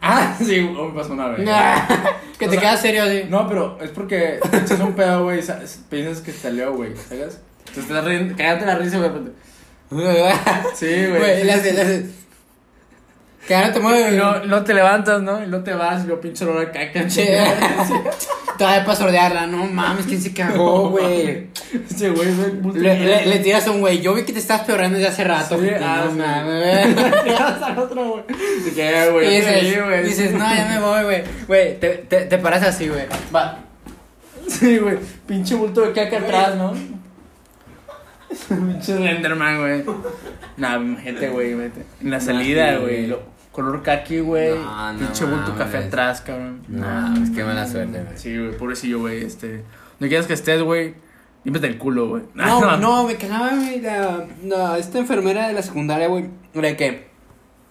Ah, 0.00 0.36
sí, 0.44 0.60
me 0.60 0.92
pasó 0.92 1.12
una 1.14 1.28
vez. 1.28 1.38
que 2.38 2.46
O 2.46 2.48
te 2.48 2.54
sea, 2.56 2.60
quedas 2.60 2.80
serio 2.80 3.02
así. 3.02 3.24
No, 3.28 3.48
pero 3.48 3.78
es 3.80 3.90
porque 3.90 4.38
te 4.50 4.56
echas 4.58 4.80
un 4.80 4.94
pedo, 4.94 5.24
güey, 5.24 5.42
sa- 5.42 5.60
piensas 5.88 6.22
que 6.22 6.32
salió, 6.32 6.74
güey, 6.74 6.94
¿sabes? 6.96 7.40
Entonces 7.60 7.84
estás 7.84 8.04
riendo, 8.04 8.34
cállate 8.36 8.66
la 8.66 8.76
risa, 8.78 8.98
güey. 8.98 9.08
de 9.10 9.14
repente. 9.16 9.40
Sí, 10.74 10.86
güey. 10.86 11.18
Güey, 11.18 11.44
le 11.44 11.52
haces, 11.52 11.74
le 11.74 11.80
haces. 11.80 12.04
Que 13.46 13.54
ahora 13.54 13.72
te 13.72 13.80
mueves. 13.80 14.12
Y 14.12 14.16
no, 14.16 14.44
no 14.44 14.64
te 14.64 14.74
levantas, 14.74 15.22
¿no? 15.22 15.42
Y 15.42 15.46
no 15.46 15.62
te 15.62 15.72
vas 15.72 16.04
y 16.04 16.08
lo 16.08 16.20
pinche 16.20 16.44
olor 16.44 16.66
a 16.66 16.72
caca. 16.72 17.06
Che, 17.06 17.38
Todavía 18.58 18.84
para 18.84 18.96
sordearla. 18.96 19.46
No 19.46 19.66
mames, 19.66 20.06
¿quién 20.06 20.20
se 20.20 20.32
cagó, 20.32 20.90
güey? 20.90 21.46
Ese 21.88 22.10
güey. 22.10 22.28
Le, 22.74 22.98
le, 22.98 23.26
le 23.26 23.38
tiras 23.38 23.66
a 23.68 23.70
un 23.70 23.80
güey. 23.80 24.00
Yo 24.00 24.14
vi 24.14 24.24
que 24.24 24.32
te 24.32 24.40
estabas 24.40 24.64
peorando 24.66 24.98
desde 24.98 25.10
hace 25.10 25.24
rato. 25.24 25.60
Sí, 25.60 25.68
ah, 25.80 26.02
no 26.06 26.10
sí. 26.12 26.18
mames. 26.18 26.86
Llegas 27.24 27.62
al 27.62 27.78
otro, 27.78 28.04
güey. 28.04 29.10
Güey, 29.12 29.26
Y 29.26 29.36
dices, 29.36 29.84
güey. 29.84 30.04
dices, 30.04 30.32
no, 30.32 30.54
ya 30.54 30.68
me 30.68 30.80
voy, 30.80 31.04
güey. 31.04 31.22
Güey, 31.46 31.80
te, 31.80 31.88
te, 31.98 32.24
te 32.24 32.38
paras 32.38 32.62
así, 32.64 32.88
güey. 32.88 33.04
Va. 33.34 33.58
Sí, 34.48 34.78
güey. 34.78 34.98
Pinche 35.26 35.54
bulto 35.54 35.82
de 35.82 35.92
caca 35.92 36.18
atrás, 36.18 36.56
¿no? 36.56 36.72
Pinche 38.48 38.96
Renderman, 38.96 39.60
güey. 39.60 39.84
Nah, 40.56 40.80
gente, 41.00 41.28
güey. 41.28 41.52
En 41.52 42.10
la 42.10 42.20
salida, 42.20 42.72
sí, 42.72 42.82
güey. 42.82 43.35
Color 43.56 43.82
kaki, 43.82 44.20
güey. 44.20 44.54
No, 44.54 44.92
no 44.92 44.98
Pinche 44.98 45.24
bulto 45.24 45.56
café 45.56 45.78
atrás, 45.78 46.20
cabrón. 46.20 46.62
No, 46.68 47.22
es 47.24 47.30
que 47.30 47.42
mala 47.42 47.66
suerte, 47.66 48.02
güey. 48.02 48.18
Sí, 48.18 48.36
güey, 48.36 48.54
pobrecillo, 48.58 48.98
güey. 49.00 49.24
Este. 49.24 49.64
Donde 49.98 50.08
quieras 50.08 50.26
que 50.26 50.34
estés, 50.34 50.60
güey. 50.60 50.94
Límpiate 51.42 51.66
el 51.68 51.78
culo, 51.78 52.08
güey. 52.08 52.22
No, 52.34 52.76
no, 52.76 53.04
me 53.04 53.16
cagaba, 53.16 53.48
güey. 53.54 53.80
La, 53.80 54.26
la- 54.44 54.76
esta 54.76 54.98
enfermera 54.98 55.48
de 55.48 55.54
la 55.54 55.62
secundaria, 55.62 56.06
güey. 56.06 56.28
¿De 56.52 56.76
qué? 56.76 57.06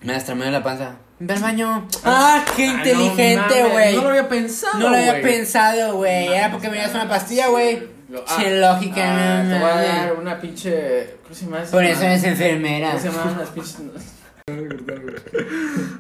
Maestra, 0.02 0.34
me 0.34 0.42
duele 0.42 0.58
la 0.58 0.64
panza. 0.64 0.96
Ve 1.20 1.36
al 1.36 1.42
baño. 1.44 1.88
Ah, 2.04 2.44
qué 2.56 2.66
Ah, 2.68 2.74
no 2.74 2.78
inteligente, 2.80 3.64
güey. 3.72 3.96
No 3.96 4.02
lo 4.02 4.10
había 4.10 4.28
pensado. 4.28 4.80
No 4.80 4.90
lo 4.90 4.98
había 4.98 5.22
pensado, 5.22 5.98
güey. 5.98 6.28
Era 6.34 6.52
porque 6.52 6.68
me 6.70 6.78
das 6.78 6.96
una 6.96 7.08
pastilla, 7.08 7.50
güey. 7.50 7.94
Che, 8.40 8.60
lógica, 8.60 9.04
ah, 9.04 9.44
no 9.44 9.50
Te 9.54 9.60
voy 9.60 9.70
a 9.70 9.76
dar 9.76 10.14
una 10.20 10.40
pinche. 10.42 11.18
¿Cómo 11.22 11.36
se 11.36 11.46
llama 11.46 11.60
Por 11.70 11.84
eso 11.84 12.02
eres 12.02 12.24
enfermera. 12.24 12.88
¿Cómo 12.90 13.00
se 13.02 13.10
llaman 13.12 13.38
las 13.38 13.50
pinches? 13.50 13.78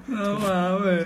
No 0.08 0.40
mames. 0.40 1.06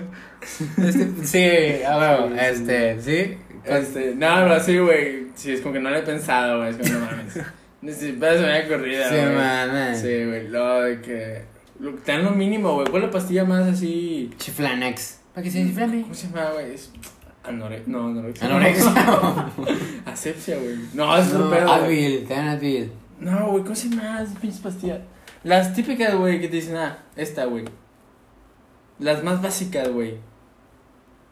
Este, 0.78 1.26
sí, 1.26 1.82
a 1.84 1.96
ver, 1.98 2.38
este, 2.40 3.00
sí. 3.00 3.38
Este, 3.64 4.14
no, 4.14 4.26
pero 4.42 4.60
sí, 4.60 4.78
güey. 4.78 5.26
Sí, 5.34 5.52
es 5.52 5.60
como 5.60 5.74
que 5.74 5.80
no 5.80 5.90
lo 5.90 5.96
he 5.96 6.02
pensado, 6.02 6.58
güey. 6.58 6.70
Es 6.70 6.76
como 6.76 7.00
no 7.00 7.06
mames. 7.06 7.38
Ni 7.82 7.92
me 8.12 8.26
había 8.28 8.68
corrida, 8.68 9.08
Sí, 9.08 9.14
güey. 9.16 9.34
mames. 9.34 10.00
Sí, 10.00 10.24
güey. 10.24 10.48
Lo 10.48 10.82
de 10.82 11.00
que. 11.00 11.42
Lo, 11.78 11.92
te 11.94 12.12
dan 12.12 12.24
lo 12.24 12.30
mínimo, 12.32 12.74
güey. 12.74 12.86
¿Cuál 12.88 13.02
es 13.02 13.08
la 13.08 13.12
pastilla 13.12 13.44
más 13.44 13.66
así? 13.68 14.30
Chiflanex. 14.38 15.18
Para 15.34 15.44
que 15.44 15.50
se 15.50 15.60
inflame. 15.60 16.02
¿Cómo 16.02 16.14
se 16.14 16.26
llama, 16.28 16.50
güey? 16.52 16.74
Es. 16.74 16.90
Anore... 17.42 17.82
No, 17.86 18.08
anorexia. 18.08 18.46
Anorexia. 18.46 18.92
Asepsia, 20.04 20.56
güey. 20.58 20.76
No, 20.92 21.16
es 21.16 21.32
No, 21.32 21.38
otro 21.46 21.50
pedo. 21.50 21.66
güey. 21.66 21.80
Advil, 22.06 22.24
te 22.28 22.34
dan 22.34 22.48
Advil. 22.48 22.92
No, 23.18 23.46
güey, 23.50 23.62
¿cómo 23.62 23.74
se 23.74 23.88
llama 23.88 24.20
esas 24.22 24.36
pinches 24.38 24.60
pastillas? 24.60 25.00
Las 25.42 25.72
típicas, 25.72 26.14
güey, 26.16 26.38
que 26.38 26.48
te 26.48 26.56
dicen, 26.56 26.76
ah, 26.76 26.98
esta, 27.16 27.46
güey. 27.46 27.64
Las 29.00 29.24
más 29.24 29.42
básicas, 29.42 29.88
güey. 29.88 30.14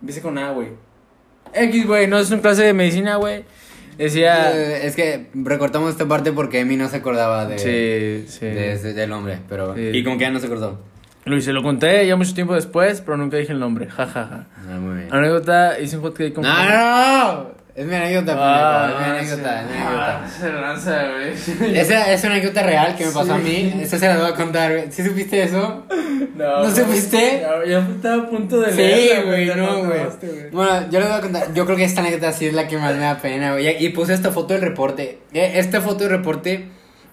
Empieza 0.01 0.23
con 0.23 0.39
A, 0.39 0.51
güey. 0.53 0.69
X, 1.53 1.87
güey, 1.87 2.07
no 2.07 2.19
es 2.19 2.31
una 2.31 2.41
clase 2.43 2.63
de 2.65 2.73
medicina, 2.73 3.17
güey. 3.17 3.45
Decía. 3.97 4.57
Eh, 4.57 4.87
es 4.87 4.95
que 4.97 5.29
recortamos 5.35 5.91
esta 5.91 6.07
parte 6.07 6.33
porque 6.33 6.61
Emi 6.61 6.77
no 6.77 6.89
se 6.89 6.97
acordaba 6.99 7.47
de, 7.47 7.59
Sí, 7.59 8.31
sí. 8.31 8.47
de 8.47 8.79
del 8.95 9.11
nombre, 9.11 9.41
pero... 9.49 9.75
Sí. 9.75 9.91
Y 9.93 10.05
que 10.05 10.19
ya 10.19 10.31
no 10.31 10.39
se 10.39 10.47
acordó. 10.47 10.81
Luis, 11.25 11.45
se 11.45 11.53
lo 11.53 11.63
conté 11.63 12.07
ya 12.07 12.17
mucho 12.17 12.33
tiempo 12.33 12.55
después, 12.55 13.01
pero 13.03 13.17
nunca 13.17 13.37
dije 13.37 13.53
el 13.53 13.59
nombre. 13.59 13.87
Ja, 13.91 14.07
ja, 14.07 14.27
ja. 14.27 14.47
Ah, 14.57 14.79
muy 14.79 14.99
bien. 14.99 15.13
Anécdota, 15.13 15.79
hice 15.79 15.99
un 15.99 16.11
cake 16.13 16.33
con. 16.33 16.45
No. 16.45 17.58
Es 17.79 17.87
mi 17.87 17.95
anécdota, 17.95 18.35
Ah, 18.37 18.91
es 18.91 18.99
mi 18.99 19.13
anécdota, 19.13 19.61
es 19.63 19.67
mi 19.71 19.77
anécdota. 19.77 20.21
Ah, 20.25 20.29
se 20.29 20.53
lanza, 20.53 21.03
güey. 21.13 21.79
Esa 21.79 22.13
es 22.13 22.25
una 22.25 22.33
anécdota 22.33 22.63
real 22.65 22.97
que 22.97 23.07
me 23.07 23.13
pasó 23.13 23.35
a 23.35 23.37
Sí. 23.39 23.43
mí. 23.45 23.83
Esa 23.83 23.99
se 24.01 24.09
la 24.09 24.17
voy 24.17 24.31
a 24.33 24.35
contar, 24.35 24.73
güey. 24.73 24.91
¿Sí 24.91 25.05
supiste 25.05 25.43
eso? 25.45 25.85
No, 26.35 26.63
¿No 26.65 26.75
supiste? 26.75 27.41
Ya, 27.41 27.65
ya 27.71 27.79
estaba 27.89 28.25
a 28.25 28.29
punto 28.31 28.61
de 28.61 28.73
Sí, 28.73 28.79
leerla, 28.79 29.25
güey, 29.31 29.47
no, 29.47 29.79
güey. 29.85 30.01
güey. 30.01 30.51
Bueno, 30.51 30.91
yo 30.91 30.99
les 30.99 31.09
voy 31.09 31.19
a 31.19 31.21
contar. 31.21 31.55
Yo 31.55 31.65
creo 31.67 31.77
que 31.77 31.85
esta 31.85 32.01
anécdota 32.01 32.33
sí 32.33 32.47
es 32.47 32.55
la 32.55 32.67
que 32.67 32.77
más 32.79 32.95
me 32.97 33.03
da 33.03 33.19
pena, 33.19 33.53
güey. 33.53 33.85
Y 33.85 33.91
puse 33.91 34.13
esta 34.13 34.33
foto 34.33 34.55
del 34.55 34.63
reporte. 34.63 35.21
Eh, 35.33 35.53
Esta 35.55 35.81
foto 35.81 36.03
del 36.03 36.11
reporte 36.11 36.69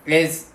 es. 0.07 0.47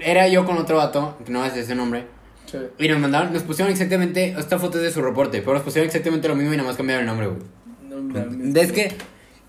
Era 0.00 0.28
yo 0.28 0.44
con 0.44 0.56
otro 0.58 0.76
vato, 0.76 1.18
que 1.24 1.32
no 1.32 1.44
es 1.44 1.56
ese 1.56 1.74
nombre. 1.74 2.06
Sí. 2.46 2.58
Y 2.78 2.88
nos 2.88 3.00
mandaron, 3.00 3.32
nos 3.32 3.42
pusieron 3.42 3.72
exactamente. 3.72 4.36
Esta 4.38 4.56
foto 4.60 4.78
es 4.78 4.84
de 4.84 4.90
su 4.92 5.02
reporte, 5.02 5.40
pero 5.40 5.54
nos 5.54 5.62
pusieron 5.62 5.86
exactamente 5.88 6.28
lo 6.28 6.36
mismo 6.36 6.54
y 6.54 6.56
nada 6.56 6.68
más 6.68 6.76
cambiaron 6.76 7.02
el 7.02 7.06
nombre, 7.08 7.26
güey. 7.26 7.40
No 7.88 7.96
mames. 8.02 8.54
Es 8.54 8.70
que 8.72 8.94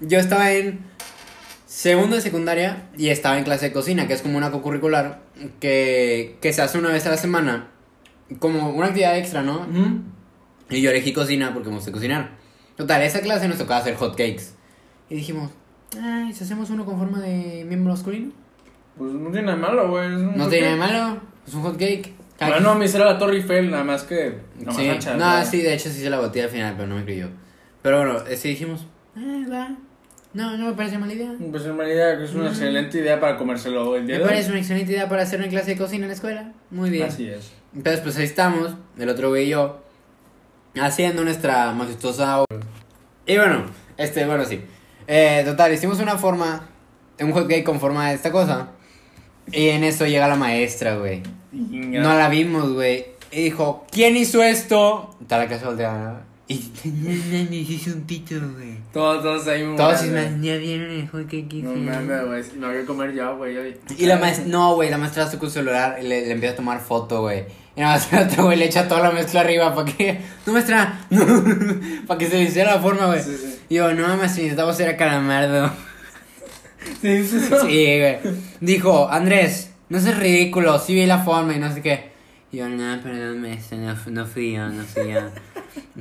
yo 0.01 0.19
estaba 0.19 0.51
en 0.51 0.79
segundo 1.65 2.15
de 2.15 2.21
secundaria 2.21 2.89
y 2.97 3.09
estaba 3.09 3.37
en 3.37 3.43
clase 3.43 3.67
de 3.67 3.71
cocina, 3.73 4.07
que 4.07 4.13
es 4.13 4.21
como 4.21 4.37
una 4.37 4.51
co-curricular 4.51 5.21
que, 5.59 6.37
que 6.41 6.53
se 6.53 6.61
hace 6.61 6.77
una 6.77 6.89
vez 6.89 7.05
a 7.05 7.11
la 7.11 7.17
semana, 7.17 7.67
como 8.39 8.69
una 8.71 8.87
actividad 8.87 9.17
extra, 9.17 9.43
¿no? 9.43 9.61
Ujú. 9.61 10.01
Y 10.69 10.81
yo 10.81 10.91
elegí 10.91 11.13
cocina 11.13 11.53
porque 11.53 11.69
me 11.69 11.75
gusta 11.75 11.91
cocinar. 11.91 12.31
Total, 12.75 13.01
esa 13.01 13.21
clase 13.21 13.47
nos 13.47 13.57
tocaba 13.57 13.81
hacer 13.81 13.95
hot 13.95 14.11
cakes. 14.11 14.53
Y 15.09 15.15
dijimos, 15.15 15.51
ay, 16.01 16.33
si 16.33 16.43
hacemos 16.43 16.69
uno 16.69 16.85
con 16.85 16.97
forma 16.97 17.19
de 17.19 17.65
miembro 17.67 17.93
masculino. 17.93 18.31
Pues 18.97 19.11
no 19.13 19.31
tiene 19.31 19.47
nada 19.47 19.55
de 19.55 19.61
malo, 19.61 19.89
güey. 19.89 20.09
No 20.09 20.47
tiene 20.47 20.75
nada 20.75 20.87
de 20.87 20.93
malo, 20.93 21.21
es 21.47 21.53
un 21.53 21.61
hot 21.63 21.77
cake. 21.77 22.13
Bueno, 22.39 22.75
me 22.75 22.85
hiciera 22.85 23.05
la 23.05 23.17
Torre 23.17 23.35
Eiffel, 23.35 23.69
nada 23.69 23.83
más 23.83 24.03
que. 24.03 24.37
Nada 24.59 24.65
más 24.67 24.75
sí, 24.77 24.87
ancha, 24.87 25.11
no, 25.11 25.17
¿verdad? 25.17 25.47
sí, 25.49 25.61
de 25.61 25.73
hecho 25.73 25.89
sí 25.89 25.99
se 25.99 26.09
la 26.09 26.19
batí 26.19 26.39
al 26.39 26.49
final, 26.49 26.75
pero 26.75 26.87
no 26.87 26.95
me 26.95 27.03
creyó. 27.03 27.27
Pero 27.81 27.97
bueno, 27.97 28.19
sí 28.35 28.49
dijimos, 28.49 28.85
ah, 29.15 29.45
va. 29.51 29.75
No, 30.33 30.55
no 30.57 30.67
me 30.67 30.73
parece 30.73 30.97
mala 30.99 31.13
idea. 31.13 31.33
Pues 31.51 31.63
es 31.65 31.73
mala 31.73 31.89
idea, 31.89 32.13
es 32.13 32.33
una 32.35 32.49
excelente 32.49 32.99
idea 32.99 33.19
para 33.19 33.35
comérselo 33.37 33.95
el 33.95 34.05
día 34.05 34.15
Me 34.15 34.19
de 34.19 34.23
hoy. 34.25 34.29
parece 34.29 34.49
una 34.51 34.59
excelente 34.59 34.91
idea 34.91 35.09
para 35.09 35.23
hacer 35.23 35.39
una 35.39 35.49
clase 35.49 35.71
de 35.71 35.77
cocina 35.77 36.03
en 36.05 36.09
la 36.09 36.13
escuela. 36.15 36.51
Muy 36.69 36.89
bien. 36.91 37.07
Así 37.07 37.27
es. 37.27 37.51
Entonces, 37.75 38.01
pues 38.01 38.17
ahí 38.17 38.25
estamos, 38.25 38.75
el 38.97 39.09
otro 39.09 39.29
güey 39.29 39.45
y 39.47 39.49
yo, 39.49 39.81
haciendo 40.79 41.23
nuestra 41.23 41.71
majestuosa. 41.73 42.45
Y 43.25 43.37
bueno, 43.37 43.65
este, 43.97 44.25
bueno, 44.25 44.45
sí. 44.45 44.61
Eh, 45.07 45.41
total, 45.45 45.73
hicimos 45.73 45.99
una 45.99 46.17
forma, 46.17 46.67
un 47.19 47.31
hot 47.31 47.47
cake 47.47 47.63
con 47.63 47.79
forma 47.79 48.09
de 48.09 48.15
esta 48.15 48.31
cosa. 48.31 48.69
Y 49.51 49.69
en 49.69 49.83
eso 49.83 50.05
llega 50.05 50.27
la 50.27 50.35
maestra, 50.35 50.95
güey. 50.97 51.23
No 51.51 52.13
la 52.13 52.29
vimos, 52.29 52.73
güey. 52.73 53.05
Y 53.31 53.43
dijo, 53.45 53.85
¿quién 53.91 54.15
hizo 54.15 54.43
esto? 54.43 55.15
Está 55.21 55.39
la 55.39 55.47
clase 55.47 55.65
volteada. 55.65 56.21
Y 56.51 56.71
me 56.83 57.57
hizo 57.57 57.91
un 57.91 58.01
pito, 58.01 58.33
güey. 58.55 58.79
Todos, 58.91 59.21
todos 59.21 59.47
ahí 59.47 59.63
muy 59.63 59.77
Todos 59.77 60.01
me 60.01 60.09
güey. 60.09 60.41
ya 60.41 60.57
vieron 60.57 60.89
el 60.89 61.07
cake 61.07 61.47
que 61.47 61.61
No 61.61 61.75
mames, 61.75 62.25
güey. 62.25 62.43
Me 62.59 62.67
voy 62.67 62.77
a 62.77 62.85
comer 62.87 63.13
yo, 63.13 63.37
güey. 63.37 63.75
Y 63.99 64.07
la 64.07 64.17
maestra, 64.17 64.45
no, 64.47 64.73
güey, 64.73 64.89
la 64.89 64.97
maestra 64.97 65.29
sacó 65.29 65.45
su 65.45 65.51
celular 65.51 65.99
y 66.01 66.07
le, 66.07 66.25
le 66.25 66.31
empieza 66.31 66.53
a 66.53 66.55
tomar 66.55 66.79
foto, 66.79 67.21
güey. 67.21 67.43
Y 67.75 67.81
la 67.81 67.89
maestra, 67.89 68.23
otro 68.31 68.45
güey, 68.45 68.57
le 68.57 68.65
echa 68.65 68.87
toda 68.87 69.01
la 69.01 69.11
mezcla 69.11 69.41
arriba 69.41 69.75
para 69.75 69.91
que. 69.93 70.21
No, 70.47 70.53
maestra, 70.53 71.05
no, 71.11 71.23
para 72.07 72.17
que 72.17 72.27
se 72.27 72.37
le 72.37 72.43
hiciera 72.45 72.73
la 72.73 72.81
forma, 72.81 73.05
güey. 73.05 73.21
Sí, 73.21 73.37
sí. 73.37 73.59
Y 73.69 73.75
yo, 73.75 73.93
no, 73.93 74.07
maestra, 74.07 74.41
necesitamos 74.41 74.73
hacer 74.73 74.89
a 74.89 74.97
calamardo. 74.97 75.71
Sí, 76.99 77.27
sí, 77.27 77.47
güey. 77.59 78.17
Dijo, 78.59 79.07
Andrés, 79.07 79.69
no 79.89 79.99
seas 79.99 80.17
ridículo, 80.17 80.79
sí 80.79 80.95
vi 80.95 81.05
la 81.05 81.19
forma 81.19 81.53
y 81.53 81.59
no 81.59 81.71
sé 81.71 81.83
qué. 81.83 82.09
Y 82.51 82.57
yo, 82.57 82.67
no, 82.67 82.99
perdón, 83.03 83.39
maestra, 83.39 83.77
no, 83.77 83.95
no 84.07 84.25
fui 84.25 84.53
yo, 84.53 84.67
no 84.67 84.83
fui 84.83 85.11
yo. 85.11 85.19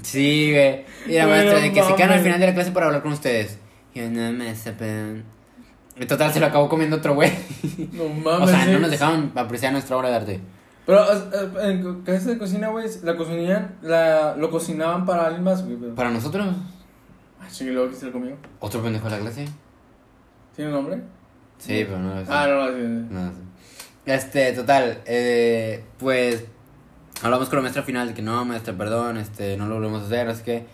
Sí, 0.03 0.53
güey. 0.53 0.85
Y 1.07 1.13
la 1.19 1.27
maestra, 1.27 1.61
de 1.61 1.73
que 1.73 1.83
se 1.83 1.95
quedan 1.95 2.13
al 2.13 2.21
final 2.21 2.41
de 2.41 2.47
la 2.47 2.55
clase 2.55 2.71
para 2.73 2.87
hablar 2.87 3.03
con 3.03 3.13
ustedes. 3.13 3.59
Y 3.95 4.01
yo, 4.01 4.11
no, 4.11 4.33
maestra, 4.33 4.77
perdón. 4.77 5.25
En 5.97 6.07
total, 6.07 6.33
se 6.33 6.39
lo 6.41 6.47
acabó 6.47 6.69
comiendo 6.69 6.97
otro 6.97 7.15
güey. 7.15 7.33
No 7.93 8.05
O 8.05 8.09
mames. 8.09 8.51
sea, 8.51 8.67
no 8.67 8.79
nos 8.79 8.91
dejaron 8.91 9.33
apreciar 9.35 9.73
nuestra 9.73 9.97
obra 9.97 10.11
de 10.11 10.17
arte. 10.17 10.41
Pero 10.87 11.05
en 11.63 12.03
clase 12.03 12.31
de 12.31 12.39
cocina, 12.39 12.69
güey, 12.69 12.87
la 13.03 13.17
cocinaban, 13.17 13.77
la, 13.83 14.37
lo 14.37 14.51
cocinaban 14.51 15.05
para 15.05 15.27
alguien 15.27 15.43
más, 15.45 15.65
güey. 15.65 15.77
pero- 15.77 15.95
Para 15.95 16.11
nosotros, 16.11 16.47
Ah, 17.41 17.47
sí, 17.51 17.65
luego 17.71 17.91
que 17.91 17.97
se 17.97 18.07
lo 18.07 18.13
comió. 18.13 18.37
otro 18.61 18.83
pendejo 18.83 19.05
de 19.07 19.11
la 19.17 19.19
clase. 19.21 19.47
¿Tiene 20.57 20.71
nombre? 20.71 21.01
Sí, 21.59 21.85
pero 21.87 21.99
no. 21.99 22.15
Ah, 22.29 22.47
no, 22.49 22.67
sí. 22.69 23.07
No, 23.11 23.31
sí. 23.33 23.39
Este, 24.07 24.53
total, 24.53 24.99
eh, 25.07 25.85
pues 25.99 26.45
hablamos 27.23 27.49
con 27.49 27.57
la 27.57 27.63
maestra 27.63 27.83
final 27.83 28.09
de 28.09 28.15
que 28.15 28.23
no, 28.23 28.45
maestra, 28.45 28.75
perdón, 28.77 29.17
este, 29.17 29.57
no 29.57 29.67
lo 29.67 29.77
volvemos 29.77 30.03
a 30.03 30.07
hacer, 30.07 30.35
sé 30.35 30.43
qué. 30.43 30.65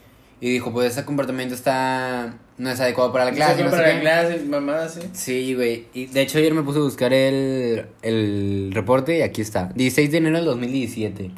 Y 0.40 0.50
dijo, 0.50 0.72
pues 0.72 0.92
ese 0.92 1.04
comportamiento 1.04 1.54
está, 1.54 2.34
no 2.58 2.70
es 2.70 2.80
adecuado 2.80 3.12
para 3.12 3.26
la 3.26 3.32
clase, 3.32 3.62
no 3.64 3.70
sé 3.70 3.76
para 3.76 3.88
qué. 3.88 3.94
la 3.94 4.00
clase, 4.00 4.44
mamá, 4.44 4.88
sí. 4.88 5.00
Sí, 5.12 5.54
güey. 5.54 5.86
Y 5.94 6.06
de 6.06 6.22
hecho 6.22 6.38
ayer 6.38 6.52
me 6.52 6.62
puse 6.62 6.78
a 6.78 6.82
buscar 6.82 7.12
el, 7.12 7.86
el 8.02 8.70
reporte 8.74 9.18
y 9.18 9.22
aquí 9.22 9.40
está. 9.40 9.70
16 9.74 10.10
de 10.10 10.18
enero 10.18 10.36
del 10.36 10.44
2017. 10.46 11.30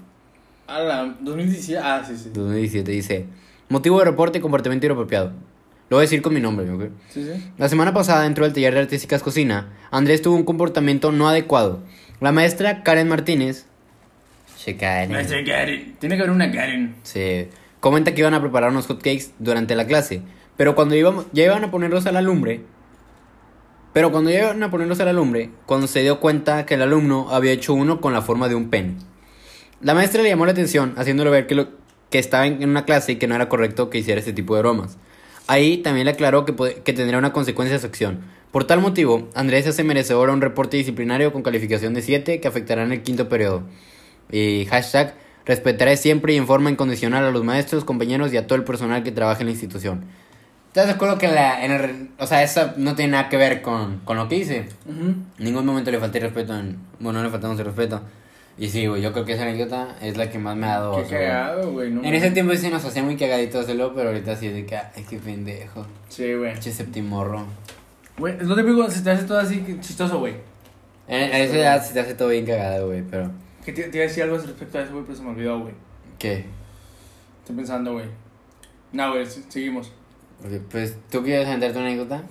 A 0.67 0.81
la 0.81 1.15
2017. 1.21 1.81
Ah, 1.81 2.03
sí, 2.07 2.17
sí. 2.17 2.31
2017 2.33 2.91
dice, 2.91 3.27
motivo 3.69 3.99
de 4.01 4.07
reporte, 4.07 4.41
comportamiento 4.41 4.87
inapropiado. 4.87 5.33
Lo 5.89 5.99
voy 5.99 6.03
a 6.03 6.07
decir 6.07 6.21
con 6.21 6.35
mi 6.35 6.41
nombre, 6.41 6.69
¿ok? 6.69 6.91
Sí, 7.11 7.23
sí. 7.23 7.53
La 7.59 7.69
semana 7.69 7.95
pasada, 7.95 8.25
dentro 8.25 8.45
del 8.45 8.53
taller 8.53 8.75
de 8.75 8.81
artísticas 8.81 9.23
cocina, 9.23 9.73
Andrés 9.93 10.21
tuvo 10.21 10.35
un 10.35 10.43
comportamiento 10.43 11.13
no 11.13 11.29
adecuado. 11.29 11.81
La 12.21 12.33
maestra 12.33 12.83
Karen 12.83 13.09
Martínez, 13.09 13.66
che 14.57 14.77
Karen, 14.77 15.13
Maestra 15.13 15.45
Karen. 15.45 15.97
Tiene 15.99 16.17
que 16.17 16.23
haber 16.23 16.35
una 16.35 16.51
Karen. 16.51 16.97
se 17.03 17.51
comenta 17.81 18.15
que 18.15 18.21
iban 18.21 18.35
a 18.35 18.41
preparar 18.41 18.71
unos 18.71 18.87
hotcakes 18.87 19.33
durante 19.39 19.77
la 19.77 19.87
clase, 19.87 20.23
pero 20.57 20.75
cuando 20.75 20.95
íbamos, 20.95 21.27
ya 21.33 21.45
iban 21.45 21.65
a 21.65 21.71
ponerlos 21.71 22.07
a 22.07 22.13
la 22.13 22.23
lumbre, 22.23 22.63
pero 23.93 24.11
cuando 24.11 24.31
ya 24.31 24.41
iban 24.41 24.63
a 24.63 24.71
ponerlos 24.71 25.01
a 25.01 25.05
la 25.05 25.13
lumbre, 25.13 25.51
cuando 25.67 25.87
se 25.87 26.03
dio 26.03 26.21
cuenta 26.21 26.67
que 26.67 26.75
el 26.75 26.83
alumno 26.83 27.29
había 27.31 27.53
hecho 27.53 27.75
uno 27.75 28.01
con 28.01 28.13
la 28.13 28.23
forma 28.23 28.49
de 28.49 28.55
un 28.55 28.69
pen. 28.71 28.99
La 29.81 29.95
maestra 29.95 30.23
le 30.23 30.29
llamó 30.29 30.47
la 30.47 30.53
atención, 30.53 30.95
haciéndole 30.97 31.31
ver 31.31 31.47
que, 31.47 31.55
lo, 31.55 31.69
que 32.11 32.19
estaba 32.19 32.47
en 32.47 32.69
una 32.69 32.85
clase 32.85 33.13
y 33.13 33.17
que 33.17 33.27
no 33.27 33.35
era 33.35 33.49
correcto 33.49 33.91
que 33.91 33.99
hiciera 33.99 34.19
este 34.19 34.33
tipo 34.33 34.55
de 34.55 34.63
bromas. 34.63 34.99
Ahí 35.47 35.79
también 35.79 36.07
le 36.07 36.13
aclaró 36.13 36.45
que, 36.45 36.55
que 36.83 36.93
tendría 36.93 37.19
una 37.19 37.33
consecuencia 37.33 37.79
su 37.79 37.87
acción. 37.87 38.21
Por 38.51 38.65
tal 38.65 38.81
motivo, 38.81 39.29
Andrés 39.35 39.65
se 39.65 39.71
hace 39.71 39.85
merecedor 39.85 40.31
a 40.31 40.33
un 40.33 40.41
reporte 40.41 40.77
disciplinario 40.77 41.33
con 41.33 41.43
calificación 41.43 41.95
de 41.95 42.03
7 42.03 42.41
que 42.41 42.49
afectará 42.49 42.83
en 42.83 42.93
el 42.93 43.03
quinto 43.03 43.29
periodo. 43.29 43.63
Y 44.31 44.67
hashtag, 44.67 45.15
respetaré 45.45 45.97
siempre 45.97 46.35
y 46.35 46.37
en 46.37 46.47
forma 46.47 46.71
incondicional 46.71 47.25
a 47.25 47.31
los 47.31 47.45
maestros, 47.45 47.85
compañeros 47.85 48.33
y 48.33 48.37
a 48.37 48.47
todo 48.47 48.57
el 48.57 48.65
personal 48.65 49.03
que 49.03 49.13
trabaja 49.13 49.41
en 49.41 49.47
la 49.47 49.53
institución. 49.53 50.05
¿Estás 50.69 50.87
de 50.89 50.93
acuerdo 50.93 51.17
que 51.17 51.29
la, 51.29 51.65
en 51.65 51.73
el- 51.73 52.11
o 52.19 52.27
sea, 52.27 52.43
eso 52.43 52.73
no 52.77 52.95
tiene 52.95 53.13
nada 53.13 53.29
que 53.31 53.37
ver 53.39 53.63
con, 53.63 54.01
con 54.05 54.17
lo 54.19 54.29
que 54.29 54.37
hice? 54.37 54.69
En 54.87 55.25
ningún 55.39 55.65
momento 55.65 55.91
le 55.91 55.99
falté 55.99 56.21
respeto, 56.21 56.55
en, 56.59 56.77
bueno, 57.01 57.21
no 57.21 57.25
le 57.25 57.31
faltamos 57.31 57.59
el 57.59 57.65
respeto. 57.65 58.03
Y 58.59 58.69
sí, 58.69 58.87
güey, 58.87 59.01
yo 59.03 59.13
creo 59.13 59.25
que 59.25 59.35
esa 59.35 59.43
anécdota 59.43 59.97
es 60.03 60.17
la 60.17 60.31
que 60.31 60.39
más 60.39 60.57
me 60.57 60.67
ha 60.67 60.79
dado... 60.81 60.97
Qué 60.97 61.09
cagado, 61.15 61.73
güey. 61.73 61.91
No 61.91 62.03
En 62.03 62.15
ese 62.15 62.31
tiempo 62.31 62.55
sí 62.57 62.69
nos 62.71 62.85
hacía 62.85 63.03
muy 63.03 63.17
cagaditos 63.17 63.65
hacerlo, 63.65 63.93
pero 63.95 64.09
ahorita 64.09 64.35
sí 64.37 64.47
es 64.49 64.55
de 64.55 64.67
que, 64.67 64.77
ay, 64.77 65.05
qué 65.09 65.19
pendejo. 65.19 65.87
Sí, 66.09 66.33
güey. 66.35 66.53
Pinche 66.55 66.73
septimorro. 66.73 67.45
Güey, 68.19 68.35
es 68.37 68.43
lo 68.45 68.57
típico, 68.57 68.91
se 68.91 69.03
te 69.03 69.11
hace 69.11 69.25
todo 69.25 69.39
así 69.39 69.63
chistoso, 69.81 70.19
güey. 70.19 70.35
En, 71.07 71.23
en 71.23 71.43
esa 71.43 71.57
edad 71.57 71.87
sí 71.87 71.93
te 71.95 72.01
hace 72.01 72.15
todo 72.15 72.29
bien 72.29 72.45
cagado, 72.47 72.87
güey, 72.89 73.03
pero... 73.03 73.31
Que 73.67 73.73
te, 73.73 73.83
te 73.83 73.97
iba 73.99 74.05
a 74.05 74.09
decir 74.09 74.23
algo 74.23 74.39
respecto 74.39 74.79
a 74.79 74.83
eso, 74.83 74.93
güey, 74.93 75.05
pero 75.05 75.19
se 75.19 75.25
me 75.25 75.31
olvidó, 75.31 75.59
güey. 75.59 75.75
¿Qué? 76.21 76.45
Estoy 77.41 77.57
pensando, 77.57 77.95
güey. 77.95 78.07
No, 78.93 79.11
güey, 79.11 79.27
seguimos. 79.27 79.93
Pues, 80.71 80.97
¿tú 81.11 81.25
quieres 81.25 81.49
entrar 81.49 81.73
tu 81.73 81.81
anécdota? 81.81 82.23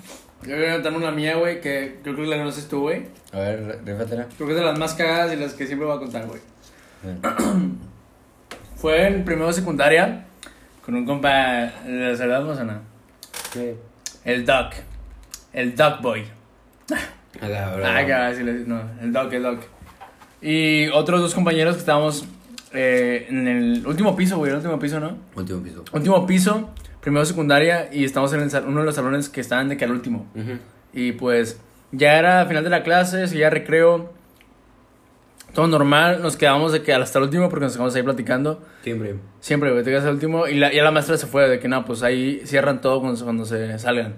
Yo 0.43 0.55
voy 0.55 0.65
a 0.65 0.97
una 0.97 1.11
mía, 1.11 1.35
güey, 1.35 1.59
que 1.59 1.99
creo 2.03 2.15
que 2.15 2.25
la 2.25 2.37
conoces 2.37 2.69
tú, 2.69 2.83
güey. 2.83 3.07
A 3.33 3.39
ver, 3.39 3.81
réfatela. 3.83 4.27
Creo 4.37 4.47
que 4.47 4.53
es 4.53 4.59
de 4.59 4.65
las 4.65 4.79
más 4.79 4.93
cagadas 4.93 5.33
y 5.33 5.35
las 5.35 5.53
que 5.53 5.67
siempre 5.67 5.85
voy 5.85 5.97
a 5.97 5.99
contar, 5.99 6.25
güey. 6.25 6.39
Fue 8.77 9.05
en 9.05 9.25
primero 9.25 9.51
secundaria 9.51 10.25
con 10.85 10.95
un 10.95 11.05
compa 11.05 11.29
de 11.83 12.11
la 12.11 12.15
ciudad 12.15 12.43
Mozana. 12.43 12.81
¿Qué? 13.51 13.75
El 14.23 14.45
Doc. 14.45 14.73
El 15.51 15.75
Doc 15.75 16.01
Boy. 16.01 16.23
Acá, 17.41 17.75
bro. 17.75 17.85
Ah, 17.85 18.05
que 18.05 18.13
a 18.13 18.31
no, 18.31 18.81
el 19.01 19.11
Doc, 19.11 19.33
el 19.33 19.43
Doc. 19.43 19.74
Y 20.41 20.87
otros 20.89 21.21
dos 21.21 21.33
compañeros 21.33 21.75
que 21.75 21.79
estábamos 21.79 22.25
eh, 22.73 23.25
en 23.29 23.47
el 23.47 23.87
último 23.87 24.15
piso, 24.15 24.37
güey, 24.37 24.51
el 24.51 24.57
último 24.57 24.77
piso, 24.79 24.99
¿no? 24.99 25.17
Último 25.35 25.61
piso. 25.63 25.83
Último 25.93 26.27
piso, 26.27 26.69
primero 27.01 27.25
secundaria, 27.25 27.89
y 27.91 28.03
estamos 28.03 28.33
en 28.33 28.41
el 28.41 28.51
sal- 28.51 28.65
uno 28.67 28.81
de 28.81 28.85
los 28.85 28.95
salones 28.95 29.29
que 29.29 29.41
estaban 29.41 29.69
de 29.69 29.77
que 29.77 29.85
al 29.85 29.91
último. 29.91 30.27
Ujú. 30.35 30.57
Y 30.93 31.13
pues 31.13 31.59
ya 31.91 32.17
era 32.17 32.45
final 32.45 32.63
de 32.63 32.69
la 32.69 32.83
clase, 32.83 33.27
seguía 33.27 33.49
recreo, 33.49 34.13
todo 35.53 35.67
normal, 35.67 36.21
nos 36.21 36.35
quedamos 36.35 36.73
de 36.73 36.81
que 36.83 36.93
hasta 36.93 37.17
el 37.19 37.25
último 37.25 37.47
porque 37.49 37.63
nos 37.65 37.73
quedamos 37.73 37.95
ahí 37.95 38.03
platicando. 38.03 38.61
Siempre. 38.83 39.15
Siempre, 39.39 39.71
güey, 39.71 39.83
te 39.83 39.89
quedas 39.91 40.03
al 40.05 40.15
último 40.15 40.47
y 40.47 40.55
la, 40.55 40.73
ya 40.73 40.83
la 40.83 40.91
maestra 40.91 41.17
se 41.17 41.27
fue 41.27 41.47
de 41.47 41.59
que 41.59 41.69
no, 41.69 41.85
pues 41.85 42.03
ahí 42.03 42.41
cierran 42.45 42.81
todo 42.81 42.99
cuando, 42.99 43.23
cuando 43.23 43.45
se 43.45 43.79
salgan. 43.79 44.15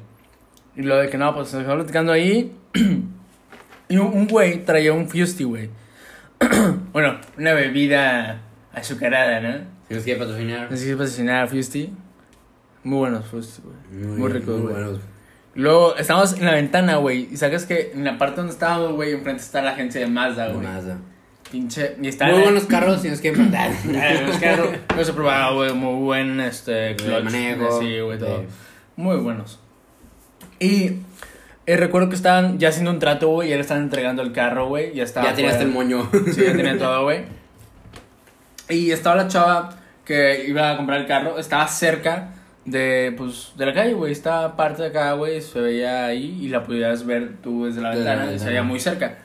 Y 0.76 0.82
lo 0.82 0.97
de 0.97 1.09
que 1.09 1.18
no, 1.20 1.34
pues 1.36 1.53
nos 1.53 1.61
quedamos 1.63 1.84
platicando 1.84 2.11
ahí. 2.11 2.51
y 3.89 3.97
un 3.97 4.07
un 4.07 4.28
güey 4.28 4.65
traía 4.65 4.93
un 4.93 5.07
Fusty, 5.07 5.43
güey. 5.43 5.70
bueno, 6.93 7.19
una 7.38 7.53
bebida 7.53 8.41
azucarada, 8.73 9.39
¿no? 9.41 9.65
Si 9.88 9.93
nos 9.93 10.03
quiere 10.03 10.19
patrocinar. 10.19 10.69
Así 10.71 10.85
que 10.85 10.91
patrocinar 10.93 11.47
Fusty. 11.49 11.93
Muy 12.83 12.99
buenos 12.99 13.25
Fusty, 13.25 13.61
güey. 13.63 14.05
Muy, 14.17 14.31
ricos, 14.31 14.57
muy 14.57 14.61
güey. 14.61 14.73
buenos. 14.73 14.99
Luego 15.55 15.95
estábamos 15.95 16.33
en 16.33 16.45
la 16.45 16.53
ventana, 16.53 16.97
güey. 16.97 17.29
Y 17.31 17.38
sabes 17.38 17.65
que 17.65 17.91
en 17.93 18.03
la 18.03 18.17
parte 18.17 18.38
donde 18.38 18.53
estábamos, 18.53 18.93
güey, 18.93 19.13
enfrente 19.13 19.41
está 19.41 19.61
la 19.61 19.71
agencia 19.71 20.01
de 20.01 20.07
Mazda, 20.07 20.49
güey. 20.49 20.67
Mazda. 20.67 20.99
Pinche. 21.51 21.95
Y 22.01 22.07
está. 22.07 22.27
Muy 22.27 22.41
buenos 22.41 22.65
carros 22.65 23.01
si 23.01 23.09
nos 23.09 23.19
quieren 23.19 23.41
mandar. 23.43 23.71
Eh, 23.85 24.79
no 24.95 25.03
se 25.03 25.13
probaba, 25.13 25.53
güey. 25.53 25.73
Muy 25.73 26.03
buen 26.03 26.39
este, 26.41 26.95
clutch. 26.95 27.23
manejo. 27.23 27.79
Sí, 27.79 27.99
güey, 27.99 28.19
todo. 28.19 28.41
Sí. 28.41 28.45
Muy 28.97 29.17
buenos. 29.17 29.59
Y 30.59 30.97
eh, 31.68 31.76
recuerdo 31.78 32.07
que 32.09 32.15
estaban 32.15 32.57
ya 32.59 32.70
haciendo 32.70 32.91
un 32.91 32.99
trato, 32.99 33.28
güey. 33.28 33.49
Y 33.49 33.53
él 33.53 33.59
estaban 33.59 33.84
entregando 33.84 34.22
el 34.24 34.32
carro, 34.32 34.68
güey. 34.70 34.93
Ya 34.95 35.03
estaba. 35.03 35.28
Ya 35.30 35.36
tenías 35.36 35.55
fuera. 35.55 35.68
el 35.68 35.74
moño. 35.74 36.09
Sí, 36.34 36.41
ya 36.43 36.53
tenía 36.53 36.78
todo, 36.78 37.03
güey. 37.03 37.26
Y 38.70 38.91
estaba 38.91 39.18
la 39.18 39.28
chava 39.28 39.70
que 40.05 40.45
iba 40.47 40.72
a 40.72 40.78
comprar 40.78 41.01
el 41.01 41.07
carro. 41.07 41.38
Estaba 41.38 41.68
cerca 41.68 42.30
de, 42.63 43.13
pues, 43.18 43.51
de 43.57 43.65
la 43.65 43.74
calle, 43.74 43.93
güey. 43.93 44.13
Estaba 44.13 44.55
parte 44.55 44.82
de 44.84 44.88
acá, 44.89 45.11
güey. 45.13 45.41
Se 45.41 45.59
veía 45.59 46.05
ahí 46.05 46.39
y 46.41 46.47
la 46.47 46.63
podías 46.63 47.05
ver 47.05 47.34
tú 47.43 47.65
desde 47.65 47.82
la 47.82 47.89
ventana. 47.91 48.32
y 48.34 48.39
se 48.39 48.45
veía 48.47 48.63
muy 48.63 48.80
cerca. 48.80 49.18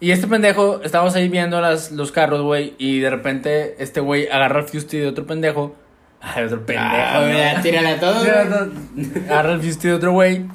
Y 0.00 0.10
este 0.10 0.26
pendejo, 0.26 0.80
estábamos 0.82 1.14
ahí 1.14 1.28
viendo 1.28 1.60
las, 1.60 1.92
los 1.92 2.10
carros, 2.10 2.40
güey. 2.42 2.74
Y 2.78 3.00
de 3.00 3.10
repente 3.10 3.76
este 3.78 4.00
güey 4.00 4.28
agarra 4.28 4.60
el 4.60 4.66
Fusty 4.66 4.98
de 4.98 5.08
otro 5.08 5.26
pendejo. 5.26 5.76
Ay, 6.22 6.44
otro 6.44 6.64
pendejo. 6.64 6.88
Ah, 6.90 7.20
¿no? 7.20 7.32
güey, 7.32 7.62
tírale 7.62 7.88
a 7.90 8.00
todos, 8.00 8.22
Tírale 8.22 8.48
güey. 8.48 8.60
a 8.62 8.64
todos. 8.64 9.30
Agarra 9.30 9.52
el 9.52 9.60
Fusty 9.60 9.88
de 9.88 9.94
otro 9.94 10.12
güey. 10.12 10.46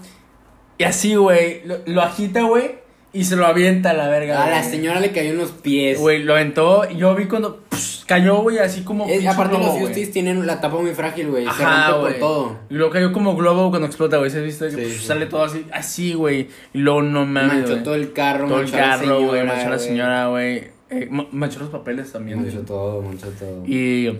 Y 0.78 0.84
así, 0.84 1.15
güey. 1.15 1.61
Lo, 1.65 1.78
lo 1.86 2.01
agita, 2.01 2.41
güey. 2.43 2.75
Y 3.13 3.23
se 3.23 3.36
lo 3.36 3.47
avienta 3.47 3.91
a 3.91 3.93
la 3.93 4.09
verga. 4.09 4.43
A 4.43 4.49
la 4.49 4.59
güey. 4.59 4.69
señora 4.69 4.99
le 4.99 5.11
cayó 5.11 5.32
en 5.32 5.38
los 5.38 5.51
pies. 5.51 5.99
Güey, 5.99 6.21
lo 6.23 6.34
aventó 6.34 6.86
y 6.89 6.97
yo 6.97 7.15
vi 7.15 7.25
cuando 7.25 7.63
cayó, 8.05 8.41
güey, 8.41 8.59
así 8.59 8.82
como. 8.84 9.07
Es- 9.07 9.25
aparte 9.25 9.55
globo, 9.55 9.73
los. 9.73 9.80
Justis 9.80 10.11
tienen 10.11 10.45
la 10.45 10.61
tapa 10.61 10.78
muy 10.78 10.91
frágil, 10.93 11.30
güey. 11.30 11.45
Se 11.45 11.63
rompe 11.65 11.99
por 11.99 12.13
todo. 12.19 12.59
Y 12.69 12.75
luego 12.75 12.91
cayó 12.91 13.11
como 13.13 13.36
globo 13.36 13.69
cuando 13.69 13.88
explota, 13.88 14.17
güey. 14.17 14.30
¿Se? 14.30 14.43
Que 14.43 14.51
Sí, 14.51 14.57
pss, 14.75 14.97
sí. 14.99 15.05
sale 15.07 15.25
todo 15.25 15.43
así, 15.45 15.65
así, 15.71 16.13
güey. 16.13 16.49
Y 16.73 16.78
luego 16.80 17.01
no 17.01 17.25
mames. 17.25 17.53
Manchó 17.53 17.71
güey. 17.71 17.84
todo 17.84 17.95
el 17.95 18.13
carro, 18.13 18.47
Todo 18.47 18.59
el 18.61 18.67
a 18.67 18.71
carro, 18.78 19.21
güey. 19.25 19.43
Manchó 19.45 19.67
a 19.67 19.69
la 19.71 19.80
señora, 19.80 20.28
güey. 20.28 20.63
Eh, 20.89 21.07
ma- 21.09 21.28
manchó 21.32 21.59
los 21.59 21.69
papeles 21.69 22.11
también. 22.11 22.39
Manchó 22.39 22.55
güey. 22.57 22.65
todo, 22.65 23.01
manchó 23.01 23.28
todo. 23.30 23.63
Y. 23.65 24.15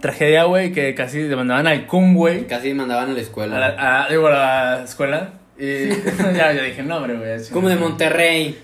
Tragedia, 0.00 0.44
güey, 0.44 0.72
que 0.72 0.94
casi 0.96 1.18
demandaban 1.20 1.68
al 1.68 1.86
cum, 1.86 2.14
güey. 2.14 2.46
Casi 2.48 2.68
me 2.68 2.74
mandaban 2.74 3.10
a 3.10 3.12
la 3.12 3.18
A 3.18 3.22
escuela. 3.22 3.58
la, 3.60 4.04
a, 4.04 4.08
digo, 4.08 4.26
a 4.26 4.30
la 4.30 4.82
escuela. 4.84 5.34
Y 5.62 5.90
ya, 6.34 6.52
ya 6.52 6.64
dije, 6.64 6.82
no, 6.82 6.96
hombre, 6.96 7.16
güey. 7.16 7.34
así. 7.34 7.52
Como 7.52 7.68
de 7.68 7.76
Monterrey. 7.76 8.58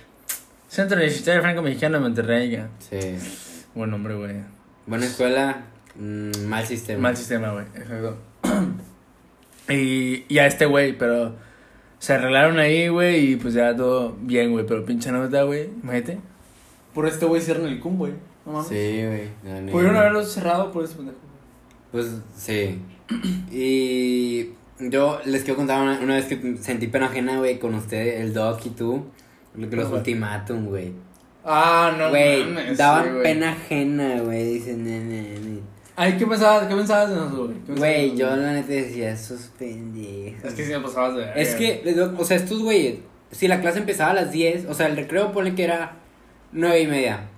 Centro 0.66 0.96
Universitario 0.96 1.40
Franco 1.42 1.62
Mexicano 1.62 1.99
de 1.99 2.01
Monterrey, 2.03 2.51
ya. 2.51 2.70
Sí. 2.80 2.99
Buen 3.72 3.92
nombre, 3.92 4.16
güey. 4.16 4.34
Buena 4.84 5.07
escuela, 5.07 5.62
mm, 5.94 6.46
mal 6.49 6.66
sistema. 6.66 7.01
Mal 7.01 7.16
sistema, 7.16 7.53
güey. 7.53 7.66
Exacto. 7.76 8.18
y, 9.68 10.24
y 10.26 10.38
a 10.40 10.49
este 10.49 10.66
güey, 10.66 10.99
pero 10.99 11.36
se 12.01 12.14
arreglaron 12.14 12.59
ahí, 12.59 12.88
güey, 12.88 13.30
y 13.30 13.36
pues 13.36 13.55
ya 13.55 13.76
todo 13.76 14.16
bien, 14.20 14.51
güey. 14.51 14.66
Pero 14.66 14.84
pinche 14.84 15.12
nota, 15.12 15.44
güey. 15.44 15.70
Imagínate. 15.84 16.18
Por 16.94 17.07
este 17.07 17.26
güey 17.26 17.40
cierran 17.40 17.66
el 17.66 17.78
cum, 17.78 17.96
güey. 17.96 18.14
No 18.44 18.55
mames. 18.55 18.66
Sí, 18.70 19.05
güey. 19.07 19.28
neta. 19.44 19.70
Pudieron 19.70 19.96
haberlo 19.96 20.24
cerrado 20.24 20.72
por 20.72 20.82
este 20.82 20.96
pendejo. 20.96 21.18
Pues 21.92 22.12
sí. 22.34 22.82
Y 23.53 24.57
yo 24.80 25.20
les 25.24 25.42
quiero 25.42 25.56
contar 25.56 25.82
una, 25.82 26.00
una 26.00 26.16
vez 26.16 26.26
que 26.26 26.56
sentí 26.60 26.86
pena 26.86 27.06
ajena, 27.06 27.38
güey, 27.38 27.58
con 27.58 27.74
usted, 27.74 28.20
el 28.20 28.32
Doc 28.32 28.64
y 28.66 28.70
tú. 28.70 29.04
Los 29.54 29.90
ultimátum, 29.90 30.66
güey. 30.66 30.92
Ah, 31.44 31.94
no 31.96 32.10
Güey, 32.10 32.76
daban 32.76 33.04
sí, 33.04 33.10
pena 33.22 33.52
ajena, 33.52 34.20
güey. 34.20 34.44
Dicen, 34.54 34.84
ne, 34.84 35.00
ne, 35.00 35.38
ne. 35.38 35.60
Ay, 35.96 36.16
¿qué 36.16 36.26
pensabas? 36.26 36.68
¿Qué 36.68 36.76
pensabas 36.76 37.10
de 37.10 37.16
nosotros, 37.16 37.46
güey? 37.48 37.54
¿Qué 37.60 37.72
pensabas 37.72 37.78
Güey, 37.78 38.16
yo 38.16 38.36
la 38.36 38.52
neta 38.52 38.68
decía, 38.68 39.10
esos 39.10 39.50
pendejos. 39.58 40.44
Es 40.44 40.54
que 40.54 40.64
sí 40.64 40.72
me 40.72 40.80
pasabas 40.80 41.16
de. 41.16 41.40
Es 41.40 41.54
que, 41.54 41.82
o 42.16 42.24
sea, 42.24 42.36
estos 42.36 42.62
güeyes, 42.62 42.98
si 43.32 43.48
la 43.48 43.60
clase 43.60 43.78
empezaba 43.78 44.10
a 44.10 44.14
las 44.14 44.30
10, 44.30 44.66
o 44.66 44.74
sea, 44.74 44.86
el 44.86 44.96
recreo 44.96 45.32
pone 45.32 45.54
que 45.54 45.64
era 45.64 45.96
9 46.52 46.82
y 46.82 46.86
media. 46.86 47.28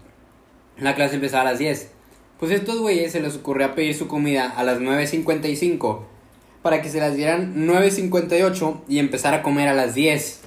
La 0.78 0.94
clase 0.94 1.14
empezaba 1.14 1.42
a 1.42 1.52
las 1.52 1.58
10. 1.58 1.90
Pues 2.38 2.52
estos 2.52 2.80
güeyes 2.80 3.12
se 3.12 3.20
les 3.20 3.36
ocurrió 3.36 3.74
pedir 3.74 3.94
su 3.94 4.08
comida 4.08 4.50
a 4.50 4.64
las 4.64 4.80
9.55 4.80 6.00
para 6.62 6.82
que 6.82 6.88
se 6.90 7.00
las 7.00 7.14
dieran 7.16 7.54
9.58 7.66 8.80
y 8.88 8.98
empezar 8.98 9.34
a 9.34 9.42
comer 9.42 9.68
a 9.68 9.74
las 9.74 9.94
10. 9.94 10.40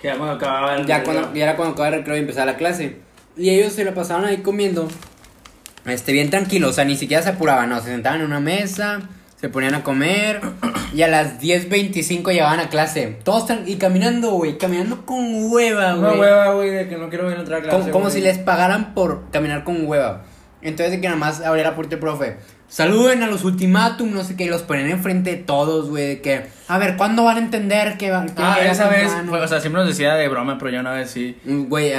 Que 0.00 0.08
ya 0.08 0.16
cuando 0.16 0.34
acababa 0.36 0.74
el. 0.76 0.86
Ya, 0.86 1.02
cuando, 1.02 1.34
ya 1.34 1.42
era 1.44 1.56
cuando 1.56 1.72
acababa 1.74 1.94
el 1.94 2.00
recreo 2.00 2.16
y 2.16 2.20
empezaba 2.20 2.46
la 2.46 2.56
clase. 2.56 2.96
Y 3.36 3.50
ellos 3.50 3.72
se 3.74 3.84
la 3.84 3.94
pasaban 3.94 4.24
ahí 4.24 4.38
comiendo. 4.38 4.88
Este, 5.86 6.12
bien 6.12 6.30
tranquilos, 6.30 6.70
o 6.70 6.72
sea, 6.74 6.84
ni 6.84 6.96
siquiera 6.96 7.22
se 7.22 7.30
apuraban, 7.30 7.70
no, 7.70 7.80
se 7.80 7.86
sentaban 7.88 8.20
en 8.20 8.26
una 8.26 8.40
mesa, 8.40 9.00
se 9.36 9.48
ponían 9.48 9.74
a 9.74 9.82
comer. 9.82 10.40
Y 10.94 11.02
a 11.02 11.08
las 11.08 11.40
10.25 11.40 12.32
llegaban 12.32 12.60
a 12.60 12.68
clase. 12.68 13.18
Todos 13.24 13.48
tran- 13.48 13.62
y 13.66 13.76
caminando, 13.76 14.32
güey, 14.32 14.58
caminando 14.58 15.06
con 15.06 15.50
hueva, 15.50 15.94
Una 15.94 16.08
güey. 16.08 16.20
hueva, 16.20 16.52
güey, 16.54 16.70
de 16.70 16.88
que 16.88 16.96
no 16.96 17.08
quiero 17.08 17.24
venir 17.24 17.38
a 17.38 17.42
otra 17.42 17.62
clase. 17.62 17.90
Como, 17.90 18.10
si 18.10 18.20
les 18.20 18.38
pagaran 18.38 18.92
por 18.94 19.30
caminar 19.30 19.64
con 19.64 19.86
hueva. 19.86 20.24
Entonces 20.62 20.90
de 20.92 21.00
que 21.00 21.06
nada 21.06 21.18
más 21.18 21.40
abría 21.40 21.64
la 21.64 21.74
puerta 21.74 21.94
el 21.94 22.00
profe. 22.00 22.36
Saluden 22.70 23.24
a 23.24 23.26
los 23.26 23.42
ultimátum, 23.42 24.12
no 24.14 24.22
sé 24.22 24.36
qué, 24.36 24.44
y 24.44 24.48
los 24.48 24.62
ponen 24.62 24.88
enfrente 24.88 25.30
de 25.30 25.36
todos, 25.38 25.90
güey, 25.90 26.06
de 26.06 26.20
que, 26.22 26.46
a 26.68 26.78
ver, 26.78 26.96
¿cuándo 26.96 27.24
van 27.24 27.36
a 27.36 27.40
entender 27.40 27.98
que 27.98 28.12
va- 28.12 28.24
que 28.24 28.32
Ah, 28.40 28.58
esa 28.62 28.88
vez, 28.88 29.10
fue- 29.28 29.40
o 29.40 29.48
sea, 29.48 29.60
siempre 29.60 29.80
nos 29.82 29.88
decía 29.90 30.14
de 30.14 30.28
broma, 30.28 30.56
pero 30.56 30.70
yo 30.70 30.78
una 30.78 30.92
vez 30.92 31.10
sí. 31.10 31.36
Mm, 31.44 31.64
Güey, 31.64 31.92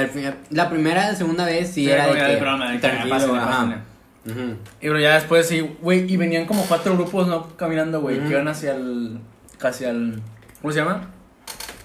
la 0.48 0.70
primera, 0.70 1.14
segunda 1.14 1.44
vez 1.44 1.68
sí, 1.68 1.84
Sí, 1.84 1.90
era 1.90 2.06
de 2.06 2.14
que, 2.14 2.36
broma, 2.40 2.68
de 2.70 2.74
que, 2.76 2.80
tranquilo, 2.88 3.10
pásenle, 3.14 3.38
ajá. 3.38 3.50
pásenle. 3.50 3.76
Ujú. 4.24 4.56
Y 4.80 4.86
pero 4.86 4.98
ya 4.98 5.14
después 5.16 5.46
sí, 5.46 5.60
güey, 5.82 6.10
y 6.10 6.16
venían 6.16 6.46
como 6.46 6.62
cuatro 6.64 6.94
grupos, 6.94 7.28
¿no? 7.28 7.48
Caminando, 7.56 8.00
güey, 8.00 8.16
Ujú. 8.18 8.28
que 8.28 8.32
iban 8.32 8.48
hacia 8.48 8.72
el, 8.74 9.18
casi 9.58 9.84
al, 9.84 10.22
¿cómo 10.62 10.72
se 10.72 10.78
llama? 10.78 11.08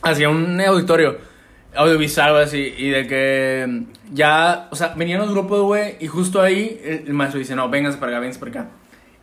Hacia 0.02 0.30
un 0.30 0.62
auditorio, 0.62 1.18
audiovisual 1.78 2.32
o 2.32 2.38
así, 2.38 2.74
y 2.78 2.90
de 2.90 3.08
que 3.08 3.66
mm, 3.68 4.14
ya, 4.14 4.68
o 4.72 4.76
sea, 4.76 4.94
venían 4.96 5.20
los 5.20 5.32
grupos, 5.32 5.62
güey, 5.62 5.96
y 6.00 6.08
justo 6.08 6.42
ahí 6.42 6.82
el, 6.84 7.04
el 7.08 7.14
maestro 7.14 7.40
dice, 7.40 7.56
no, 7.56 7.70
vénganse 7.70 7.98
para 7.98 8.14
acá, 8.14 8.20
vénganse 8.20 8.40
para 8.40 8.52
acá. 8.52 8.70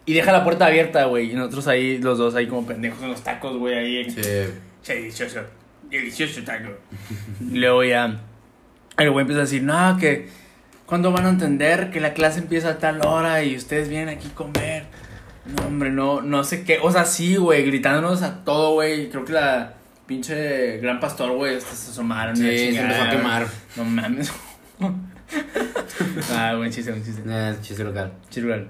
Y 0.06 0.12
deja 0.12 0.32
la 0.32 0.44
puerta 0.44 0.66
abierta, 0.66 1.04
güey, 1.06 1.30
y 1.30 1.34
nosotros 1.34 1.66
ahí, 1.66 1.98
los 1.98 2.18
dos 2.18 2.34
ahí 2.34 2.46
como 2.46 2.66
pendejos 2.66 3.02
en 3.02 3.08
los 3.08 3.22
tacos, 3.22 3.56
güey, 3.56 3.74
ahí. 3.74 4.10
Sí. 4.10 4.22
Sí, 4.84 4.92
delicioso. 4.92 5.40
Delicioso 5.90 6.42
taco. 6.44 6.70
y 7.40 7.56
luego 7.56 7.82
ya. 7.84 8.20
El 8.98 9.10
güey 9.10 9.22
empieza 9.22 9.40
a 9.40 9.44
decir, 9.44 9.62
no, 9.62 9.96
que. 9.98 10.28
¿Cuándo 10.84 11.10
van 11.10 11.24
a 11.24 11.30
entender 11.30 11.90
que 11.90 11.98
la 11.98 12.12
clase 12.12 12.40
empieza 12.40 12.68
a 12.68 12.78
tal 12.78 13.00
hora 13.06 13.42
y 13.42 13.56
ustedes 13.56 13.88
vienen 13.88 14.10
aquí 14.10 14.28
a 14.30 14.34
comer? 14.34 14.84
No, 15.46 15.66
hombre, 15.66 15.90
no, 15.90 16.20
no 16.20 16.44
sé 16.44 16.64
qué. 16.64 16.78
O 16.82 16.92
sea, 16.92 17.06
sí, 17.06 17.36
güey, 17.36 17.64
gritándonos 17.64 18.22
a 18.22 18.44
todo, 18.44 18.74
güey. 18.74 19.08
Creo 19.08 19.24
que 19.24 19.32
la 19.32 19.74
pinche 20.06 20.78
gran 20.78 21.00
pastor, 21.00 21.32
güey, 21.32 21.60
se 21.60 21.66
asomaron. 21.90 22.34
y 22.36 22.38
Sí, 22.38 22.72
la 22.72 22.72
se 22.72 22.80
empezó 22.80 23.02
a 23.02 23.10
quemar. 23.10 23.46
No 23.76 23.84
mames. 23.84 24.32
ah, 26.32 26.54
buen 26.56 26.70
chiste, 26.70 26.90
buen 26.90 27.04
chiste. 27.04 27.22
Eh, 27.26 27.54
chiste 27.60 27.84
local. 27.84 28.12
Chirugal. 28.30 28.68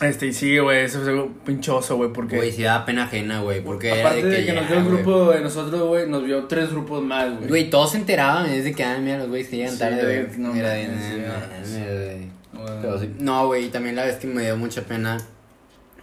Este, 0.00 0.26
y 0.26 0.32
sí, 0.32 0.56
güey, 0.58 0.84
eso 0.84 1.00
fue 1.02 1.28
pinchoso, 1.44 1.96
güey, 1.96 2.12
porque. 2.12 2.36
Güey, 2.36 2.52
sí 2.52 2.62
da 2.62 2.84
pena 2.84 3.04
ajena, 3.04 3.40
güey, 3.40 3.62
porque 3.62 3.88
era 3.88 4.08
Aparte 4.08 4.26
de 4.26 4.46
que, 4.46 4.52
nos 4.52 4.68
ya, 4.68 4.70
vio 4.70 4.78
el 4.78 4.84
grupo 4.86 5.30
de 5.32 5.40
nosotros, 5.40 5.82
güey, 5.82 6.08
nos 6.08 6.24
vio 6.24 6.44
tres 6.44 6.70
grupos 6.70 7.02
más, 7.02 7.36
güey. 7.36 7.48
Güey, 7.48 7.70
todos 7.70 7.92
se 7.92 7.98
enteraban, 7.98 8.46
es 8.46 8.62
de 8.62 8.72
que, 8.72 8.84
ah, 8.84 8.96
mira, 9.00 9.18
los 9.18 9.28
güeyes 9.28 9.48
que 9.48 9.56
llegan 9.56 9.72
Sí, 9.72 9.78
tarde, 9.80 10.26
güey, 10.26 10.38
no 10.38 10.54
Era 10.54 10.68
mames, 10.68 11.00
de, 11.00 11.10
sí, 11.10 12.28
"No, 12.52 12.60
güey". 12.62 12.98
Sí. 13.00 13.14
No, 13.18 13.46
güey, 13.48 13.64
y 13.64 13.68
también 13.70 13.96
la 13.96 14.04
vez 14.04 14.16
que 14.16 14.28
me 14.28 14.44
dio 14.44 14.56
mucha 14.56 14.82
pena 14.82 15.18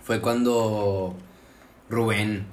fue 0.04 0.20
cuando 0.20 1.16
Rubén, 1.90 2.46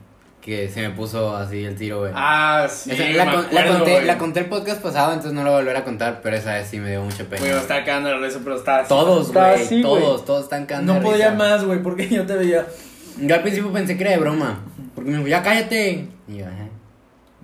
que 0.42 0.68
se 0.68 0.80
me 0.82 0.90
puso 0.90 1.34
así 1.36 1.64
el 1.64 1.76
tiro, 1.76 2.00
güey. 2.00 2.12
Ah, 2.14 2.66
sí. 2.68 2.90
Esa- 2.90 3.04
la, 3.10 3.24
me 3.24 3.32
con- 3.32 3.42
la 3.42 3.48
acuerdo, 3.60 3.72
conté, 3.78 3.92
güey. 3.92 4.04
la 4.06 4.18
conté 4.18 4.40
el 4.40 4.46
podcast 4.46 4.82
pasado, 4.82 5.12
entonces 5.12 5.32
no 5.32 5.44
lo 5.44 5.50
voy 5.50 5.58
a 5.58 5.62
volver 5.62 5.76
a 5.76 5.84
contar, 5.84 6.20
pero 6.20 6.36
esa 6.36 6.54
vez 6.54 6.66
sí 6.68 6.78
me 6.78 6.90
dio 6.90 7.02
mucha 7.02 7.24
pena. 7.24 7.40
Güey, 7.40 7.52
me 7.52 7.60
estaba 7.60 7.84
cagando 7.84 8.08
de 8.08 8.18
risa, 8.18 8.40
pero 8.42 8.56
estaba 8.56 8.78
así. 8.80 8.88
Todos, 8.88 9.32
güey, 9.32 9.44
así, 9.54 9.82
güey. 9.82 10.00
todos, 10.02 10.24
todos 10.24 10.42
están 10.44 10.66
cagando 10.66 10.94
No 10.94 11.00
podía 11.00 11.30
risa. 11.30 11.38
más, 11.38 11.64
güey, 11.64 11.80
porque 11.82 12.08
yo 12.08 12.26
te 12.26 12.34
veía. 12.36 12.66
Yo 13.18 13.34
al 13.34 13.42
principio 13.42 13.72
pensé 13.72 13.96
que 13.96 14.02
era 14.02 14.10
de 14.12 14.18
broma, 14.18 14.60
porque 14.94 15.10
me 15.12 15.16
dijo, 15.18 15.28
ya 15.28 15.42
cállate. 15.42 16.08
Y 16.26 16.36
yo, 16.38 16.44
ajá. 16.46 16.68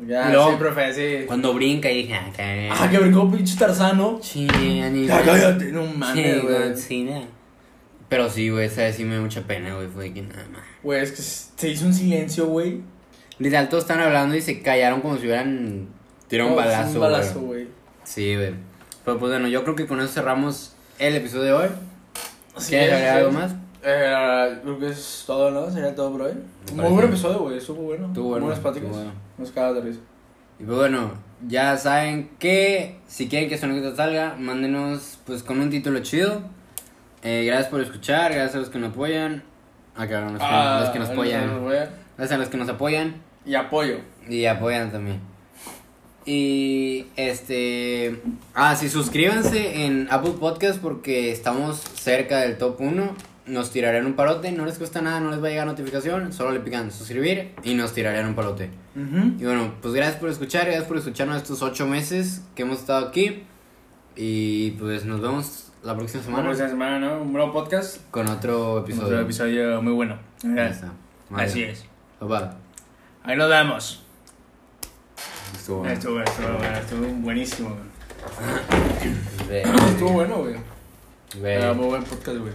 Ya, 0.07 0.29
luego- 0.31 0.51
sí, 0.51 0.57
profe, 0.59 0.93
sí. 0.95 1.25
Cuando 1.27 1.55
brinca 1.55 1.91
y 1.91 2.03
dije, 2.03 2.15
ah, 2.15 2.31
cállate. 2.37 2.69
Ah, 2.73 2.89
que 2.91 2.99
brincó 2.99 3.31
pinche 3.31 3.57
Tarzano. 3.57 4.19
Sí, 4.23 4.49
anime. 4.81 5.07
Ya, 5.07 5.23
cállate, 5.23 5.67
no 5.73 5.83
Sí, 5.87 5.93
mames, 5.97 6.43
güey. 6.43 6.57
güey, 6.57 6.77
sí, 6.77 7.05
nada. 7.05 7.23
Pero 8.09 8.31
sí, 8.31 8.49
güey, 8.49 8.67
esa 8.67 8.83
vez 8.83 8.97
sí 8.97 9.05
me 9.05 9.13
dio 9.13 9.23
mucha 9.23 9.43
pena, 9.43 9.75
güey, 9.75 9.89
fue 9.89 10.13
que 10.13 10.23
nada 10.23 10.47
más. 10.51 10.63
Güey, 10.83 11.03
es 11.03 11.13
que 11.13 11.23
se 11.23 11.69
hizo 11.69 11.87
un 11.87 11.95
silencio, 11.95 12.47
güey. 12.47 12.81
Literal, 13.39 13.69
todos 13.69 13.85
estaban 13.85 14.03
hablando 14.03 14.35
y 14.35 14.41
se 14.41 14.63
callaron 14.63 15.01
como 15.01 15.17
si 15.17 15.25
hubieran 15.27 15.89
tirado 16.27 16.51
un 16.51 16.57
balazo, 16.57 16.95
Un 16.95 17.01
balazo, 17.01 17.41
güey. 17.41 17.69
Sí, 18.05 18.35
güey. 18.35 18.55
Pero 19.05 19.19
pues 19.19 19.31
bueno, 19.33 19.49
yo 19.49 19.63
creo 19.63 19.77
que 19.77 19.87
con 19.87 20.01
eso 20.01 20.09
cerramos 20.09 20.75
el 20.99 21.17
episodio 21.17 21.45
de 21.45 21.53
hoy. 21.53 21.69
Sí, 22.57 22.71
¿Quieres 22.71 22.93
agregar 22.95 23.19
algo 23.19 23.33
más? 23.33 23.55
Eh, 23.83 24.59
creo 24.63 24.79
que 24.79 24.89
es 24.89 25.25
todo, 25.27 25.51
¿no? 25.51 25.71
Sería 25.71 25.95
todo 25.95 26.11
por 26.13 26.23
hoy. 26.23 26.33
Muy 26.75 26.91
buen 26.91 27.07
episodio, 27.09 27.39
güey. 27.41 27.59
Estuvo 27.59 27.83
bueno. 27.83 28.07
Estuvo 28.09 28.31
bueno, 28.31 28.47
Buenas 28.47 28.61
pláticas. 28.63 28.91
bueno. 28.91 29.13
Nos 29.37 29.51
cagas 29.53 29.75
de 29.77 29.81
risa. 29.83 30.01
Y 30.59 30.65
pues 30.65 30.77
bueno, 30.77 31.13
ya 31.47 31.77
saben 31.77 32.31
que 32.41 32.99
si 33.07 33.29
quieren 33.29 33.49
que 33.49 33.57
su 33.57 33.67
anécdota 33.67 33.97
salga, 33.97 34.35
mándenos 34.37 35.19
pues 35.25 35.43
con 35.45 35.61
un 35.61 35.71
título 35.71 36.01
chido. 36.01 36.43
Eh, 37.23 37.45
gracias 37.47 37.69
por 37.69 37.81
escuchar, 37.81 38.33
gracias 38.33 38.55
a 38.55 38.59
los 38.59 38.69
que 38.71 38.79
nos 38.79 38.91
apoyan. 38.93 39.43
Ah, 39.97 40.07
claro, 40.07 40.27
los 40.31 40.39
que, 40.39 40.45
Ah, 40.49 40.81
los 40.83 40.91
que 40.91 40.99
nos 41.01 41.11
apoyan. 41.11 41.63
güey. 41.63 41.79
Gracias 42.17 42.37
a 42.37 42.39
los 42.39 42.49
que 42.49 42.57
nos 42.57 42.69
apoyan. 42.69 43.17
Y 43.45 43.55
apoyo. 43.55 43.99
Y 44.29 44.45
apoyan 44.47 44.93
también. 44.93 45.21
Y 46.25 47.07
este. 47.17 48.21
Ah, 48.55 48.77
sí, 48.77 48.89
suscríbanse 48.89 49.87
en 49.87 50.09
Apple 50.11 50.35
Podcast 50.39 50.79
porque 50.81 51.33
estamos 51.33 51.79
cerca 51.95 52.41
del 52.41 52.59
top 52.59 52.81
1. 52.81 53.17
Nos 53.47 53.71
tirarán 53.71 54.05
un 54.05 54.13
parote, 54.13 54.53
no 54.53 54.67
les 54.67 54.77
cuesta 54.77 55.01
nada, 55.01 55.21
no 55.21 55.31
les 55.31 55.43
va 55.43 55.47
a 55.47 55.51
llegar 55.51 55.67
notificación. 55.67 56.35
Solo 56.35 56.51
le 56.53 56.61
pican 56.61 56.93
suscribir 56.93 57.53
y 57.65 57.73
nos 57.75 57.95
tirarán 57.95 58.27
un 58.27 58.35
parote. 58.35 58.69
Y 58.95 59.45
bueno, 59.45 59.75
pues 59.81 59.95
gracias 59.95 60.17
por 60.19 60.29
escuchar, 60.29 60.65
gracias 60.67 60.85
por 60.85 60.99
escucharnos 60.99 61.39
estos 61.39 61.63
8 61.63 61.87
meses 61.87 62.43
que 62.55 62.63
hemos 62.63 62.81
estado 62.81 63.07
aquí. 63.07 63.45
Y 64.17 64.73
pues 64.73 65.07
nos 65.07 65.23
vemos 65.23 65.68
la 65.89 65.97
próxima 65.97 66.21
La 66.21 66.25
semana 66.27 66.45
próxima 66.45 66.69
semana, 66.69 66.99
¿no? 67.01 67.23
Un 67.23 67.33
nuevo 67.33 67.51
podcast. 67.51 67.97
con 68.11 68.29
otro 68.29 68.81
episodio. 68.81 69.07
Otro 69.07 69.21
episodio 69.21 69.81
muy 69.81 69.95
bueno. 69.95 70.19
Ya 70.43 70.69
está. 70.69 70.93
Vale. 71.31 71.45
Así 71.45 71.63
es. 71.63 71.87
Bye. 72.21 72.51
Ahí 73.23 73.37
nos 73.37 73.49
vemos. 73.49 74.03
Estuvo 75.55 75.79
bueno. 75.79 75.95
Estuvo, 75.95 76.21
estuvo, 76.21 76.59
bueno, 76.59 76.77
estuvo 76.77 77.07
buenísimo, 77.23 77.71
güey. 77.71 79.63
Estuvo 79.89 80.11
bueno, 80.11 80.37
güey. 80.37 80.57
Era 81.43 81.73
muy 81.73 81.87
buen 81.87 82.05
podcast, 82.05 82.37
güey. 82.37 82.53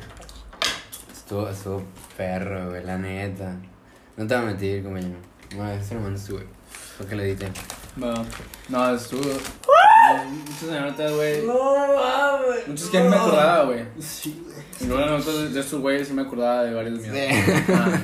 Estuvo, 1.11 1.49
estuvo 1.49 1.83
perro, 2.15 2.69
güey, 2.69 2.83
la 2.83 2.99
neta. 2.99 3.55
No 4.15 4.27
te 4.27 4.35
voy 4.35 4.43
a 4.43 4.47
mentir, 4.47 4.83
compañero. 4.83 5.17
Bueno, 5.55 5.71
eso 5.71 5.95
lo 5.95 6.01
mandas 6.01 6.23
tú, 6.25 6.33
güey. 6.33 6.45
Para 6.99 7.09
que 7.09 7.15
le 7.15 7.23
editen. 7.23 7.51
Va. 7.99 8.13
No, 8.69 8.93
estuvo. 8.93 9.23
Muchas 10.29 10.69
anécdotas, 10.69 11.13
güey. 11.13 11.45
No 11.45 11.53
mames. 11.95 12.67
Muchos 12.67 12.89
que 12.89 12.99
no 12.99 13.09
me 13.09 13.15
acordaba, 13.15 13.63
güey. 13.65 13.85
Sí, 13.99 14.43
güey. 14.45 14.57
Y 14.81 14.85
luego 14.85 15.05
nosotros 15.05 15.53
de 15.53 15.59
estos 15.59 15.81
güeyes 15.81 16.07
sí 16.07 16.13
me 16.13 16.23
acordaba 16.23 16.63
de 16.63 16.73
varios 16.73 16.99
míos. 16.99 17.15
Sí. 17.15 17.63
Ah. 17.69 18.01